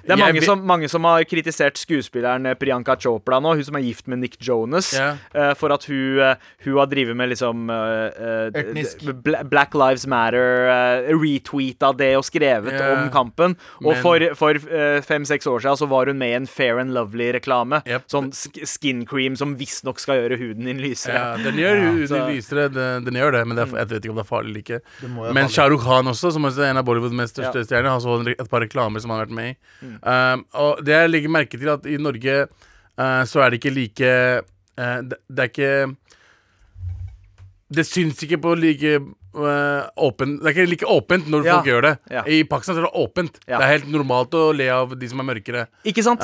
Det 0.05 0.13
er 0.13 0.17
jeg 0.21 0.25
mange 0.35 0.41
som, 0.45 0.59
mange 0.67 0.87
som 0.91 1.03
har 1.09 1.23
kritisert 1.25 1.77
skuespilleren 1.81 2.45
eh, 2.45 2.53
Priyanka 2.53 2.95
Chopra 3.01 3.39
nå, 3.41 3.55
hun 3.57 3.63
som 3.65 3.75
er 3.79 3.81
gift 3.87 4.07
med 4.07 4.19
Nick 4.21 4.35
Jonas, 4.39 4.93
Ja. 4.93 5.17
eh, 5.33 5.53
for 5.57 5.73
at 5.73 5.83
hun, 5.89 6.19
eh, 6.21 6.35
hun 6.63 6.77
har 6.77 6.85
drevet 6.91 7.15
med 7.17 7.29
liksom 7.31 7.69
eh, 7.69 8.11
eh, 8.13 8.61
Etnisk. 8.61 9.01
Bla- 9.25 9.43
Black 9.49 9.73
Lives 9.73 10.05
Matter, 10.05 10.69
uh, 10.69 11.09
retweeta 11.17 11.89
det 11.97 12.11
og 12.19 12.23
skrevet 12.27 12.73
Ja. 12.77 12.91
om 13.01 13.09
kampen. 13.09 13.55
Og 13.83 13.93
Men- 13.93 14.01
for, 14.03 14.19
for 14.35 14.51
eh, 14.55 15.01
fem-seks 15.01 15.47
år 15.47 15.59
siden 15.65 15.77
så 15.77 15.87
var 15.89 16.05
hun 16.05 16.17
med 16.17 16.29
i 16.29 16.35
en 16.35 16.45
Fair 16.47 16.77
and 16.79 16.91
Lovely-reklame. 16.93 17.81
Yep. 17.87 18.07
Sånn 18.07 18.31
sk 18.33 18.61
skin 18.65 19.05
cream 19.05 19.35
som 19.35 19.55
visstnok 19.57 19.99
skal 19.99 20.21
gjøre 20.21 20.37
huden 20.37 20.65
din 20.65 20.77
lysere. 20.83 21.13
Ja, 21.15 21.37
den 21.37 21.55
gjør 21.57 21.81
huden 21.81 22.07
så- 22.07 22.27
lysere, 22.29 22.69
den, 22.71 23.03
den 23.05 23.13
gjør 23.15 23.31
det, 23.39 23.47
men 23.47 23.57
det 23.57 23.67
er, 23.67 23.77
jeg 23.77 23.87
vet 23.89 24.03
ikke 24.05 24.09
om 24.13 24.15
det 24.21 24.25
er 24.25 24.29
farlig 24.29 24.49
eller 24.49 24.61
ikke. 24.61 24.79
Må 25.15 25.33
Men 25.33 25.47
Shah 25.49 25.69
Rukh 25.69 25.83
Khan 25.83 26.05
også, 26.05 26.31
som 26.33 26.43
også 26.45 26.59
er 26.61 26.69
en 26.71 26.77
av 26.77 26.85
Bollywoods 26.85 27.13
mest 27.13 27.35
største 27.35 27.63
Ja. 27.63 27.63
stjerner, 27.63 27.89
har 27.89 27.99
så 27.99 28.21
et 28.27 28.49
par 28.49 28.61
reklamer 28.61 28.99
som 29.01 29.09
han 29.09 29.19
har 29.19 29.25
vært 29.25 29.35
med 29.35 29.55
i. 29.55 29.94
Um, 30.01 30.45
og 30.53 30.81
det 30.85 30.95
jeg 30.97 31.11
legger 31.13 31.33
merke 31.35 31.59
til, 31.59 31.69
at 31.73 31.85
i 31.85 31.97
Norge 32.01 32.35
uh, 32.47 33.21
så 33.27 33.43
er 33.45 33.49
det 33.53 33.59
ikke 33.61 33.73
like 33.75 34.11
uh, 34.79 34.97
det, 35.05 35.19
det 35.29 35.45
er 35.45 35.51
ikke 35.51 35.71
Det 37.75 37.85
syns 37.87 38.21
ikke 38.23 38.37
på 38.43 38.55
like 38.59 38.97
åpen 39.35 40.37
Det 40.39 40.47
er 40.47 40.53
ikke 40.55 40.69
like 40.71 40.87
åpent 40.87 41.25
når 41.27 41.45
Ja. 41.45 41.55
folk 41.57 41.65
gjør 41.67 41.81
det. 41.89 41.93
Ja. 42.13 42.21
I 42.23 42.43
Pakistan 42.47 42.77
så 42.77 42.83
er 42.83 42.85
det 42.87 42.93
åpent. 43.01 43.39
Ja. 43.49 43.57
Det 43.57 43.65
er 43.65 43.71
helt 43.79 43.89
normalt 43.91 44.31
å 44.37 44.51
le 44.55 44.69
av 44.71 44.93
de 44.95 45.09
som 45.11 45.19
er 45.19 45.27
mørkere. 45.27 45.65
Ikke 45.83 46.03
sant? 46.05 46.21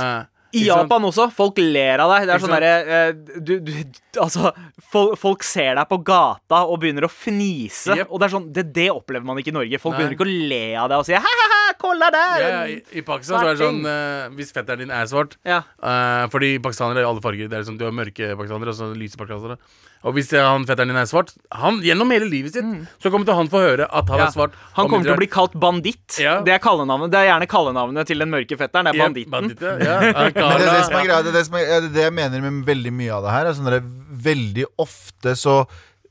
I? 0.54 0.66
Japan 0.68 1.04
også. 1.08 1.30
Folk 1.32 1.60
ler 1.60 2.00
av 2.04 2.12
deg. 2.12 2.26
Det 2.28 2.34
er 2.36 2.42
sånn 2.44 2.54
derre 2.56 3.14
du, 3.40 3.54
du, 3.64 3.72
Altså, 4.20 4.52
folk, 4.92 5.14
folk 5.20 5.44
ser 5.48 5.76
deg 5.80 5.88
på 5.92 6.00
gata 6.08 6.64
og 6.68 6.80
begynner 6.82 7.08
å 7.08 7.12
fnise. 7.12 7.96
Yep. 8.00 8.08
Og 8.12 8.20
det 8.20 8.28
er 8.28 8.34
sånn 8.36 8.48
det, 8.56 8.66
det 8.76 8.88
opplever 8.92 9.28
man 9.28 9.40
ikke 9.40 9.52
i 9.54 9.58
Norge. 9.60 9.80
Folk 9.80 9.96
Nei. 9.96 10.02
begynner 10.06 10.18
ikke 10.18 10.28
å 10.28 10.40
le 10.52 10.64
av 10.84 10.90
deg 10.92 11.04
og 11.04 11.08
si 11.08 11.16
ha-ha-ha, 11.16 11.61
kolla 11.82 12.12
der! 12.14 12.42
Ja, 12.46 12.62
i, 12.70 12.80
I 13.02 13.04
Pakistan 13.06 13.42
så 13.42 13.52
er 13.52 13.58
det 13.58 13.66
sånn 13.66 13.82
uh, 13.84 14.32
Hvis 14.38 14.54
fetteren 14.56 14.86
din 14.86 14.94
er 14.94 15.08
svart 15.10 15.36
Ja. 15.48 15.64
uh, 15.82 16.26
Fordi 16.34 16.56
pakistanere 16.64 17.02
er 17.04 17.10
alle 17.10 17.24
farger. 17.24 17.50
Det 17.52 17.58
er 17.58 17.66
liksom, 17.66 17.80
Du 17.82 17.88
har 17.90 17.96
mørke 17.98 18.36
pakistanere 18.40 18.72
og 18.74 18.78
så 18.78 18.92
lyse 18.98 19.18
pakistanere. 19.20 19.58
Og 20.02 20.16
hvis 20.18 20.32
eh, 20.34 20.42
han 20.42 20.64
fetteren 20.66 20.90
din 20.90 20.98
er 20.98 21.06
svart 21.10 21.30
han, 21.54 21.76
Gjennom 21.86 22.10
hele 22.14 22.26
livet 22.30 22.56
sitt 22.56 22.66
så 23.04 23.12
kommer 23.14 23.28
til 23.28 23.38
han 23.38 23.50
få 23.52 23.60
høre 23.62 23.86
at 23.86 24.08
han 24.10 24.18
Mm. 24.18 24.24
Ja. 24.24 24.28
er 24.30 24.34
svart. 24.34 24.56
Han 24.78 24.90
kommer 24.90 25.06
til 25.06 25.14
å 25.14 25.20
bli 25.20 25.28
kalt 25.30 25.54
banditt. 25.62 26.18
Ja. 26.22 26.40
Det, 26.46 26.54
er 26.56 26.62
kallenavnet, 26.62 27.12
det 27.14 27.20
er 27.22 27.28
gjerne 27.30 27.48
kallenavnet 27.50 28.10
til 28.10 28.22
den 28.22 28.30
mørke 28.34 28.58
fetteren. 28.58 28.90
Det 28.90 28.98
er 28.98 29.26
banditten. 29.30 29.58
det 29.62 29.70
er 29.70 29.78
det. 29.80 30.34
Det 30.34 31.34
det, 31.34 31.46
som 31.46 31.58
ja, 31.62 31.80
det, 31.82 31.94
det 31.94 32.04
jeg 32.08 32.14
mener 32.18 32.42
med 32.44 32.66
veldig 32.68 32.94
mye 32.98 33.14
av 33.18 33.26
det 33.28 33.36
her. 33.36 33.50
Er 33.52 33.58
sånn 33.58 33.70
der, 33.70 33.86
veldig 34.26 34.66
ofte 34.82 35.36
så 35.40 35.56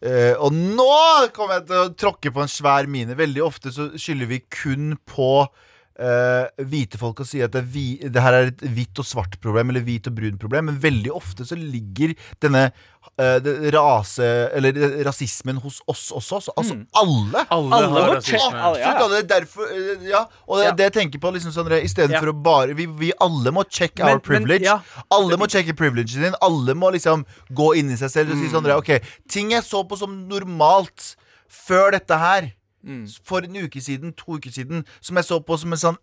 eh, 0.03 0.35
Og 0.39 0.55
nå 0.55 0.91
kommer 1.37 1.59
jeg 1.59 1.69
til 1.71 1.81
å 1.83 1.93
tråkke 2.05 2.33
på 2.35 2.45
en 2.45 2.53
svær 2.53 2.89
mine. 2.91 3.19
Veldig 3.19 3.45
ofte 3.45 3.73
så 3.75 3.91
skylder 4.01 4.31
vi 4.31 4.43
kun 4.53 4.95
på 5.09 5.47
eh, 6.01 6.65
hvite 6.65 6.97
folk 7.01 7.21
og 7.21 7.29
sier 7.29 7.45
at 7.45 7.53
det, 7.53 7.63
vi, 7.75 7.99
det 8.01 8.23
her 8.25 8.33
er 8.39 8.49
et 8.51 8.63
hvitt 8.75 8.99
og 9.03 9.07
svart 9.07 9.37
problem, 9.43 9.69
eller 9.71 9.85
hvit 9.85 10.09
og 10.09 10.15
brun 10.17 10.39
problem, 10.41 10.71
men 10.71 10.79
veldig 10.81 11.13
ofte 11.13 11.45
så 11.45 11.59
ligger 11.59 12.15
denne 12.41 12.71
uh, 13.21 13.49
rase, 13.75 14.25
eller 14.57 14.77
rasismen 15.07 15.61
hos 15.61 15.81
oss 15.89 16.07
også. 16.17 16.41
Så, 16.47 16.55
altså 16.57 16.77
alle. 16.97 17.45
Alle 17.53 17.77
Alle 17.81 17.91
har 18.05 18.15
rasisme. 18.17 18.57
alle- 18.57 18.81
ja. 18.81 18.93
alle. 19.05 19.23
Derfor, 19.29 19.69
uh, 19.71 20.05
ja, 20.09 20.25
og 20.49 20.59
det, 20.59 20.65
Ja. 20.65 20.73
det 20.81 20.87
jeg 20.89 20.93
tenker 20.99 21.19
på 21.21 21.33
liksom 21.37 21.53
sånn 21.53 21.69
Istedenfor 21.81 22.31
Ja. 22.31 22.33
å 22.33 22.43
bare 22.43 22.75
vi, 22.75 22.87
vi 22.87 23.13
alle 23.21 23.53
må 23.53 23.65
check 23.69 23.99
Men- 23.99 24.09
our 24.15 24.19
privilege. 24.21 24.65
men. 24.65 25.05
Alle 25.11 25.37
må 25.37 25.47
sjekke 25.49 25.77
privilegen 25.77 26.23
din. 26.23 26.35
Alle 26.43 26.75
må 26.75 26.91
liksom 26.93 27.27
gå 27.53 27.75
inn 27.77 27.91
i 27.91 27.97
seg 27.97 28.11
selv 28.11 28.33
og 28.33 28.39
si 28.39 28.49
Mm. 28.49 28.53
sånn 28.57 28.71
Ok, 28.77 29.03
ting 29.29 29.51
jeg 29.51 29.63
så 29.65 29.85
på 29.87 29.99
som 29.99 30.29
normalt 30.29 31.17
før 31.51 31.93
dette 31.93 32.17
her 32.19 32.53
Mm. 32.85 33.03
For 33.29 33.45
en 33.45 33.57
uke 33.57 33.81
siden, 33.85 34.15
to 34.17 34.39
uker 34.39 34.51
siden 34.51 34.87
Som 35.05 35.17
jeg 35.21 35.25
så 35.29 35.37
på 35.45 35.59
som 35.61 35.73
en 35.73 35.79
sånn 35.79 35.99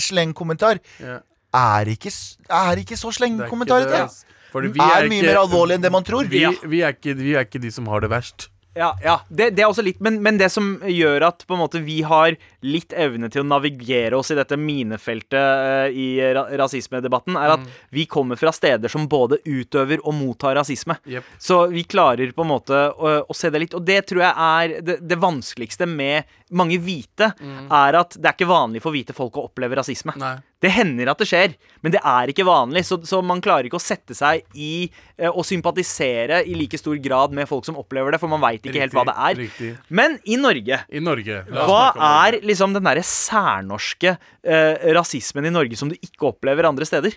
slengkommentar 0.00 0.80
Ja. 1.00 1.20
Er 1.54 1.86
ikke, 1.92 2.10
er 2.50 2.76
ikke 2.82 2.96
så 2.98 3.08
Det 3.08 3.14
er 3.14 3.18
slengkommentar 3.20 3.84
det, 3.86 3.92
det. 3.94 4.34
Fordi 4.52 4.68
vi 4.74 4.80
Er 4.80 5.04
er 5.04 5.08
mye 5.08 5.20
ikke- 5.22 5.26
mer 5.30 5.38
alvorlig 5.40 5.74
enn 5.78 5.82
det 5.82 5.92
man 5.92 6.04
tror 6.04 6.28
Vi, 6.28 6.40
Ja. 6.42 6.50
vi, 6.64 6.80
er 6.82 6.92
ikke, 6.92 7.14
vi 7.16 7.34
er 7.34 7.44
ikke 7.44 7.60
de 7.62 7.70
som 7.70 7.86
har 7.86 8.00
det 8.00 8.10
verst. 8.10 8.48
Ja, 8.76 8.92
ja. 9.02 9.18
Det, 9.30 9.54
det 9.56 9.60
er 9.64 9.68
også 9.70 9.82
litt 9.82 10.00
men, 10.00 10.20
men 10.22 10.36
det 10.36 10.50
som 10.52 10.78
gjør 10.80 11.26
at 11.28 11.46
på 11.48 11.54
en 11.54 11.60
måte 11.62 11.80
vi 11.82 12.02
har 12.02 12.36
litt 12.66 12.92
evne 12.96 13.30
til 13.32 13.44
å 13.44 13.48
navigere 13.48 14.18
oss 14.18 14.32
i 14.34 14.36
dette 14.38 14.58
minefeltet 14.58 15.38
eh, 15.38 15.96
i 15.96 16.06
ra 16.34 16.46
rasismedebatten, 16.58 17.36
er 17.38 17.54
at 17.56 17.62
Mm. 17.66 17.70
vi 17.90 18.04
kommer 18.06 18.36
fra 18.36 18.52
steder 18.52 18.88
som 18.92 19.06
både 19.08 19.38
utøver 19.44 20.02
og 20.04 20.14
mottar 20.14 20.54
rasisme. 20.58 20.98
Yep. 21.08 21.24
Så 21.40 21.60
vi 21.72 21.84
klarer 21.88 22.32
på 22.36 22.44
en 22.44 22.50
måte 22.52 22.80
å, 22.92 23.14
å 23.26 23.34
se 23.36 23.50
det 23.50 23.62
litt. 23.64 23.74
Og 23.78 23.84
det 23.86 24.02
tror 24.10 24.22
jeg 24.26 24.34
er 24.36 24.80
det, 24.82 24.98
det 25.08 25.18
vanskeligste 25.22 25.86
med 25.88 26.24
mange 26.54 26.76
hvite, 26.78 27.32
er 27.74 27.96
at 27.98 28.14
det 28.14 28.28
er 28.28 28.36
ikke 28.36 28.46
vanlig 28.50 28.82
for 28.84 28.94
hvite 28.94 29.14
folk 29.16 29.34
å 29.40 29.48
oppleve 29.48 29.74
rasisme. 29.80 30.14
Mm. 30.14 30.22
Nei. 30.22 30.36
Det 30.62 30.70
hender 30.72 31.10
at 31.12 31.18
det 31.20 31.26
skjer, 31.28 31.52
men 31.84 31.92
det 31.92 32.00
er 32.00 32.30
ikke 32.32 32.46
vanlig. 32.46 32.80
Så, 32.88 32.96
så 33.04 33.18
man 33.22 33.42
klarer 33.44 33.66
ikke 33.68 33.76
å 33.76 33.82
sette 33.82 34.14
seg 34.16 34.46
i 34.56 34.86
eh, 35.18 35.28
og 35.28 35.44
sympatisere 35.44 36.38
i 36.48 36.54
like 36.56 36.78
stor 36.80 36.96
grad 37.02 37.34
med 37.36 37.48
folk 37.50 37.66
som 37.68 37.76
opplever 37.76 38.14
det, 38.14 38.20
for 38.22 38.30
man 38.32 38.40
veit 38.42 38.64
ikke 38.64 38.80
helt 38.86 38.94
hva 38.96 39.04
det 39.10 39.16
er. 39.28 39.40
Riktig. 39.42 39.72
Men 39.92 40.16
i 40.24 40.38
Norge 40.40 40.78
I 40.88 41.02
Norge. 41.04 41.42
hva 41.50 41.82
er 41.92 42.38
Norge. 42.38 42.40
Liksom 42.56 42.76
den 42.76 42.88
derre 42.88 43.04
særnorske 43.06 44.16
eh, 44.16 44.86
rasismen 44.96 45.46
i 45.46 45.52
Norge 45.54 45.78
som 45.78 45.92
du 45.92 45.98
ikke 46.00 46.32
opplever 46.32 46.68
andre 46.68 46.88
steder? 46.88 47.14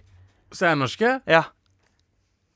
Særnorske? 0.55 1.19
Ja. 1.29 1.47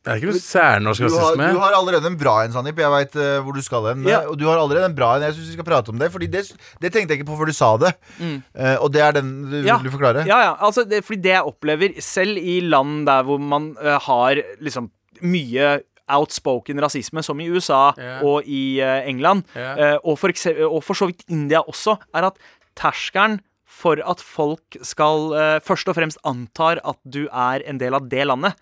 Det 0.04 0.12
er 0.12 0.20
ikke 0.20 0.34
noe 0.34 0.44
særnorsk 0.44 1.06
rasisme. 1.06 1.46
du 1.56 1.60
har 1.62 1.76
allerede 1.78 2.10
en 2.10 2.18
bra 2.20 2.34
en, 2.44 2.52
Sandeep. 2.52 2.82
Jeg 2.84 2.92
veit 2.92 3.14
hvor 3.16 3.56
du 3.56 3.62
skal 3.64 3.86
hen. 3.88 4.02
Ja. 4.10 4.26
Og 4.28 4.36
du 4.36 4.44
har 4.50 4.60
allerede 4.60 4.90
en 4.90 4.98
bra 4.98 5.14
en. 5.16 5.24
Jeg 5.30 5.38
syns 5.38 5.54
vi 5.54 5.56
skal 5.56 5.68
prate 5.68 5.94
om 5.94 6.02
det. 6.02 6.10
Fordi 6.12 6.28
det, 6.28 6.42
det 6.84 6.92
tenkte 6.92 7.16
jeg 7.16 7.22
ikke 7.22 7.30
på 7.30 7.38
før 7.40 7.48
du 7.48 7.56
sa 7.56 7.70
det. 7.80 7.94
Eh, 8.20 8.76
og 8.84 8.92
det 8.92 9.06
er 9.06 9.16
den 9.16 9.32
du, 9.48 9.56
Mm. 9.64 9.70
Ja. 9.70 9.78
vil 9.80 9.88
du 9.88 9.94
forklare? 9.96 10.26
Ja, 10.28 10.42
ja, 10.44 10.52
altså 10.60 10.84
det, 10.84 11.06
fordi 11.08 11.22
det 11.24 11.32
jeg 11.38 11.48
opplever 11.48 11.96
selv 12.04 12.38
i 12.38 12.60
land 12.60 13.06
der 13.08 13.24
hvor 13.24 13.40
man 13.40 13.78
uh, 13.80 13.96
har 14.02 14.44
liksom 14.60 14.92
mye 15.24 15.80
outspoken 16.12 16.82
rasisme, 16.84 17.24
som 17.24 17.40
i 17.40 17.48
USA 17.48 17.94
yeah. 17.98 18.24
og 18.26 18.44
i 18.50 18.82
eh, 18.84 19.08
England, 19.08 19.46
yeah. 19.56 19.94
eh, 19.94 19.98
og, 20.04 20.18
for 20.20 20.34
og 20.68 20.84
for 20.84 21.00
så 21.00 21.08
vidt 21.10 21.24
India 21.32 21.64
også, 21.64 21.96
er 22.14 22.28
at 22.28 22.42
terskelen 22.80 23.40
for 23.74 24.02
at 24.06 24.22
folk 24.22 24.78
skal 24.86 25.34
eh, 25.38 25.58
først 25.66 25.90
og 25.90 25.98
fremst 25.98 26.22
antar 26.28 26.82
at 26.86 27.00
du 27.04 27.26
er 27.28 27.64
en 27.70 27.82
del 27.82 27.98
av 27.98 28.10
det 28.12 28.28
landet. 28.30 28.60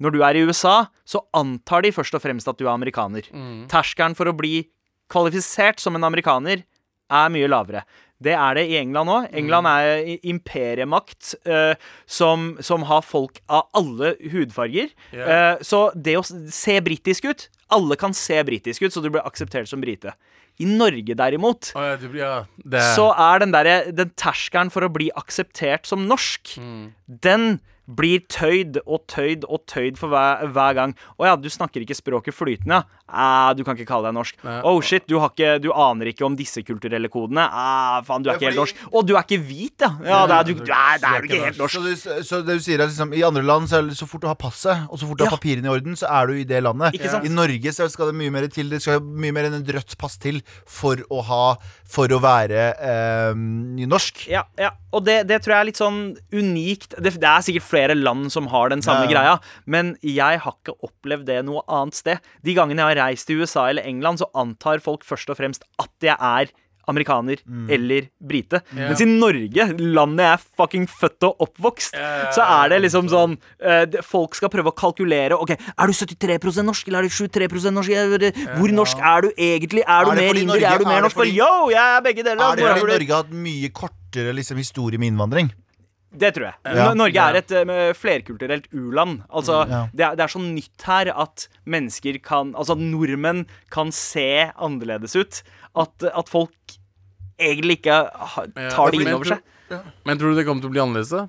Når 0.00 0.14
du 0.14 0.20
er 0.24 0.36
i 0.36 0.44
USA, 0.48 0.90
så 1.04 1.22
antar 1.36 1.84
de 1.84 1.92
først 1.92 2.16
og 2.16 2.22
fremst 2.24 2.48
at 2.48 2.60
du 2.60 2.66
er 2.66 2.72
amerikaner. 2.72 3.26
Terskelen 3.68 4.16
for 4.16 4.30
å 4.30 4.36
bli 4.36 4.62
kvalifisert 5.12 5.82
som 5.82 5.96
en 5.98 6.06
amerikaner 6.06 6.62
er 7.10 7.32
mye 7.34 7.50
lavere. 7.50 7.84
Det 8.20 8.34
er 8.36 8.56
det 8.56 8.66
i 8.68 8.76
England 8.80 9.12
òg. 9.12 9.28
England 9.36 9.68
er 9.70 10.02
imperiemakt 10.28 11.34
uh, 11.48 11.72
som, 12.04 12.52
som 12.64 12.84
har 12.88 13.04
folk 13.04 13.40
av 13.48 13.70
alle 13.76 14.12
hudfarger. 14.32 14.92
Yeah. 15.12 15.56
Uh, 15.56 15.64
så 15.64 15.86
det 15.96 16.18
å 16.20 16.24
se 16.24 16.76
britisk 16.84 17.30
ut 17.30 17.48
Alle 17.70 17.96
kan 17.96 18.12
se 18.16 18.38
britisk 18.44 18.82
ut, 18.82 18.92
så 18.92 19.02
du 19.02 19.10
blir 19.10 19.22
akseptert 19.26 19.68
som 19.70 19.80
brite. 19.80 20.14
I 20.60 20.66
Norge, 20.68 21.14
derimot, 21.16 21.70
oh, 21.78 21.82
ja, 21.86 21.96
du, 21.96 22.08
blir- 22.12 22.20
ja, 22.24 22.44
det 22.68 22.82
så 22.96 23.06
er 23.16 23.38
den, 23.40 23.52
der, 23.54 23.92
den 23.96 24.10
terskelen 24.18 24.70
for 24.74 24.84
å 24.84 24.90
bli 24.92 25.08
akseptert 25.16 25.86
som 25.88 26.06
norsk, 26.10 26.56
Mm. 26.60 26.92
den 27.08 27.60
blir 27.96 28.24
tøyd 28.30 28.80
og 28.84 29.04
tøyd 29.10 29.46
og 29.48 29.64
tøyd 29.70 29.98
for 30.00 30.12
hver, 30.12 30.46
hver 30.54 30.76
gang. 30.78 30.94
Å 31.18 31.30
ja, 31.30 31.36
du 31.36 31.48
snakker 31.50 31.84
ikke 31.84 31.96
språket 31.98 32.36
flytende. 32.36 32.82
Eh, 33.10 33.50
du 33.58 33.64
kan 33.66 33.76
ikke 33.76 33.88
kalle 33.88 34.10
deg 34.10 34.16
norsk. 34.18 34.38
Nei. 34.46 34.58
Oh 34.68 34.78
shit, 34.84 35.06
du, 35.10 35.18
har 35.22 35.32
ikke, 35.32 35.56
du 35.62 35.70
aner 35.74 36.12
ikke 36.12 36.26
om 36.26 36.36
disse 36.38 36.62
kulturelle 36.66 37.10
kodene. 37.12 37.46
Eh, 37.46 37.98
faen, 38.06 38.24
du 38.24 38.30
er 38.30 38.38
ikke 38.38 38.50
helt 38.50 38.60
norsk. 38.62 38.84
Å, 38.90 39.02
du 39.06 39.14
er 39.16 39.26
ikke 39.26 39.40
hvit, 39.42 39.76
ja. 39.82 39.90
Ja, 40.06 40.20
det 40.30 40.36
er, 40.38 40.48
du, 40.48 40.62
du 40.62 40.74
er, 40.74 41.00
det 41.02 41.10
er 41.10 41.24
du 41.24 41.30
ikke 41.30 41.42
helt 41.48 41.60
norsk. 41.60 41.78
Så, 41.80 41.84
du, 41.84 42.24
så 42.26 42.42
det 42.46 42.58
du 42.60 42.64
sier 42.64 42.80
er 42.80 42.90
liksom, 42.90 43.14
I 43.16 43.24
andre 43.26 43.44
land 43.46 43.70
så, 43.70 43.80
er 43.80 43.90
det, 43.90 43.98
så 43.98 44.08
fort 44.10 44.24
du 44.24 44.28
har 44.30 44.38
passet 44.40 44.86
og 44.90 45.00
så 45.00 45.08
fort 45.08 45.20
du 45.20 45.26
har 45.26 45.34
papirene 45.34 45.68
i 45.70 45.72
orden, 45.72 45.96
så 45.98 46.10
er 46.10 46.30
du 46.30 46.38
i 46.38 46.46
det 46.46 46.62
landet. 46.64 46.96
Ikke 46.98 47.10
sant? 47.12 47.26
I 47.26 47.32
Norge 47.32 47.74
så 47.74 47.88
skal 47.90 48.12
det 48.12 48.18
mye 48.20 48.34
mer 48.34 48.46
til 48.50 48.70
Det 48.70 48.80
skal 48.82 49.02
mye 49.02 49.34
mer 49.34 49.48
enn 49.48 49.58
et 49.60 49.74
rødt 49.74 49.96
pass 50.00 50.16
til 50.20 50.40
for 50.68 51.00
å 51.10 51.22
ha 51.26 51.44
For 51.90 52.12
å 52.14 52.20
være 52.22 52.66
eh, 52.78 53.34
norsk. 53.90 54.24
Ja, 54.30 54.44
ja. 54.60 54.70
Og 54.94 55.04
det, 55.06 55.22
det 55.30 55.40
tror 55.42 55.54
jeg 55.54 55.64
er 55.64 55.68
litt 55.68 55.80
sånn 55.80 56.00
unikt. 56.34 56.94
Det, 56.98 57.14
det 57.22 57.28
er 57.30 57.44
sikkert 57.46 57.66
flere 57.66 57.79
land 57.94 58.30
som 58.32 58.46
har 58.48 58.68
den 58.68 58.82
samme 58.82 59.08
Ja, 59.08 59.10
ja. 59.10 59.10
greia, 59.10 59.40
men 59.66 59.96
jeg 60.02 60.40
har 60.40 60.52
ikke 60.52 60.76
opplevd 60.82 61.24
det 61.26 61.44
noe 61.44 61.62
annet 61.68 61.94
sted. 61.94 62.18
De 62.44 62.54
gangene 62.54 62.76
jeg 62.84 62.96
har 62.96 63.06
reist 63.08 63.26
til 63.26 63.40
USA 63.40 63.68
eller 63.70 63.82
England, 63.82 64.18
så 64.18 64.30
antar 64.34 64.80
folk 64.80 65.04
først 65.04 65.30
og 65.30 65.36
fremst 65.36 65.62
at 65.78 65.90
jeg 66.00 66.16
er 66.20 66.46
amerikaner 66.88 67.36
Mm. 67.46 67.68
eller 67.70 68.08
brite. 68.20 68.62
Yeah. 68.74 68.88
Mens 68.88 69.00
i 69.00 69.04
Norge, 69.04 69.78
landet 69.78 70.24
jeg 70.24 70.32
er 70.32 70.42
fucking 70.58 70.86
født 70.88 71.22
og 71.22 71.36
oppvokst, 71.38 71.94
yeah. 71.94 72.32
så 72.34 72.42
er 72.42 72.68
det 72.70 72.80
liksom 72.82 73.06
sånn 73.08 73.36
uh, 73.62 74.02
Folk 74.02 74.34
skal 74.34 74.48
prøve 74.50 74.72
å 74.72 74.74
kalkulere. 74.74 75.38
Ok, 75.38 75.50
Er 75.52 75.86
du 75.86 75.92
73% 75.92 76.64
norsk, 76.66 76.88
eller 76.88 77.04
er 77.04 77.08
du 77.08 77.28
73 77.28 77.70
norsk? 77.70 77.90
Eller, 77.90 78.32
Hvor 78.58 78.72
norsk 78.74 78.98
er 78.98 79.20
du 79.22 79.30
egentlig? 79.36 79.84
Er 79.86 80.04
du 80.04 80.10
Er 80.10 80.14
mer 80.16 80.34
inder? 80.34 80.56
Er 80.56 80.78
du 80.78 80.84
er 80.84 80.88
mer 80.88 81.02
norsk? 81.02 81.14
fordi- 81.16 81.36
Yo, 81.36 81.68
jeg 81.70 81.78
er 81.78 82.00
begge 82.02 82.24
deler. 82.24 82.42
Er 82.42 82.56
det 82.56 82.64
fordi? 82.66 82.90
Norge 82.90 83.08
har 83.14 83.22
hatt 83.22 83.30
mye 83.32 83.68
kortere 83.70 84.34
liksom, 84.34 84.56
historie 84.56 84.98
med 84.98 85.12
innvandring? 85.12 85.52
Det 86.10 86.32
tror 86.34 86.48
jeg. 86.48 86.54
Ja. 86.74 86.88
Norge 86.98 87.22
er 87.22 87.36
et 87.38 87.52
uh, 87.54 87.92
flerkulturelt 87.94 88.66
u-land. 88.74 89.20
Altså, 89.30 89.60
Ja. 89.70 89.82
det, 89.94 90.04
er, 90.08 90.16
det 90.18 90.24
er 90.24 90.32
så 90.32 90.40
nytt 90.42 90.82
her 90.88 91.10
at 91.14 91.44
mennesker 91.70 92.18
kan 92.22 92.50
Altså 92.58 92.74
at 92.74 92.82
nordmenn 92.82 93.44
kan 93.70 93.92
se 93.94 94.50
annerledes 94.58 95.14
ut. 95.16 95.42
At, 95.78 96.02
at 96.10 96.28
folk 96.28 96.74
egentlig 97.38 97.78
ikke 97.80 98.00
ha- 98.10 98.46
Ja, 98.56 98.70
tar 98.74 98.90
det 98.90 99.00
inn 99.04 99.12
over 99.14 99.24
seg. 99.36 99.46
Men 100.04 100.18
tror 100.18 100.32
du 100.34 100.40
det 100.40 100.46
kommer 100.48 100.60
til 100.64 100.70
å 100.72 100.74
bli 100.74 100.82
annerledes? 100.82 101.28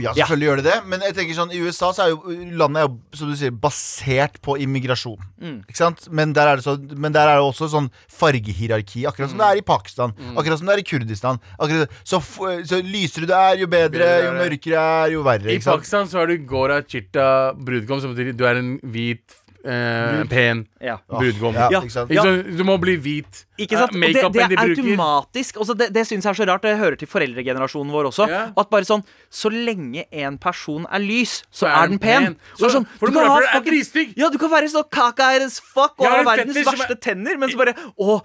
Ja, 0.00 0.14
selvfølgelig 0.16 0.48
gjør 0.48 0.60
det 0.62 0.66
det. 0.68 0.76
Men 0.88 1.02
jeg 1.04 1.16
tenker 1.16 1.36
sånn, 1.36 1.52
i 1.52 1.60
USA 1.60 1.90
så 1.92 2.06
er 2.06 2.12
jo 2.14 2.36
landet 2.56 2.80
er 2.80 2.86
jo, 2.86 2.94
som 3.18 3.32
du 3.32 3.36
sier, 3.36 3.52
basert 3.52 4.38
på 4.44 4.56
immigrasjon. 4.64 5.20
Mm. 5.42 5.58
Ikke 5.66 5.80
sant? 5.80 6.06
Men 6.14 6.32
der, 6.36 6.48
er 6.48 6.60
det 6.60 6.66
så, 6.66 6.76
men 6.78 7.12
der 7.14 7.28
er 7.28 7.40
det 7.40 7.48
også 7.50 7.68
sånn 7.72 7.90
fargehierarki, 8.12 9.04
akkurat 9.08 9.32
som 9.32 9.42
det 9.42 9.50
er 9.50 9.60
i 9.60 9.66
Pakistan. 9.66 10.16
Mm. 10.16 10.38
Akkurat 10.40 10.62
som 10.62 10.70
det 10.70 10.76
er 10.78 10.84
i 10.84 10.86
Kurdistan. 10.88 11.42
Akkurat, 11.58 12.00
så, 12.08 12.22
så 12.68 12.80
lysere 12.86 13.28
du 13.28 13.36
er, 13.36 13.60
jo 13.60 13.68
bedre. 13.72 14.08
Jo 14.22 14.32
er 14.32 14.40
mørkere 14.40 14.86
er, 15.02 15.14
jo 15.16 15.26
verre. 15.26 15.52
I? 15.52 15.60
Pakistan 15.64 16.08
så 16.10 16.22
er 16.22 16.32
du 16.32 16.48
Gora 16.48 16.80
Chirta 16.86 17.26
brudgom, 17.58 18.00
som 18.02 18.14
betyr 18.14 18.32
du 18.36 18.46
er 18.48 18.62
en 18.62 18.74
hvit, 18.94 19.41
eh, 19.64 20.24
pen 20.30 20.66
Ja. 20.80 20.98
brudgom. 21.08 21.54
Ja, 21.54 21.68
Ja. 21.70 21.80
ikke 21.80 21.90
sant? 21.90 22.10
Ikke 22.10 22.22
sant? 22.22 22.56
Du 22.58 22.64
må 22.64 22.78
bli 22.80 22.96
hvit. 22.96 23.44
Ikke 23.58 23.76
sant? 23.78 23.92
Eh, 23.92 23.96
Og 23.96 24.00
det, 24.02 24.14
Makeupen 24.14 24.32
det 24.32 24.48
de 24.48 24.54
er 24.54 24.66
bruker 24.66 24.82
automatisk. 24.90 25.54
Også 25.62 25.76
det 25.78 25.92
det 25.92 26.06
syns 26.06 26.24
jeg 26.24 26.30
er 26.30 26.38
så 26.44 26.46
rart. 26.48 26.62
Det 26.62 26.76
hører 26.78 26.96
til 26.98 27.08
foreldregenerasjonen 27.08 27.90
vår 27.92 28.04
også. 28.10 28.28
Ja. 28.28 28.52
At 28.56 28.70
bare 28.70 28.82
sånn 28.84 29.04
Så 29.30 29.48
lenge 29.50 30.04
en 30.12 30.36
person 30.38 30.86
er 30.92 30.98
lys, 31.00 31.42
så, 31.50 31.66
er 31.66 31.88
den 31.88 31.98
pen. 31.98 32.36
Så, 32.54 32.68
Så, 32.68 32.70
sånn, 32.76 32.86
for 32.98 33.06
du 33.06 33.12
kan 33.14 33.26
ha 33.26 33.38
er 33.38 33.46
fucking- 33.60 33.72
dritstygg. 33.72 34.14
Ja, 34.16 34.28
du 34.28 34.36
kan 34.38 34.50
være 34.50 34.68
så 34.68 34.82
kaka 34.90 35.22
as 35.42 35.58
fuck 35.60 35.94
og 35.98 36.04
Jeg 36.04 36.08
har 36.10 36.16
ha 36.16 36.20
en 36.20 36.26
verdens 36.38 36.56
fetter 36.56 36.64
som 36.64 36.74
verste 36.78 36.90
er- 36.90 37.14
tenner, 37.14 37.38
men 37.38 37.48
så 37.48 37.56
bare 37.56 37.74
Å, 37.98 38.22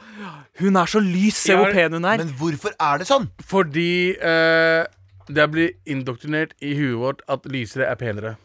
hun 0.59 0.75
er 0.75 0.85
så 0.85 0.99
lys. 0.99 1.35
Se 1.37 1.53
Jeg 1.53 1.57
hvor 1.57 1.65
har- 1.65 1.73
pen 1.73 1.91
hun 1.93 2.05
er. 2.05 2.17
Men 2.17 2.33
hvorfor 2.33 2.71
er 2.79 2.97
det 2.97 3.07
sånn? 3.07 3.29
Fordi 3.41 4.17
eh, 4.21 4.85
det 5.29 5.51
blir 5.51 5.71
indoktrinert 5.85 6.51
i 6.61 6.73
huet 6.75 6.97
vårt 6.99 7.19
at 7.29 7.43
lysere 7.43 7.89
er 7.89 7.95
penere. 7.95 8.37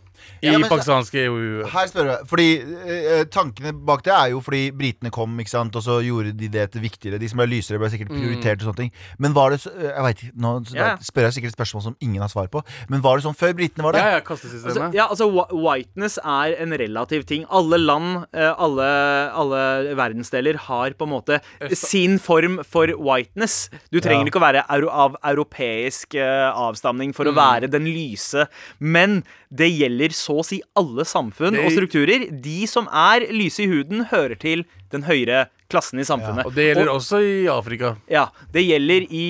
I 0.43 0.47
Ja, 0.51 0.59
men 0.59 0.69
pakistanske 0.71 1.25
EU. 1.27 1.65
Her 1.71 1.87
spør 1.91 2.09
jeg, 2.11 2.27
fordi 2.31 2.47
eh, 2.63 3.25
Tankene 3.31 3.73
bak 3.87 4.03
det 4.07 4.13
er 4.13 4.31
jo 4.33 4.41
fordi 4.43 4.71
britene 4.75 5.11
kom, 5.15 5.39
ikke 5.41 5.51
sant 5.55 5.77
og 5.79 5.83
så 5.87 6.01
gjorde 6.03 6.33
de 6.37 6.49
det 6.49 6.71
til 6.73 6.83
viktigere. 6.83 7.19
De 7.23 7.29
som 7.31 7.39
ble 7.39 7.47
lysere, 7.53 7.79
ble 7.79 7.91
sikkert 7.93 8.11
prioritert. 8.11 8.63
og 8.63 8.71
sånne 8.73 8.81
ting 8.83 8.93
Men 9.19 9.33
var 9.37 9.51
det 9.51 9.61
så, 9.63 9.71
eh, 9.79 9.93
Jeg 9.93 10.03
vet 10.09 10.23
ikke, 10.25 10.33
Nå 10.43 10.53
Ja. 10.75 10.97
spør 10.99 11.29
jeg 11.29 11.33
sikkert 11.39 11.53
et 11.53 11.59
spørsmål 11.59 11.83
som 11.83 11.97
ingen 12.01 12.21
har 12.23 12.29
svar 12.29 12.49
på. 12.49 12.63
Men 12.89 13.01
var 13.03 13.17
det 13.17 13.25
sånn 13.25 13.37
før 13.39 13.55
britene 13.55 13.83
var 13.85 13.93
det? 13.93 14.01
Ja, 14.03 14.11
ja, 14.19 14.23
Altså, 14.23 14.91
ja, 14.95 15.07
altså 15.09 15.29
Whiteness 15.53 16.19
er 16.19 16.55
en 16.63 16.73
relativ 16.73 17.25
ting. 17.27 17.45
Alle 17.51 17.79
land, 17.79 18.27
eh, 18.35 18.53
alle, 18.59 18.89
alle 19.33 19.95
verdensdeler 19.99 20.57
har 20.57 20.91
på 20.99 21.05
en 21.07 21.13
måte 21.13 21.41
sin 21.75 22.19
form 22.19 22.61
for 22.65 22.87
whiteness. 22.99 23.69
Du 23.91 24.01
trenger 24.01 24.25
Ja. 24.27 24.31
ikke 24.31 24.41
å 24.41 24.47
være 24.47 24.65
euro, 24.69 24.89
av 24.91 25.17
europeisk 25.25 26.15
uh, 26.15 26.53
avstamning 26.55 27.13
for 27.15 27.25
å 27.29 27.35
være 27.35 27.69
den 27.71 27.85
lyse, 27.85 28.47
men 28.81 29.23
det 29.53 29.69
gjelder 29.73 30.12
så 30.17 30.39
å 30.41 30.47
si 30.47 30.61
alle 30.79 31.07
samfunn 31.09 31.59
og 31.63 31.73
strukturer. 31.75 32.29
De 32.45 32.63
som 32.71 32.89
er 32.89 33.27
lyse 33.35 33.65
i 33.65 33.71
huden, 33.71 34.07
hører 34.13 34.39
til 34.41 34.65
den 34.93 35.03
høyere 35.09 35.47
klassen 35.73 36.01
i 36.03 36.05
samfunnet. 36.05 36.45
Og 36.45 36.53
det 36.53 36.67
gjelder 36.69 36.91
også 36.93 37.19
i 37.25 37.47
Afrika. 37.49 37.95
Ja, 38.13 38.27
Det 38.53 38.61
gjelder 38.67 39.07
i, 39.09 39.23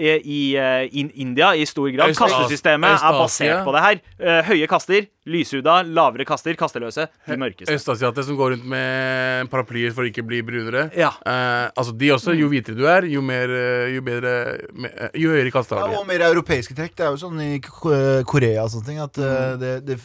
i, 0.00 0.12
i, 0.16 0.38
eh, 0.56 0.88
in 0.96 1.10
India 1.14 1.50
i 1.54 1.66
stor 1.68 1.90
grad. 1.92 2.08
Øst- 2.14 2.22
Kastesystemet 2.24 2.94
Øst, 2.96 3.04
er 3.04 3.18
basert 3.20 3.64
på 3.66 3.74
det 3.76 3.82
her. 3.84 4.00
Eh, 4.18 4.38
høye 4.48 4.66
kaster, 4.70 5.06
lyshuda, 5.28 5.82
lavere 5.84 6.24
kaster, 6.28 6.56
kasteløse, 6.56 7.04
de 7.28 7.36
mørkeste. 7.40 7.72
Østasiater 7.76 8.24
som 8.24 8.36
går 8.36 8.54
rundt 8.54 8.64
med 8.72 9.50
paraplyer 9.52 9.92
for 9.92 10.04
å 10.04 10.08
ikke 10.08 10.24
bli 10.24 10.40
brunere. 10.44 10.86
Ja. 10.96 11.10
Eh, 11.26 11.68
altså 11.76 11.92
de 12.00 12.10
også, 12.16 12.32
Jo 12.34 12.48
hvitere 12.48 12.76
du 12.80 12.86
er, 12.88 13.04
jo, 13.12 13.20
mer, 13.24 13.44
eh, 13.52 13.92
jo 13.94 14.00
bedre 14.08 14.32
eh, 14.56 15.12
Jo 15.20 15.30
høyere 15.36 15.52
kaste 15.52 15.76
Ja, 15.76 15.84
har 15.84 15.92
du. 15.92 15.98
og 16.00 16.08
mer 16.08 16.24
europeiske 16.30 16.74
trekk. 16.80 16.96
Det 16.96 17.04
er 17.04 17.12
jo 17.12 17.20
sånn 17.20 17.40
i 17.44 17.60
Korea 17.60 18.64
og 18.64 18.72
sånne 18.72 18.86
ting 18.88 19.00
at 19.04 19.18
eh, 19.20 19.56
det, 19.60 19.74
det, 19.84 19.98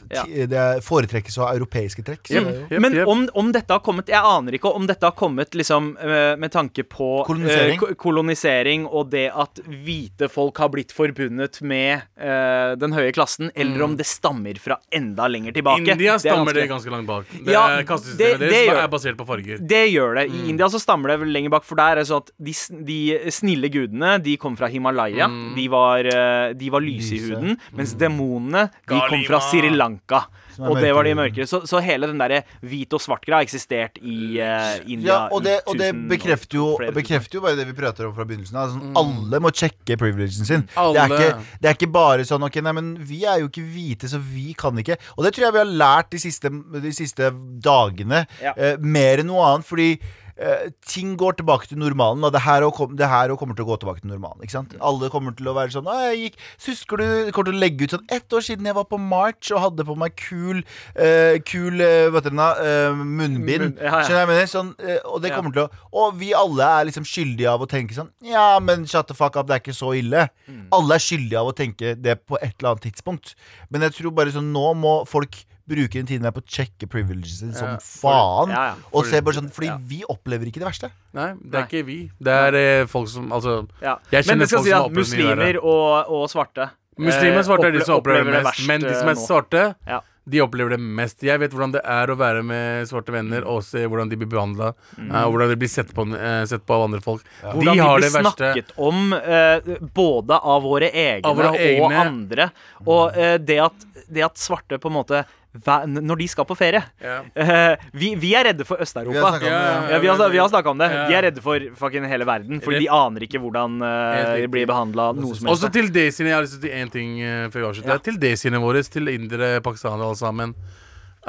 det 0.51 0.67
foretrekkes 0.83 1.39
å 1.39 1.47
ha 1.47 1.53
europeiske 1.55 2.03
trekk. 2.03 2.27
Så 2.27 2.35
yep, 2.43 2.51
Jep, 2.71 2.79
Men 2.83 2.99
om, 3.07 3.25
om 3.33 3.51
dette 3.55 3.71
har 3.71 3.79
kommet 3.85 4.11
Jeg 4.11 4.19
aner 4.19 4.59
ikke 4.59 4.71
om 4.75 4.87
dette 4.89 5.05
har 5.07 5.13
kommet 5.17 5.53
liksom 5.55 5.91
eh, 6.01 6.33
med 6.41 6.51
tanke 6.51 6.83
på 6.89 7.23
Kolonisering. 7.27 7.79
eh, 7.89 7.95
kolonisering 8.01 8.85
og 8.89 9.09
det 9.13 9.27
at 9.31 9.61
hvite 9.69 10.29
folk 10.31 10.57
har 10.61 10.71
blitt 10.73 10.91
forbundet 10.95 11.61
med 11.61 12.01
eh, 12.19 12.73
den 12.81 12.93
høye 12.97 13.13
klassen, 13.15 13.51
eller 13.55 13.85
om 13.85 13.95
det 13.99 14.07
stammer 14.09 14.57
fra 14.61 14.79
enda 14.91 15.27
lenger 15.29 15.53
tilbake. 15.55 15.85
Mm. 15.85 15.93
India 15.95 16.13
Det 16.17 16.25
stammer 16.25 16.49
stammer 16.49 16.59
det 16.59 16.67
ganske 16.71 16.93
langt 16.93 17.07
bak. 17.09 17.25
Det 17.31 17.53
Ja, 17.53 17.63
er 17.69 17.77
det- 17.83 17.87
Kastesystemet 17.89 18.39
det 18.39 18.49
deres 18.51 18.67
gjør- 18.69 18.83
er 18.83 18.87
basert 18.95 19.17
på 19.21 19.25
farger. 19.29 19.57
Det 19.75 19.83
gjør 19.93 20.15
det. 20.19 20.25
Mm. 20.31 20.35
I 20.45 20.49
India 20.55 20.65
så 20.69 20.79
stammer 20.81 21.13
det 21.13 21.19
vel 21.21 21.33
lenger 21.33 21.49
bak, 21.55 21.63
for 21.63 21.75
der 21.75 21.91
er 21.91 21.95
det 22.01 22.07
sånn 22.09 22.23
at 22.25 22.31
de, 22.39 22.53
de 22.85 22.99
snille 23.31 23.69
gudene 23.71 24.17
De 24.23 24.35
kom 24.37 24.55
fra 24.57 24.67
Himalaya. 24.67 25.27
Mm. 25.29 25.55
De, 25.55 25.67
var, 25.69 25.99
eh, 26.05 26.53
de 26.53 26.69
var 26.69 26.81
lyse 26.81 27.13
i 27.15 27.19
huden. 27.29 27.57
Mens 27.75 27.93
demonene 27.93 28.69
de 28.87 28.99
kom 29.09 29.23
fra 29.27 29.39
Sri 29.39 29.69
Lanka. 29.69 30.25
Som 30.59 30.67
er 30.67 30.73
Og 30.73 30.81
det 30.83 30.91
var 30.95 31.07
de 31.07 31.13
mørkere. 31.15 31.47
Så, 31.47 31.61
så 31.69 31.79
hele 31.83 32.09
den 32.09 32.19
derre 32.19 32.41
hvit 32.67 32.91
og 32.95 33.01
svart-greia 33.03 33.39
har 33.39 33.47
eksistert 33.47 33.99
i 34.01 34.39
uh, 34.43 34.75
India 34.83 35.07
Ja, 35.07 35.19
og 35.31 35.45
det, 35.45 35.55
i 35.61 35.71
og 35.71 35.79
det 35.79 35.89
bekrefter 36.11 36.59
jo, 36.59 36.67
bekrefter 36.95 37.39
jo 37.39 37.43
bare 37.45 37.55
det 37.59 37.67
vi 37.69 37.75
prater 37.77 38.09
om 38.09 38.13
fra 38.17 38.27
begynnelsen 38.27 38.59
av. 38.59 38.75
Sånn, 38.75 38.93
Alle 38.99 39.41
må 39.43 39.53
sjekke 39.55 39.97
privilegien 40.01 40.47
sin. 40.49 40.67
Det 40.67 41.03
er, 41.05 41.15
ikke, 41.15 41.57
det 41.63 41.71
er 41.71 41.79
ikke 41.79 41.91
bare 41.95 42.27
sånn 42.27 42.43
Ok, 42.49 42.59
nei, 42.65 42.75
men 42.75 42.93
vi 43.07 43.23
er 43.29 43.41
jo 43.43 43.49
ikke 43.49 43.63
hvite, 43.63 44.11
så 44.11 44.19
vi 44.19 44.51
kan 44.57 44.75
ikke. 44.83 44.99
Og 45.15 45.25
det 45.25 45.33
tror 45.35 45.47
jeg 45.47 45.55
vi 45.55 45.63
har 45.63 45.75
lært 45.83 46.11
de 46.13 46.21
siste, 46.21 46.51
de 46.51 46.95
siste 46.95 47.31
dagene. 47.63 48.25
Ja. 48.43 48.55
uh, 48.57 48.75
mer 48.83 49.23
enn 49.23 49.31
noe 49.31 49.45
annet, 49.53 49.67
fordi 49.69 49.93
eh, 50.39 50.69
ting 50.87 51.15
går 51.19 51.37
tilbake 51.39 51.67
til 51.69 51.79
normalen. 51.81 52.23
Og 52.25 52.33
det 52.33 52.41
her, 52.45 52.63
og 52.67 52.73
kom, 52.77 52.95
det 52.99 53.09
her 53.11 53.33
og 53.33 53.39
kommer 53.41 53.57
til 53.57 53.65
å 53.67 53.69
gå 53.71 53.77
tilbake 53.83 54.03
til 54.03 54.11
normalen. 54.13 54.41
Ikke 54.45 54.55
sant? 54.55 54.75
Alle 54.79 55.09
kommer 55.13 55.35
til 55.37 55.49
å 55.51 55.55
være 55.57 55.73
sånn 55.75 55.89
«Å, 55.89 55.97
jeg 56.09 56.21
gikk, 56.23 56.39
Husker 56.69 57.01
du 57.01 57.05
jeg 57.05 57.33
kommer 57.35 57.51
til 57.51 57.57
å 57.59 57.63
legge 57.63 57.85
ut 57.87 57.95
sånn 57.95 58.07
ett 58.15 58.35
år 58.35 58.45
siden 58.45 58.67
jeg 58.69 58.77
var 58.77 58.87
på 58.89 58.99
March 59.01 59.51
og 59.55 59.61
hadde 59.63 59.85
på 59.87 59.95
meg 59.99 60.15
kul 60.19 60.61
eh, 60.95 61.39
Kul 61.47 61.81
eh, 61.83 62.07
hva 62.09 62.21
heter 62.21 62.35
det 62.35 62.49
eh, 62.65 62.99
munnbind. 63.03 63.65
Munn- 63.65 63.83
ja, 63.83 63.91
ja. 63.91 64.03
Skjønner 64.05 64.23
jeg 64.23 64.31
mener? 64.33 64.49
Sånn, 64.53 64.71
og 65.09 65.21
det 65.23 65.33
Ja. 65.33 65.41
til 65.41 65.63
å 65.63 65.67
Og 65.93 66.15
vi 66.19 66.31
alle 66.37 66.65
er 66.79 66.87
liksom 66.89 67.05
skyldige 67.07 67.51
av 67.51 67.61
å 67.65 67.69
tenke 67.69 67.95
sånn 67.97 68.09
Ja, 68.25 68.59
men 68.59 68.85
shut 68.89 69.07
the 69.07 69.17
fuck 69.17 69.35
up, 69.37 69.47
det 69.49 69.55
er 69.57 69.63
ikke 69.63 69.75
så 69.77 69.93
ille. 69.97 70.27
Mm. 70.49 70.67
Alle 70.75 70.95
er 70.97 71.03
skyldige 71.03 71.39
av 71.41 71.51
å 71.51 71.55
tenke 71.55 71.95
det 71.99 72.17
på 72.25 72.37
et 72.41 72.53
eller 72.59 72.73
annet 72.75 72.85
tidspunkt. 72.89 73.35
Men 73.69 73.85
jeg 73.87 73.97
tror 73.97 74.13
bare 74.15 74.33
sånn 74.33 74.51
nå 74.53 74.73
må 74.77 74.93
folk 75.09 75.43
bruke 75.69 75.99
den 76.01 76.09
tiden 76.09 76.25
der 76.27 76.33
på 76.35 76.41
å 76.43 76.47
sjekke 76.49 76.89
privileges 76.91 77.39
sin 77.43 77.53
som 77.55 77.75
Ja, 77.75 77.77
faen. 77.83 78.51
Ja, 78.55 78.63
ja. 78.71 78.89
Og 78.91 79.05
ser 79.09 79.21
bare 79.25 79.37
sånn 79.39 79.51
Fordi 79.53 79.69
ja. 79.71 79.77
vi 79.93 80.01
opplever 80.09 80.49
ikke 80.49 80.59
det 80.63 80.67
verste. 80.71 80.91
Nei, 81.13 81.29
det 81.37 81.53
Nei. 81.53 81.61
er 81.61 81.69
ikke 81.69 81.85
vi. 81.87 81.99
Det 82.19 82.35
er 82.49 82.59
eh, 82.63 82.85
folk 82.91 83.07
som 83.13 83.31
Altså 83.35 83.55
Ja. 83.81 83.97
Jeg 84.11 84.25
Men 84.25 84.29
kjenner 84.33 84.51
skal 84.51 84.59
folk 84.59 84.67
si 84.67 84.71
som 84.71 84.77
at 84.77 84.81
har 84.81 84.89
opplevd 84.89 85.15
mye 85.15 85.25
verre. 85.29 85.39
muslimer 85.39 85.63
og, 85.63 86.13
og 86.19 86.29
svarte 86.33 86.69
Muslimer 86.99 87.37
eh, 87.37 87.39
og 87.39 87.45
svarte 87.47 87.67
er 87.69 87.71
de 87.77 87.85
som 87.87 87.95
opplever 88.01 88.25
det 88.33 88.39
det 88.41 88.47
mest. 88.49 88.67
Men 88.67 88.81
de 88.83 88.93
som 88.97 89.07
eh, 89.07 89.11
er 89.13 89.15
nå. 89.15 89.25
svarte, 89.25 89.61
Ja. 89.87 89.99
de 90.29 90.41
opplever 90.43 90.69
det 90.75 90.79
mest. 90.83 91.23
Jeg 91.25 91.39
vet 91.41 91.53
hvordan 91.55 91.71
det 91.73 91.81
er 91.89 92.11
å 92.11 92.15
være 92.19 92.41
med 92.45 92.85
svarte 92.89 93.09
venner 93.15 93.45
og 93.49 93.63
se 93.65 93.85
hvordan 93.87 94.11
de 94.11 94.17
blir 94.19 94.27
behandla. 94.29 94.73
og 94.99 95.31
hvordan 95.33 95.49
de 95.49 95.55
blir 95.57 95.71
sett 95.71 95.93
på, 95.95 96.03
eh, 96.13 96.43
sett 96.45 96.65
på 96.67 96.75
av 96.75 96.83
andre 96.89 96.99
folk. 97.01 97.23
Hvordan 97.41 97.71
De 97.71 97.79
de 97.79 97.85
har 97.87 97.95
blir 97.97 98.05
det 98.09 98.13
verste. 98.19 98.51
snakket 98.51 98.75
om 98.77 99.13
eh, 99.15 99.79
både 99.95 100.37
av 100.43 100.61
våre 100.67 100.91
egne 100.91 101.25
Av 101.31 101.39
våre 101.39 101.53
og 101.55 101.63
egne. 101.71 102.03
andre. 102.03 102.49
Og 102.85 103.17
eh, 103.17 103.37
det, 103.39 103.57
at, 103.63 103.87
det 104.11 104.27
at 104.27 104.35
svarte 104.37 104.77
på 104.77 104.91
en 104.91 104.97
måte 104.99 105.23
når 105.65 106.21
de 106.21 106.27
skal 106.31 106.47
på 106.47 106.55
ferie. 106.57 106.81
Yeah. 107.01 107.77
Vi, 107.93 108.13
vi 108.19 108.33
er 108.37 108.49
redde 108.49 108.65
for 108.67 108.79
Vi 108.79 108.85
har 108.85 108.87
Øst-Europa. 108.87 109.31
snakket 109.35 109.49
om 109.49 109.91
Ja, 109.93 109.99
vi 109.99 110.07
har, 110.11 110.23
har 110.41 110.49
snakka 110.51 110.73
om 110.73 110.81
det. 110.81 110.89
De 111.09 111.17
er 111.17 111.25
redde 111.27 111.43
for 111.43 111.69
fucking 111.79 112.07
hele 112.09 112.27
verden. 112.27 112.61
Fordi 112.63 112.83
de 112.85 112.89
aner 112.93 113.25
ikke 113.27 113.41
hvordan 113.43 113.79
uh, 113.83 114.35
de 114.39 114.47
blir 114.51 114.69
behandla. 114.69 115.11
Noe 115.17 115.35
som 115.35 115.49
helst. 115.49 115.55
Også 115.55 115.71
til 115.73 115.91
desiene, 115.93 116.31
jeg 116.31 116.37
har 116.37 116.45
lyst 116.45 116.57
til 116.59 116.63
å 116.63 116.67
si 116.69 116.83
én 116.83 116.93
ting 116.93 117.15
eh, 117.21 117.47
før 117.51 117.63
vi 117.63 117.67
avslutter. 117.71 117.95
Ja. 117.97 118.03
Til 118.09 118.19
desiene 118.21 118.61
våre, 118.63 118.83
til 118.83 119.11
indere, 119.11 119.57
pakistanere 119.65 120.09
alle 120.09 120.19
sammen. 120.19 120.55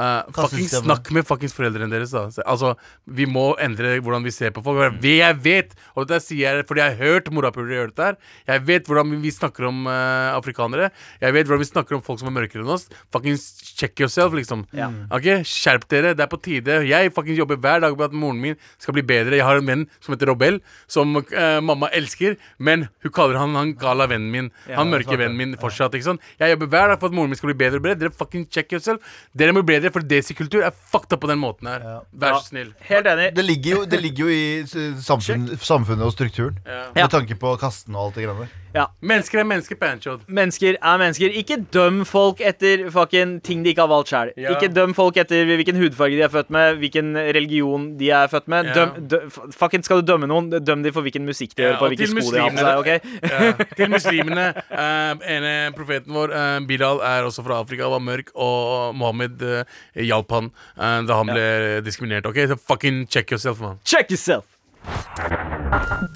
Uh, 0.00 0.22
fucking 0.32 0.68
snakk 0.72 1.10
med 1.12 1.26
fuckings 1.28 1.52
foreldrene 1.52 1.90
deres. 1.92 2.14
da 2.14 2.22
Altså, 2.48 2.74
Vi 3.04 3.26
må 3.28 3.50
endre 3.60 3.98
hvordan 4.00 4.24
vi 4.24 4.32
ser 4.32 4.52
på 4.56 4.62
folk. 4.64 4.96
Jeg 5.04 5.36
vet, 5.44 5.74
og 5.94 6.06
dette 6.08 6.24
sier 6.24 6.56
jeg 6.56 6.66
fordi 6.68 6.80
jeg 6.80 6.96
har 6.96 7.10
hørt 7.10 7.28
morapulere 7.34 7.76
gjøre 7.76 7.90
dette 7.92 8.06
her. 8.06 8.16
Jeg 8.48 8.64
vet 8.68 8.88
hvordan 8.88 9.12
vi 9.20 9.32
snakker 9.34 9.66
om 9.68 9.82
uh, 9.90 10.36
afrikanere. 10.38 10.90
Jeg 11.20 11.36
vet 11.36 11.50
hvordan 11.50 11.62
vi 11.64 11.68
snakker 11.68 11.98
om 11.98 12.04
folk 12.06 12.22
som 12.22 12.30
er 12.30 12.36
mørkere 12.38 12.64
enn 12.64 12.72
oss. 12.72 12.86
Fuckings 13.12 13.44
check 13.76 14.00
yourself, 14.00 14.32
liksom. 14.36 14.64
Ja. 14.76 14.88
Ok, 15.12 15.28
Skjerp 15.48 15.84
dere, 15.92 16.14
det 16.16 16.24
er 16.24 16.30
på 16.32 16.40
tide. 16.42 16.80
Jeg 16.88 17.12
fucking 17.16 17.36
jobber 17.38 17.60
hver 17.60 17.84
dag 17.84 17.96
med 17.96 18.08
at 18.08 18.16
moren 18.16 18.40
min 18.40 18.58
skal 18.78 18.96
bli 18.96 19.04
bedre. 19.06 19.36
Jeg 19.36 19.46
har 19.46 19.60
en 19.60 19.68
venn 19.68 19.86
som 20.00 20.14
heter 20.14 20.30
Robel, 20.32 20.60
som 20.90 21.12
uh, 21.20 21.60
mamma 21.64 21.90
elsker, 21.96 22.38
men 22.58 22.88
hun 23.04 23.14
kaller 23.14 23.40
han 23.40 23.58
han 23.58 23.74
gala 23.78 24.08
vennen 24.10 24.30
min. 24.32 24.50
han 24.70 24.90
mørke 24.90 25.18
vennen 25.18 25.36
min 25.36 25.56
fortsatt. 25.60 25.94
ikke 25.94 26.08
sant? 26.12 26.24
Jeg 26.40 26.54
jobber 26.54 26.72
hver 26.72 26.94
dag 26.94 27.02
for 27.02 27.12
at 27.12 27.16
moren 27.18 27.32
min 27.32 27.40
skal 27.40 27.52
bli 27.52 27.58
bedre 27.64 27.80
og 27.80 27.86
bedre. 27.86 28.00
Dere 28.04 28.16
fucking 28.16 28.46
check 28.50 28.72
yourself. 28.72 29.02
Dere 29.36 29.54
må 29.56 29.64
bli 29.66 29.76
bedre, 29.76 29.89
for 29.94 30.06
desikultur 30.12 30.64
er 30.66 30.72
fucked 30.92 31.12
up 31.16 31.20
på 31.24 31.30
den 31.30 31.40
måten 31.42 31.70
her. 31.70 31.84
Ja. 31.84 31.98
Vær 32.24 32.38
så 32.38 32.50
snill. 32.52 32.72
Helt 32.88 33.10
enig. 33.10 33.28
Det 33.36 33.44
ligger 33.44 33.76
jo, 33.76 33.84
det 33.90 34.00
ligger 34.02 34.28
jo 34.28 34.30
i 34.30 34.96
samfunn, 35.02 35.50
samfunnet 35.58 36.06
og 36.06 36.14
strukturen. 36.16 36.58
Med 36.96 37.10
tanke 37.12 37.36
på 37.40 37.56
kasten 37.60 37.96
og 37.96 38.08
alt 38.08 38.20
det 38.20 38.26
greiene 38.28 38.46
der. 38.46 38.56
Ja. 38.74 38.84
Mennesker 39.02 39.40
er 39.42 39.46
mennesker, 39.50 39.74
panchod. 39.80 40.20
Mennesker 40.30 40.76
er 40.78 40.98
mennesker. 41.00 41.32
Ikke 41.40 41.56
døm 41.74 42.04
folk 42.06 42.38
etter 42.46 42.84
fucking 42.94 43.38
ting 43.46 43.64
de 43.64 43.72
ikke 43.72 43.82
har 43.82 43.90
valgt 43.90 44.12
sjøl. 44.12 44.30
Ja. 44.38 44.52
Ikke 44.54 44.68
døm 44.72 44.92
folk 44.94 45.16
etter 45.18 45.48
hvilken 45.48 45.78
hudfarge 45.80 46.14
de 46.18 46.22
er 46.22 46.30
født 46.30 46.52
med, 46.54 46.78
hvilken 46.82 47.10
religion 47.34 47.88
de 47.98 48.10
er 48.14 48.30
født 48.30 48.46
med. 48.52 48.70
Ja. 48.70 48.76
Døm, 48.78 49.08
dø, 49.10 49.20
fucking 49.56 49.82
Skal 49.86 50.02
du 50.02 50.06
dømme 50.12 50.28
noen, 50.30 50.50
døm 50.62 50.84
de 50.84 50.92
for 50.94 51.02
hvilken 51.02 51.26
musikk 51.26 51.56
de 51.56 51.64
Ja, 51.64 51.72
hører 51.72 51.80
på, 51.80 51.88
og 51.88 51.94
hvilke 51.96 52.10
sko 52.12 52.30
de 52.30 52.40
har 52.44 52.54
på 52.54 52.62
seg. 52.62 52.78
ok? 52.78 52.90
Ja. 53.30 53.66
Til 53.80 53.90
muslimene. 53.90 54.46
Uh, 54.70 55.26
ene 55.34 55.54
profeten 55.76 56.14
vår, 56.14 56.34
uh, 56.36 56.60
Bilal, 56.68 57.02
er 57.06 57.26
også 57.26 57.42
fra 57.46 57.58
Afrika, 57.64 57.88
var 57.90 57.98
mørk, 58.04 58.30
og 58.34 58.94
Mohammed 58.94 59.42
uh, 59.42 59.80
hjalp 59.98 60.30
han 60.36 60.50
uh, 60.78 61.00
da 61.08 61.18
han 61.18 61.32
ble 61.32 61.46
diskriminert. 61.86 62.26
Ok, 62.30 62.38
Så 62.46 62.56
fucking 62.70 63.06
check 63.10 63.30
yourself, 63.34 63.60
man. 63.60 63.80
Check 63.84 64.10
yourself! 64.14 64.44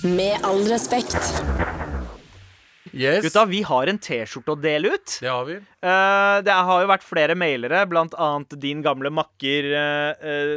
Med 0.05 0.39
all 0.45 0.63
respekt. 0.71 1.84
Yes, 2.95 3.25
Gutta, 3.27 3.43
vi 3.51 3.61
har 3.67 3.91
en 3.91 3.99
T-skjorte 3.99 4.55
å 4.55 4.59
dele 4.61 4.93
ut. 4.95 5.17
det 5.21 5.31
har 5.31 5.45
vi. 5.49 5.57
Uh, 5.85 6.39
det 6.47 6.55
har 6.55 6.85
jo 6.85 6.89
vært 6.89 7.05
flere 7.05 7.35
mailere, 7.37 7.83
blant 7.91 8.15
annet 8.15 8.55
din 8.63 8.81
gamle 8.85 9.11
makker 9.13 9.67
eh, 9.75 10.55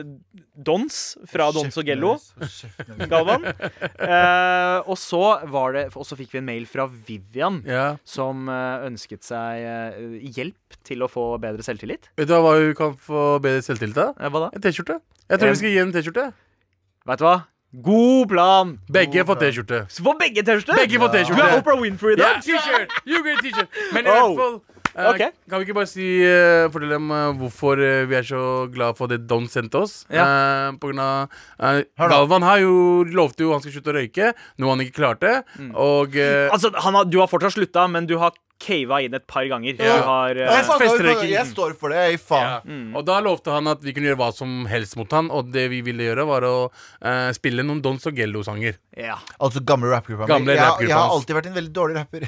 Dons 0.54 1.00
fra 1.28 1.50
Dons 1.56 1.76
og 1.82 1.90
Gello. 1.90 2.14
Galvan. 3.12 3.44
Uh, 3.98 4.86
og 4.86 4.96
så 5.02 5.22
var 5.50 5.76
det 5.76 5.84
Og 5.98 6.06
så 6.08 6.18
fikk 6.20 6.32
vi 6.36 6.42
en 6.42 6.48
mail 6.48 6.66
fra 6.70 6.86
Vivian, 6.88 7.60
Ja. 7.68 7.98
som 8.08 8.48
ønsket 8.48 9.26
seg 9.26 10.24
hjelp 10.38 10.80
til 10.88 11.04
å 11.04 11.10
få 11.12 11.28
bedre 11.42 11.66
selvtillit. 11.66 12.12
Vet 12.18 12.30
du 12.30 12.38
hva 12.38 12.56
hun 12.60 12.74
kan 12.78 12.96
få 13.02 13.28
bedre 13.44 13.66
selvtillit 13.66 13.98
av? 14.06 14.16
Hva 14.18 14.48
da? 14.48 14.54
En 14.56 14.64
T-skjorte. 14.64 15.02
Jeg 15.28 15.42
tror 15.42 15.52
vi 15.54 15.60
skal 15.62 15.74
gi 15.74 15.82
en 15.84 15.94
T-skjorte. 15.96 16.28
Vet 17.08 17.22
du 17.22 17.26
hva? 17.28 17.38
God 17.84 18.30
plan! 18.32 18.78
Begge 18.90 19.22
får. 19.28 19.38
T-skjorte. 19.42 19.84
Så 19.94 20.04
får 20.06 20.16
begge 20.20 20.42
T-skjorte? 20.46 20.78
Begge 20.80 20.98
får 21.02 21.12
Du 21.12 21.18
er 21.18 21.24
T-skjorte. 21.28 21.60
Oprah 21.60 21.82
Winfrey 21.82 22.16
i 22.16 22.20
dag. 22.20 22.40
T-shirt! 22.42 22.96
You 23.06 23.22
get 23.26 23.44
T-shirt. 23.44 23.70
Men 23.94 24.08
i 24.08 24.10
Oh. 24.10 24.34
hvert 24.34 24.42
fall 24.42 24.56
eh, 24.98 25.10
Ok. 25.12 25.22
Kan 25.50 25.60
vi 25.62 25.66
ikke 25.68 25.76
bare 25.78 25.90
si 25.92 26.08
uh, 26.26 26.72
fortelle 26.74 26.96
dem 26.98 27.12
uh, 27.14 27.28
hvorfor 27.38 27.78
vi 28.10 28.16
er 28.18 28.26
så 28.26 28.40
glad 28.74 28.98
for 28.98 29.06
det 29.12 29.20
Don 29.30 29.46
sendte 29.48 29.78
oss? 29.84 30.00
Ja. 30.10 30.26
Eh, 30.26 30.72
på 30.82 30.90
grunn 30.90 31.04
av 31.04 31.30
Galvan 32.10 32.42
har 32.48 32.64
jo 32.64 33.04
lovte 33.06 33.46
jo 33.46 33.52
han 33.54 33.62
skulle 33.62 33.78
slutte 33.78 33.94
å 33.94 33.98
røyke, 34.00 34.32
noe 34.58 34.74
han 34.74 34.82
ikke 34.88 34.98
klarte. 34.98 35.36
Og 35.78 36.18
eh, 36.18 36.48
Altså, 36.50 36.74
han 36.82 36.98
har, 36.98 37.06
Du 37.06 37.20
har 37.22 37.30
fortsatt 37.30 37.60
slutta, 37.60 37.86
men 37.94 38.10
du 38.10 38.18
har 38.18 38.34
cava 38.62 39.00
inn 39.06 39.16
et 39.18 39.26
par 39.30 39.46
ganger. 39.50 39.78
Ja. 39.78 39.98
Du 39.98 40.08
har 40.10 40.38
uh, 40.38 40.44
Jeg, 40.44 40.66
faen, 40.68 41.28
jeg 41.30 41.46
står 41.52 41.76
for 41.80 41.94
det, 41.94 42.04
jeg 42.12 42.22
ja. 42.28 42.60
Mm. 42.66 42.96
Og 42.98 43.06
da 43.08 43.20
lovte 43.24 43.54
han 43.54 43.70
at 43.72 43.84
vi 43.86 43.94
kunne 43.96 44.10
gjøre 44.10 44.20
hva 44.20 44.30
som 44.36 44.66
helst 44.70 44.98
mot 45.00 45.12
han, 45.14 45.30
og 45.34 45.52
det 45.54 45.68
vi 45.74 45.82
ville 45.86 46.10
gjøre, 46.10 46.26
var 46.30 46.48
å 46.48 46.56
uh, 46.68 47.30
spille 47.38 47.66
noen 47.66 47.82
Dons 47.86 48.08
og 48.10 48.18
Gello-sanger. 48.18 48.80
ja. 48.98 49.18
Altså 49.44 49.62
gamle 49.62 49.92
rappgruppa 49.92 50.26
mi. 50.26 50.32
Gamle 50.32 50.56
Jeg, 50.58 50.88
jeg 50.88 50.96
har 50.96 51.14
alltid 51.14 51.38
vært 51.38 51.50
en 51.52 51.58
veldig 51.58 51.74
dårlig 51.76 51.98
rapper. 52.00 52.26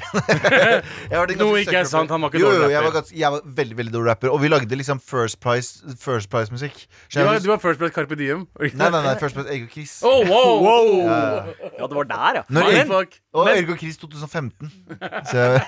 Noe 1.40 1.62
ikke 1.62 1.80
er 1.80 1.88
sant, 1.90 2.12
han 2.12 2.22
var 2.22 2.32
ikke 2.32 2.42
jo, 2.42 2.50
dårlig 2.50 2.62
jo, 2.62 2.70
jeg 2.74 2.84
var, 2.84 2.94
rapper. 2.94 3.14
jeg 3.22 3.34
var 3.34 3.48
veldig 3.60 3.78
veldig 3.80 3.94
dårlig 3.96 4.12
rapper. 4.12 4.32
Og 4.34 4.42
vi 4.44 4.52
lagde 4.52 4.78
liksom 4.78 5.02
First 5.02 5.40
Price 5.42 5.96
First 6.00 6.30
Price-musikk. 6.32 6.84
Du 7.12 7.20
var, 7.24 7.40
du 7.42 7.50
var 7.50 7.62
First 7.62 7.82
Price 7.82 7.94
Carpe 7.96 8.18
Diem. 8.18 8.46
Nei, 8.60 8.72
nei, 8.78 9.02
nei, 9.04 9.16
First 9.20 9.38
Price 9.38 9.50
Egg 9.50 9.66
og 9.66 9.74
Chris. 9.74 9.98
Oh, 10.06 10.22
wow, 10.28 10.62
wow. 10.62 11.50
ja, 11.78 11.86
det 11.86 11.98
var 11.98 12.10
der, 12.12 12.40
ja. 12.40 12.46
Når 12.48 12.70
Men. 12.70 13.18
Og 13.32 13.44
Men- 13.46 13.70
og 13.70 13.78
Chris 13.78 13.96
2015. 13.96 14.70
Så, 15.30 15.60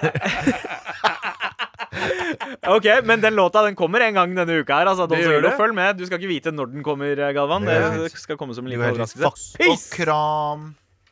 Ok, 2.66 2.86
Men 3.04 3.20
den 3.22 3.34
låta 3.34 3.62
den 3.66 3.74
kommer 3.76 4.00
en 4.00 4.14
gang 4.14 4.34
denne 4.36 4.60
uka. 4.62 4.78
her 4.80 4.86
altså, 4.90 5.06
Det 5.10 5.18
gjør 5.22 5.42
det. 5.44 5.52
Følg 5.58 5.74
med. 5.74 5.98
Du 5.98 6.06
skal 6.06 6.18
ikke 6.18 6.28
vite 6.30 6.52
når 6.54 6.66
den 6.72 6.82
kommer, 6.82 7.14
Galvan. 7.34 7.66
Det 7.66 8.10
Det 8.10 8.12
skal 8.18 8.36
komme 8.36 8.54
som 8.54 8.64
en 8.66 8.70
liten 8.70 8.84
er 8.84 8.90
overraskelse. 8.94 9.56
og 9.68 9.78
kram. 9.92 10.74